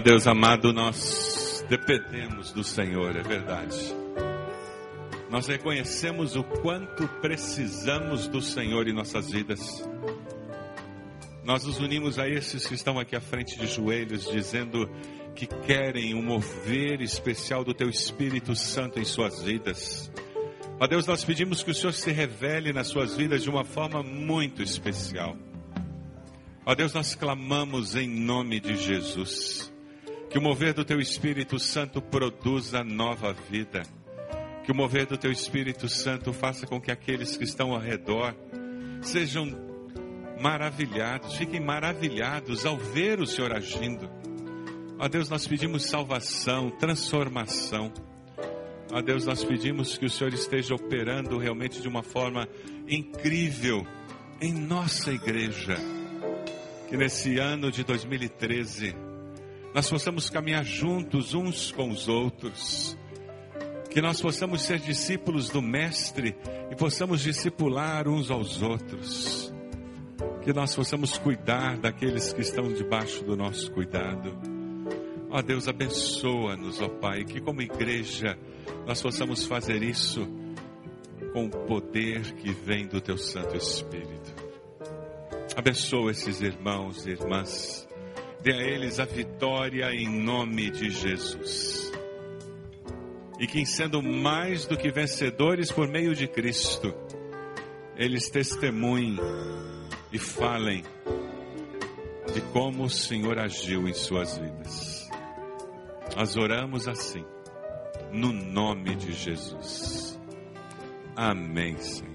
Deus 0.05 0.27
amado, 0.27 0.71
nós 0.71 1.65
dependemos 1.67 2.51
do 2.51 2.63
Senhor, 2.63 3.15
é 3.15 3.23
verdade. 3.23 3.75
Nós 5.31 5.47
reconhecemos 5.47 6.35
o 6.35 6.43
quanto 6.43 7.07
precisamos 7.21 8.27
do 8.27 8.39
Senhor 8.39 8.87
em 8.87 8.93
nossas 8.93 9.31
vidas. 9.31 9.83
Nós 11.43 11.65
nos 11.65 11.79
unimos 11.79 12.19
a 12.19 12.29
esses 12.29 12.67
que 12.67 12.75
estão 12.75 12.99
aqui 12.99 13.15
à 13.15 13.19
frente 13.19 13.57
de 13.57 13.65
joelhos, 13.65 14.29
dizendo 14.29 14.87
que 15.33 15.47
querem 15.47 16.13
um 16.13 16.21
mover 16.21 17.01
especial 17.01 17.63
do 17.63 17.73
Teu 17.73 17.89
Espírito 17.89 18.55
Santo 18.55 18.99
em 18.99 19.05
suas 19.05 19.41
vidas. 19.41 20.11
Ó 20.79 20.85
Deus, 20.85 21.07
nós 21.07 21.25
pedimos 21.25 21.63
que 21.63 21.71
o 21.71 21.73
Senhor 21.73 21.93
se 21.93 22.11
revele 22.11 22.71
nas 22.71 22.89
suas 22.89 23.17
vidas 23.17 23.41
de 23.41 23.49
uma 23.49 23.65
forma 23.65 24.03
muito 24.03 24.61
especial. 24.61 25.35
Ó 26.63 26.75
Deus, 26.75 26.93
nós 26.93 27.15
clamamos 27.15 27.95
em 27.95 28.07
nome 28.07 28.59
de 28.59 28.77
Jesus. 28.77 29.73
Que 30.35 30.39
o 30.39 30.41
mover 30.41 30.73
do 30.73 30.83
Teu 30.83 30.99
Espírito 30.99 31.57
Santo 31.57 32.01
produza 32.01 32.83
nova 32.83 33.31
vida. 33.31 33.83
Que 34.65 34.71
o 34.73 34.75
mover 34.75 35.05
do 35.05 35.17
Teu 35.17 35.31
Espírito 35.31 35.87
Santo 35.87 36.33
faça 36.33 36.67
com 36.67 36.81
que 36.81 36.91
aqueles 36.91 37.37
que 37.37 37.45
estão 37.45 37.71
ao 37.71 37.79
redor 37.79 38.35
sejam 39.01 39.47
maravilhados, 40.37 41.35
fiquem 41.37 41.61
maravilhados 41.61 42.65
ao 42.65 42.75
ver 42.75 43.21
o 43.21 43.25
Senhor 43.25 43.53
agindo. 43.53 44.09
Ó 44.99 45.07
Deus, 45.07 45.29
nós 45.29 45.47
pedimos 45.47 45.85
salvação, 45.85 46.69
transformação. 46.69 47.93
Ó 48.91 49.01
Deus, 49.01 49.25
nós 49.25 49.41
pedimos 49.41 49.97
que 49.97 50.05
o 50.05 50.09
Senhor 50.09 50.33
esteja 50.33 50.75
operando 50.75 51.37
realmente 51.37 51.81
de 51.81 51.87
uma 51.87 52.03
forma 52.03 52.45
incrível 52.89 53.87
em 54.41 54.51
nossa 54.51 55.13
igreja. 55.13 55.77
Que 56.89 56.97
nesse 56.97 57.39
ano 57.39 57.71
de 57.71 57.85
2013 57.85 59.14
nós 59.75 59.89
possamos 59.89 60.29
caminhar 60.29 60.63
juntos 60.63 61.33
uns 61.33 61.69
com 61.69 61.89
os 61.89 62.07
outros. 62.07 62.97
Que 63.91 64.01
nós 64.01 64.21
possamos 64.21 64.61
ser 64.61 64.79
discípulos 64.79 65.49
do 65.49 65.61
Mestre 65.61 66.33
e 66.71 66.75
possamos 66.77 67.19
discipular 67.19 68.07
uns 68.07 68.31
aos 68.31 68.61
outros. 68.61 69.53
Que 70.41 70.53
nós 70.53 70.73
possamos 70.73 71.17
cuidar 71.17 71.77
daqueles 71.77 72.31
que 72.31 72.39
estão 72.39 72.71
debaixo 72.71 73.21
do 73.25 73.35
nosso 73.35 73.69
cuidado. 73.73 74.39
Ó 75.29 75.41
Deus, 75.41 75.67
abençoa-nos, 75.67 76.79
ó 76.79 76.87
Pai, 76.87 77.25
que 77.25 77.41
como 77.41 77.61
igreja 77.61 78.37
nós 78.87 79.01
possamos 79.01 79.45
fazer 79.45 79.83
isso 79.83 80.25
com 81.33 81.47
o 81.47 81.49
poder 81.49 82.21
que 82.35 82.53
vem 82.53 82.87
do 82.87 83.01
Teu 83.01 83.17
Santo 83.17 83.57
Espírito. 83.57 84.33
Abençoa 85.53 86.11
esses 86.11 86.39
irmãos 86.39 87.05
e 87.05 87.09
irmãs. 87.09 87.84
Dê 88.45 88.53
a 88.53 88.61
eles 88.61 88.99
a 88.99 89.05
vitória 89.05 89.91
em 89.91 90.07
nome 90.07 90.69
de 90.69 90.91
Jesus. 90.91 91.91
E 93.39 93.47
que, 93.47 93.65
sendo 93.65 94.03
mais 94.03 94.67
do 94.67 94.77
que 94.77 94.91
vencedores 94.91 95.71
por 95.71 95.87
meio 95.87 96.13
de 96.13 96.27
Cristo, 96.27 96.93
eles 97.97 98.29
testemunhem 98.29 99.17
e 100.11 100.19
falem 100.19 100.83
de 102.31 102.41
como 102.53 102.83
o 102.83 102.89
Senhor 102.89 103.39
agiu 103.39 103.87
em 103.87 103.93
suas 103.95 104.37
vidas. 104.37 105.09
Nós 106.15 106.37
oramos 106.37 106.87
assim, 106.87 107.25
no 108.11 108.31
nome 108.31 108.95
de 108.95 109.11
Jesus. 109.11 110.19
Amém, 111.15 111.75
Senhor. 111.79 112.14